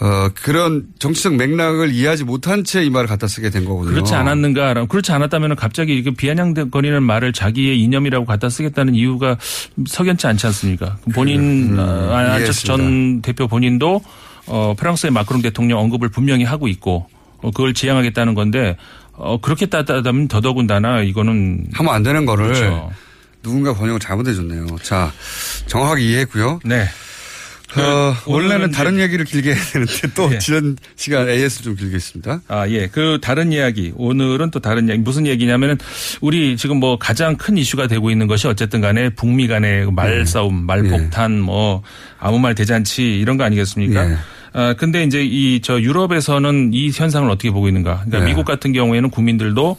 어 0.00 0.28
그런 0.32 0.86
정치적 1.00 1.34
맥락을 1.34 1.92
이해하지 1.92 2.22
못한 2.22 2.62
채 2.62 2.84
이 2.84 2.90
말을 2.90 3.08
갖다 3.08 3.26
쓰게 3.26 3.50
된 3.50 3.64
거거든요. 3.64 3.94
그렇지 3.94 4.14
않았는가? 4.14 4.86
그렇지 4.86 5.10
않았다면 5.10 5.56
갑자기 5.56 5.92
이렇게 5.94 6.12
비아냥거리는 6.12 7.02
말을 7.02 7.32
자기의 7.32 7.80
이념이라고 7.82 8.24
갖다 8.24 8.48
쓰겠다는 8.48 8.94
이유가 8.94 9.36
석연치 9.86 10.26
않지 10.28 10.46
않습니까? 10.46 10.98
본인 11.12 11.72
음, 11.72 11.78
어, 11.80 12.12
안철수 12.14 12.66
전 12.66 13.22
대표 13.22 13.48
본인도 13.48 14.00
어, 14.46 14.74
프랑스의 14.78 15.10
마크롱 15.12 15.42
대통령 15.42 15.80
언급을 15.80 16.08
분명히 16.10 16.44
하고 16.44 16.68
있고 16.68 17.08
어, 17.42 17.50
그걸 17.50 17.74
지향하겠다는 17.74 18.34
건데 18.34 18.76
어, 19.12 19.40
그렇게 19.40 19.66
따다면 19.66 20.28
더더군다나 20.28 21.02
이거는 21.02 21.66
하면 21.72 21.92
안 21.94 22.02
되는 22.04 22.24
거를 22.24 22.46
그렇죠. 22.46 22.90
누군가 23.42 23.72
번역을 23.74 24.00
잘못해 24.00 24.34
줬네요. 24.34 24.66
자, 24.82 25.12
정확하게 25.66 26.02
이해했고요. 26.04 26.60
네. 26.64 26.86
어, 27.76 28.14
그 28.24 28.30
원래는 28.32 28.70
다른 28.70 28.98
얘기를 28.98 29.26
길게 29.26 29.52
해야 29.54 29.62
되는데 29.62 29.92
또 30.14 30.32
예. 30.32 30.38
지난 30.38 30.76
시간 30.96 31.28
AS 31.28 31.62
좀 31.62 31.76
길게 31.76 31.96
했습니다. 31.96 32.40
아, 32.48 32.66
예. 32.68 32.86
그 32.88 33.18
다른 33.20 33.52
이야기. 33.52 33.92
오늘은 33.94 34.50
또 34.50 34.58
다른 34.58 34.88
이야기. 34.88 35.00
무슨 35.02 35.26
얘기냐면은 35.26 35.76
우리 36.22 36.56
지금 36.56 36.78
뭐 36.80 36.98
가장 36.98 37.36
큰 37.36 37.58
이슈가 37.58 37.86
되고 37.86 38.10
있는 38.10 38.26
것이 38.26 38.46
어쨌든 38.48 38.80
간에 38.80 39.10
북미 39.10 39.46
간의 39.48 39.84
그 39.84 39.90
말싸움, 39.90 40.64
말폭탄, 40.64 41.38
뭐 41.40 41.82
아무 42.18 42.38
말 42.38 42.54
대잔치 42.54 43.18
이런 43.18 43.36
거 43.36 43.44
아니겠습니까? 43.44 44.10
예. 44.12 44.16
아, 44.54 44.72
근데 44.72 45.04
이제 45.04 45.22
이 45.22 45.60
저 45.62 45.78
유럽에서는 45.78 46.70
이 46.72 46.90
현상을 46.90 47.28
어떻게 47.30 47.50
보고 47.50 47.68
있는가? 47.68 48.04
그러니까 48.06 48.20
예. 48.22 48.24
미국 48.24 48.46
같은 48.46 48.72
경우에는 48.72 49.10
국민들도 49.10 49.78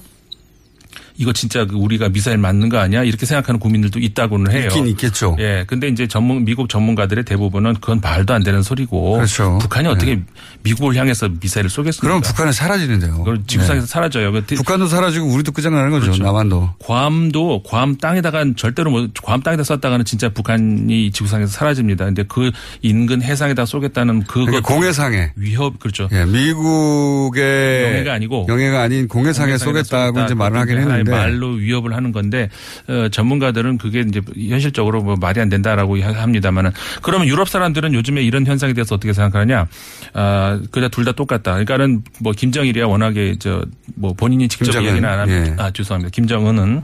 이거 1.20 1.34
진짜 1.34 1.66
그 1.66 1.76
우리가 1.76 2.08
미사일 2.08 2.38
맞는 2.38 2.70
거 2.70 2.78
아니야? 2.78 3.04
이렇게 3.04 3.26
생각하는 3.26 3.60
국민들도 3.60 4.00
있다고는 4.00 4.54
해요. 4.54 4.68
있긴 4.68 4.88
있겠죠. 4.88 5.36
예. 5.40 5.66
근데 5.68 5.90
이제 5.90 6.08
전문 6.08 6.46
미국 6.46 6.70
전문가들의 6.70 7.26
대부분은 7.26 7.74
그건 7.82 8.00
말도 8.02 8.34
안 8.34 8.42
되는 8.42 8.62
소리고 8.64 9.16
그렇죠. 9.16 9.58
북한이 9.62 9.90
어떻게 9.90 10.22
미국을 10.64 10.96
향해서 10.96 11.28
미사일을 11.42 11.70
쏘겠습니까? 11.70 12.08
그럼 12.08 12.22
북한은 12.22 12.54
사라지는데요. 12.54 13.18
그걸 13.18 13.42
지구상에서 13.46 13.86
네. 13.86 13.92
사라져요. 13.92 14.32
그 14.32 14.42
북한도 14.56 14.88
사라지고 14.88 15.28
우리도 15.28 15.52
끝장나는 15.52 15.92
거죠. 15.92 16.06
그렇죠. 16.06 16.24
남한도. 16.24 16.76
괌도 16.80 17.64
괌 17.64 17.98
땅에다가 17.98 18.46
절대로 18.56 18.90
뭐 18.90 19.08
괌 19.22 19.42
땅에다 19.42 19.64
쐈다가는 19.66 20.06
진짜 20.06 20.30
북한이 20.30 21.12
지구상에서 21.12 21.52
사라집니다. 21.52 22.06
근데 22.06 22.24
그 22.24 22.52
인근 22.82 23.22
해상에다 23.22 23.66
쏘겠다는 23.66 24.24
그거 24.24 24.46
그러니까 24.46 24.74
공해상에 24.74 25.32
위협 25.36 25.80
그렇죠. 25.80 26.08
예, 26.14 26.24
미국의 26.24 27.84
영해가 27.84 28.14
아니고 28.14 28.46
영해가 28.48 28.82
아닌 28.82 29.08
공해상에 29.10 29.58
쏘겠다고 29.58 30.22
이제 30.22 30.34
말을 30.34 30.58
하긴 30.58 30.78
하나의 30.78 31.00
했는데 31.00 31.09
말로 31.12 31.50
위협을 31.52 31.94
하는 31.96 32.12
건데 32.12 32.50
어, 32.88 33.08
전문가들은 33.10 33.78
그게 33.78 34.02
이제 34.02 34.22
현실적으로 34.50 35.02
뭐 35.02 35.16
말이 35.16 35.40
안 35.42 35.50
된다라고 35.50 36.00
하- 36.02 36.12
합니다만은 36.22 36.72
그러면 37.02 37.28
유럽 37.28 37.50
사람들은 37.50 37.94
요즘에 37.94 38.22
이런 38.22 38.46
현상에 38.46 38.74
대해서 38.74 38.96
어떻게 38.96 39.14
생각하느냐? 39.14 39.68
아, 40.14 40.60
그냥 40.72 40.90
둘 40.90 41.06
다 41.06 41.12
똑같다. 41.14 41.52
그러니까는 41.54 42.04
뭐 42.22 42.34
김정일이야 42.34 42.86
워낙에 42.86 43.36
저 43.40 43.64
뭐 43.96 44.14
본인이 44.14 44.48
직접 44.48 44.66
김정은, 44.66 44.90
얘기는 44.92 45.10
안 45.10 45.20
합니다. 45.20 45.48
예. 45.52 45.56
아 45.62 45.72
죄송합니다. 45.72 46.10
김정은은 46.12 46.84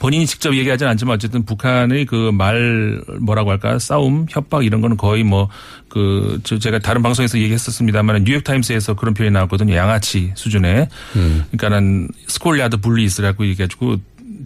본인이 0.00 0.26
직접 0.26 0.54
얘기하지는 0.54 0.90
않지만 0.92 1.14
어쨌든 1.14 1.44
북한의 1.44 2.06
그 2.06 2.32
말 2.32 3.00
뭐라고 3.20 3.50
할까 3.50 3.78
싸움 3.78 4.26
협박 4.28 4.64
이런 4.64 4.80
거는 4.80 4.96
거의 4.96 5.22
뭐 5.22 5.48
그 5.94 6.40
제가 6.42 6.80
다른 6.80 7.02
방송에서 7.02 7.38
얘기했었습니다만 7.38 8.24
뉴욕 8.24 8.42
타임스에서 8.42 8.94
그런 8.94 9.14
표현이 9.14 9.32
나왔거든요. 9.32 9.76
양아치 9.76 10.32
수준의. 10.34 10.88
음. 11.14 11.44
그러니까는 11.52 12.08
schoolyard 12.26 12.78
bullies라고 12.78 13.46
얘기해가지고 13.46 13.98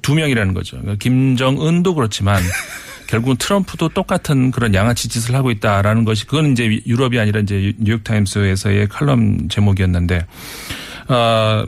두 0.03 0.15
명이라는 0.15 0.53
거죠. 0.53 0.77
그러니까 0.77 0.97
김정은도 1.03 1.95
그렇지만 1.95 2.43
결국은 3.09 3.37
트럼프도 3.39 3.89
똑같은 3.89 4.51
그런 4.51 4.75
양아치 4.75 5.09
짓을 5.09 5.35
하고 5.35 5.51
있다라는 5.51 6.05
것이 6.05 6.27
그건 6.27 6.53
이제 6.53 6.83
유럽이 6.87 7.19
아니라 7.19 7.41
이제 7.41 7.73
뉴욕 7.79 8.05
타임스에서의 8.05 8.89
칼럼 8.89 9.49
제목이었는데 9.49 10.27
어, 11.09 11.65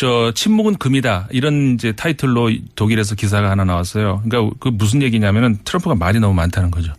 저 0.00 0.32
침묵은 0.34 0.76
금이다 0.76 1.28
이런 1.30 1.74
이제 1.74 1.92
타이틀로 1.92 2.50
독일에서 2.74 3.14
기사가 3.14 3.50
하나 3.50 3.64
나왔어요. 3.64 4.22
그러니까 4.24 4.56
그 4.58 4.70
무슨 4.70 5.02
얘기냐면은 5.02 5.58
트럼프가 5.62 5.94
말이 5.94 6.18
너무 6.18 6.32
많다는 6.32 6.70
거죠. 6.70 6.94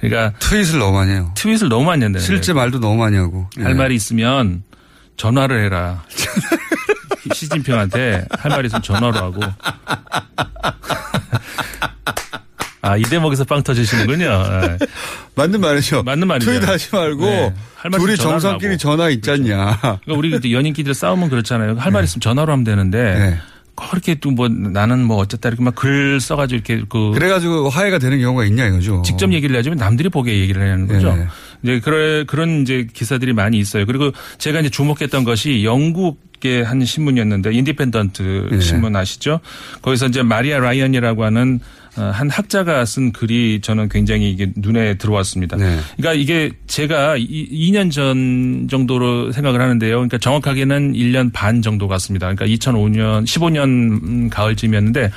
그러니까 0.00 0.36
트윗을 0.40 0.80
너무 0.80 0.96
많이 0.96 1.12
해요. 1.12 1.30
트윗을 1.36 1.68
너무 1.68 1.84
많이 1.84 2.02
한다는 2.02 2.26
실제. 2.26 2.52
말도 2.52 2.80
너무 2.80 2.96
많이 2.96 3.16
하고. 3.16 3.48
할 3.56 3.70
예. 3.70 3.74
말이 3.74 3.94
있으면 3.94 4.64
전화를 5.16 5.64
해라. 5.64 6.02
시진핑한테 7.32 8.26
할 8.32 8.50
말이 8.50 8.66
있으면 8.66 8.82
전화로 8.82 9.16
하고. 9.16 9.40
아, 12.84 12.96
이 12.96 13.02
대목에서 13.02 13.44
빵 13.44 13.62
터지시는군요. 13.62 14.24
예. 14.24 14.78
맞는 15.36 15.60
말이죠. 15.60 16.02
맞는 16.02 16.28
말이죠. 16.28 16.50
트윗 16.50 16.68
하지 16.68 16.88
말고 16.92 17.24
네. 17.24 17.54
둘이 17.98 18.16
정상끼리. 18.16 18.78
전화 18.78 19.08
있잖냐. 19.10 19.78
그러니까 19.80 20.00
우리 20.16 20.30
그때 20.30 20.52
연인끼리 20.52 20.92
싸우면 20.94 21.28
그렇잖아요. 21.30 21.76
할말 21.78 22.04
있으면 22.04 22.20
전화로 22.20 22.52
하면 22.52 22.64
되는데 22.64 23.14
네. 23.18 23.38
그렇게 23.76 24.14
또 24.14 24.30
뭐 24.30 24.48
나는 24.48 25.02
뭐 25.04 25.16
어쨌다 25.16 25.48
이렇게 25.48 25.64
막 25.64 25.74
글 25.74 26.20
써가지고 26.20 26.54
이렇게 26.56 26.84
그 26.88 27.10
그래가지고 27.12 27.68
화해가 27.70 27.98
되는 27.98 28.20
경우가 28.20 28.44
있냐 28.44 28.66
이거죠. 28.66 29.02
직접 29.04 29.32
얘기를 29.32 29.56
해야지만 29.56 29.78
남들이 29.78 30.08
보게 30.08 30.38
얘기를 30.38 30.62
하는 30.62 30.86
거죠. 30.86 31.12
네. 31.16 31.26
이제 31.64 31.80
그런 31.80 32.24
그런 32.26 32.62
이제 32.62 32.86
기사들이 32.92 33.32
많이 33.32 33.58
있어요. 33.58 33.84
그리고 33.86 34.12
제가 34.38 34.60
이제 34.60 34.68
주목했던 34.70 35.24
것이 35.24 35.64
영국의 35.64 36.62
한 36.64 36.84
신문이었는데 36.84 37.52
인디펜던트 37.52 38.48
네. 38.52 38.60
신문 38.60 38.94
아시죠? 38.94 39.40
거기서 39.82 40.06
이제 40.06 40.22
마리아 40.22 40.58
라이언이라고 40.60 41.24
하는 41.24 41.58
어, 41.58 41.83
한 41.94 42.28
학자가 42.28 42.84
쓴 42.84 43.12
글이 43.12 43.60
저는 43.60 43.88
굉장히 43.88 44.30
이게 44.30 44.50
눈에 44.56 44.94
들어왔습니다. 44.94 45.56
네. 45.56 45.78
그러니까 45.96 46.14
이게 46.14 46.50
제가 46.66 47.16
이, 47.16 47.70
2년 47.70 47.90
전 47.90 48.66
정도로 48.68 49.32
생각을 49.32 49.60
하는데요. 49.60 49.94
그러니까 49.96 50.18
정확하게는 50.18 50.94
1년 50.94 51.32
반 51.32 51.62
정도 51.62 51.86
같습니다. 51.88 52.32
그러니까 52.34 52.46
2005년, 52.46 53.24
15년 53.24 54.30
가을쯤이었는데 54.30 55.10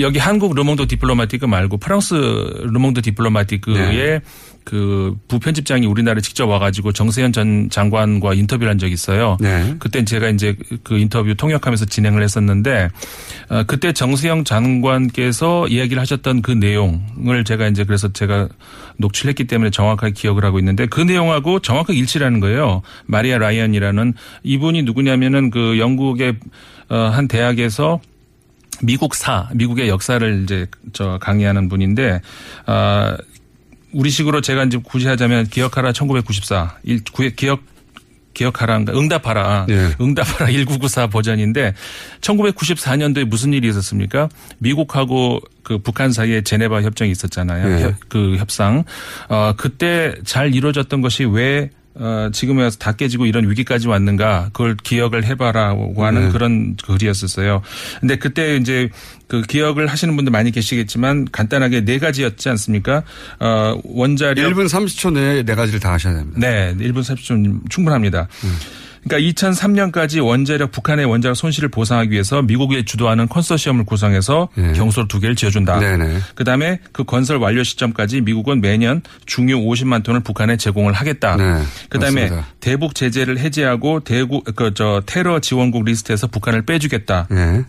여기 0.00 0.18
한국 0.18 0.54
르몽드 0.54 0.86
디플로마티크 0.86 1.46
말고 1.46 1.78
프랑스 1.78 2.14
르몽드 2.14 3.02
디플로마티크의 3.02 3.96
네. 3.96 4.20
그 4.66 5.16
부편집장이 5.28 5.86
우리나라에 5.86 6.20
직접 6.20 6.46
와가지고 6.46 6.90
정세현 6.90 7.32
전 7.32 7.70
장관과 7.70 8.34
인터뷰를 8.34 8.68
한 8.68 8.78
적이 8.78 8.94
있어요. 8.94 9.36
네. 9.40 9.76
그때 9.78 10.04
제가 10.04 10.28
이제 10.28 10.56
그 10.82 10.98
인터뷰 10.98 11.36
통역하면서 11.36 11.84
진행을 11.84 12.20
했었는데 12.20 12.88
어, 13.48 13.62
그때 13.68 13.92
정세현 13.92 14.42
장관께서 14.42 15.68
이야기를 15.68 16.00
하셨던 16.00 16.42
그 16.42 16.50
내용을 16.50 17.44
제가 17.44 17.68
이제 17.68 17.84
그래서 17.84 18.12
제가 18.12 18.48
녹취를 18.96 19.28
했기 19.28 19.44
때문에 19.44 19.70
정확하게 19.70 20.12
기억을 20.14 20.44
하고 20.44 20.58
있는데 20.58 20.86
그 20.86 21.00
내용하고 21.00 21.60
정확하게 21.60 21.96
일치라는 21.96 22.40
거예요. 22.40 22.82
마리아 23.04 23.38
라이언이라는 23.38 24.14
이분이 24.42 24.82
누구냐면은 24.82 25.50
그 25.50 25.78
영국의 25.78 26.38
어, 26.88 26.96
한 26.96 27.28
대학에서 27.28 28.00
미국사, 28.82 29.48
미국의 29.54 29.88
역사를 29.88 30.42
이제 30.42 30.66
저 30.92 31.18
강의하는 31.20 31.68
분인데 31.68 32.20
아 32.66 33.16
우리식으로 33.96 34.40
제가 34.40 34.64
이제 34.64 34.78
굳이 34.82 35.06
하자면 35.08 35.46
기억하라 35.48 35.92
1994 35.92 36.76
일, 36.84 37.02
구- 37.12 37.30
기억 37.34 37.60
기억하라 38.34 38.84
응답하라 38.90 39.64
예. 39.70 39.92
응답하라 39.98 40.50
1994 40.50 41.06
버전인데 41.06 41.72
1994년도에 42.20 43.24
무슨 43.24 43.54
일이 43.54 43.66
있었습니까? 43.70 44.28
미국하고 44.58 45.40
그 45.62 45.78
북한 45.78 46.12
사이에 46.12 46.42
제네바 46.42 46.82
협정이 46.82 47.10
있었잖아요. 47.12 47.78
예. 47.78 47.82
협- 47.84 47.94
그 48.10 48.36
협상. 48.36 48.84
어 49.30 49.54
그때 49.56 50.14
잘 50.24 50.54
이루어졌던 50.54 51.00
것이 51.00 51.24
왜 51.24 51.70
어, 51.98 52.30
지금에 52.32 52.62
와서 52.62 52.76
다 52.78 52.92
깨지고 52.92 53.26
이런 53.26 53.48
위기까지 53.48 53.88
왔는가 53.88 54.50
그걸 54.52 54.76
기억을 54.76 55.24
해봐라고 55.24 56.04
하는 56.04 56.26
네. 56.26 56.30
그런 56.30 56.76
글이었었어요. 56.76 57.62
근데 58.00 58.16
그때 58.16 58.56
이제 58.56 58.88
그 59.28 59.42
기억을 59.42 59.86
하시는 59.86 60.14
분들 60.14 60.30
많이 60.30 60.50
계시겠지만 60.50 61.26
간단하게 61.32 61.84
네 61.84 61.98
가지였지 61.98 62.48
않습니까? 62.50 63.02
어, 63.40 63.80
원자력 63.84 64.52
1분 64.52 64.66
30초 64.66 65.12
내에 65.12 65.42
네 65.42 65.54
가지를 65.54 65.80
다 65.80 65.92
하셔야 65.92 66.14
됩니다. 66.14 66.38
네, 66.38 66.74
1분 66.78 67.00
30초 67.00 67.70
충분합니다. 67.70 68.28
그러니까 69.08 69.32
2003년까지 69.32 70.24
원자력 70.24 70.70
북한의 70.72 71.04
원자력 71.06 71.36
손실을 71.36 71.68
보상하기 71.68 72.10
위해서 72.10 72.42
미국이 72.42 72.84
주도하는 72.84 73.28
컨소시엄을 73.28 73.84
구성해서 73.84 74.48
경수로 74.74 75.08
두 75.08 75.20
개를 75.20 75.34
지어준다. 75.34 75.76
예. 75.82 75.96
네네. 75.96 76.18
그다음에 76.34 76.80
그 76.92 77.04
건설 77.04 77.38
완료 77.38 77.62
시점까지 77.62 78.20
미국은 78.20 78.60
매년 78.60 79.02
중유 79.26 79.56
50만 79.58 80.02
톤을 80.02 80.20
북한에 80.20 80.56
제공을 80.56 80.92
하겠다. 80.92 81.36
네, 81.36 81.62
그다음에 81.88 82.22
맞습니다. 82.22 82.48
대북 82.60 82.94
제재를 82.94 83.38
해제하고 83.38 84.00
대구 84.00 84.42
그 84.42 84.76
저 84.76 85.00
테러 85.06 85.40
지원국 85.40 85.84
리스트에서 85.84 86.26
북한을 86.26 86.62
빼주겠다. 86.62 87.28
네. 87.30 87.64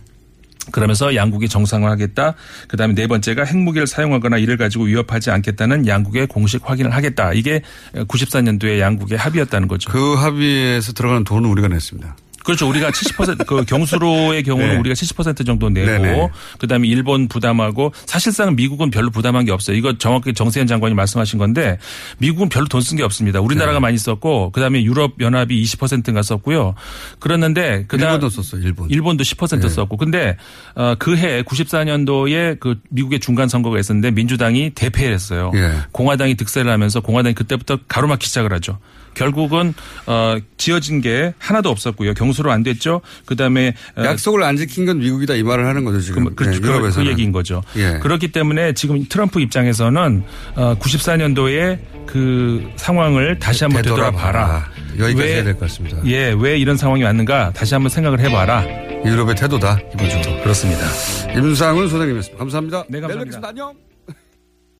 그러면서 0.70 1.14
양국이 1.14 1.48
정상화하겠다. 1.48 2.34
그다음에 2.68 2.94
네 2.94 3.06
번째가 3.06 3.44
핵무기를 3.44 3.86
사용하거나 3.86 4.38
이를 4.38 4.56
가지고 4.56 4.84
위협하지 4.84 5.30
않겠다는 5.30 5.86
양국의 5.86 6.26
공식 6.26 6.68
확인을 6.68 6.94
하겠다. 6.94 7.32
이게 7.32 7.62
94년도에 7.94 8.80
양국의 8.80 9.18
합의였다는 9.18 9.68
거죠. 9.68 9.90
그 9.90 10.14
합의에서 10.14 10.92
들어가는 10.92 11.24
돈은 11.24 11.48
우리가 11.48 11.68
냈습니다. 11.68 12.16
그렇죠. 12.48 12.66
우리가 12.66 12.90
70%그 12.90 13.64
경수로의 13.66 14.42
경우는 14.42 14.68
네. 14.72 14.78
우리가 14.78 14.94
70% 14.94 15.44
정도 15.44 15.68
내고 15.68 15.86
네네. 15.86 16.28
그다음에 16.58 16.88
일본 16.88 17.28
부담하고 17.28 17.92
사실상 18.06 18.56
미국은 18.56 18.90
별로 18.90 19.10
부담한 19.10 19.44
게 19.44 19.52
없어요. 19.52 19.76
이거 19.76 19.98
정확히 19.98 20.32
정세현 20.32 20.66
장관이 20.66 20.94
말씀하신 20.94 21.38
건데 21.38 21.76
미국은 22.16 22.48
별로 22.48 22.66
돈 22.66 22.80
쓴 22.80 22.96
게 22.96 23.02
없습니다. 23.02 23.40
우리나라가 23.40 23.74
네. 23.74 23.80
많이 23.80 23.98
썼고 23.98 24.52
그다음에 24.52 24.82
유럽 24.82 25.20
연합이 25.20 25.62
20%인가 25.62 26.22
썼고요. 26.22 26.74
그랬는데 27.18 27.84
그다음 27.86 28.14
일본도 28.14 28.30
썼어요. 28.30 28.62
일본. 28.62 28.88
일본도 28.88 29.24
10% 29.24 29.60
네. 29.60 29.68
썼고 29.68 29.98
근데 29.98 30.38
어, 30.74 30.94
그해 30.98 31.42
94년도에 31.42 32.58
그 32.60 32.76
미국의 32.88 33.20
중간 33.20 33.48
선거가 33.48 33.78
있었는데 33.78 34.12
민주당이 34.12 34.70
대패했어요. 34.70 35.52
예. 35.54 35.72
공화당이 35.92 36.36
득세를 36.36 36.70
하면서 36.70 37.00
공화당이 37.00 37.34
그때부터 37.34 37.78
가로막기 37.88 38.26
시작을 38.26 38.54
하죠. 38.54 38.78
결국은 39.18 39.74
어 40.06 40.36
지어진 40.56 41.00
게 41.00 41.34
하나도 41.38 41.68
없었고요. 41.70 42.14
경수로 42.14 42.50
안 42.52 42.62
됐죠. 42.62 43.00
그다음에 43.26 43.74
어, 43.96 44.04
약속을 44.04 44.42
안 44.42 44.56
지킨 44.56 44.86
건 44.86 44.98
미국이다 44.98 45.34
이 45.34 45.42
말을 45.42 45.66
하는 45.66 45.84
거죠 45.84 46.00
지금. 46.00 46.34
그, 46.34 46.44
네, 46.44 46.58
그, 46.58 46.66
유럽에서는. 46.66 47.04
그 47.04 47.10
얘기인 47.10 47.32
거죠. 47.32 47.62
예. 47.76 47.98
그렇기 48.00 48.28
때문에 48.32 48.72
지금 48.74 49.04
트럼프 49.08 49.40
입장에서는 49.40 50.22
어, 50.56 50.74
94년도에 50.78 51.78
그 52.06 52.68
상황을 52.76 53.38
다시 53.38 53.64
한번 53.64 53.82
되돌아봐라. 53.82 54.70
여기까지 54.98 55.16
왜- 55.16 55.34
해야 55.34 55.44
될 55.44 55.54
것 55.54 55.60
같습니다. 55.68 55.98
예, 56.06 56.34
왜 56.38 56.58
이런 56.58 56.76
상황이 56.76 57.02
왔는가 57.02 57.52
다시 57.54 57.74
한번 57.74 57.90
생각을 57.90 58.20
해봐라. 58.20 58.64
유럽의 59.04 59.36
태도다 59.36 59.76
기본적으로. 59.92 60.42
그렇습니다. 60.42 60.80
임상훈 61.36 61.88
소장님이었습니다. 61.88 62.38
감사합니다. 62.38 62.84
네, 62.88 63.00
감사합니다. 63.00 63.38
뵙겠습니다. 63.38 63.48
안녕. 63.48 63.87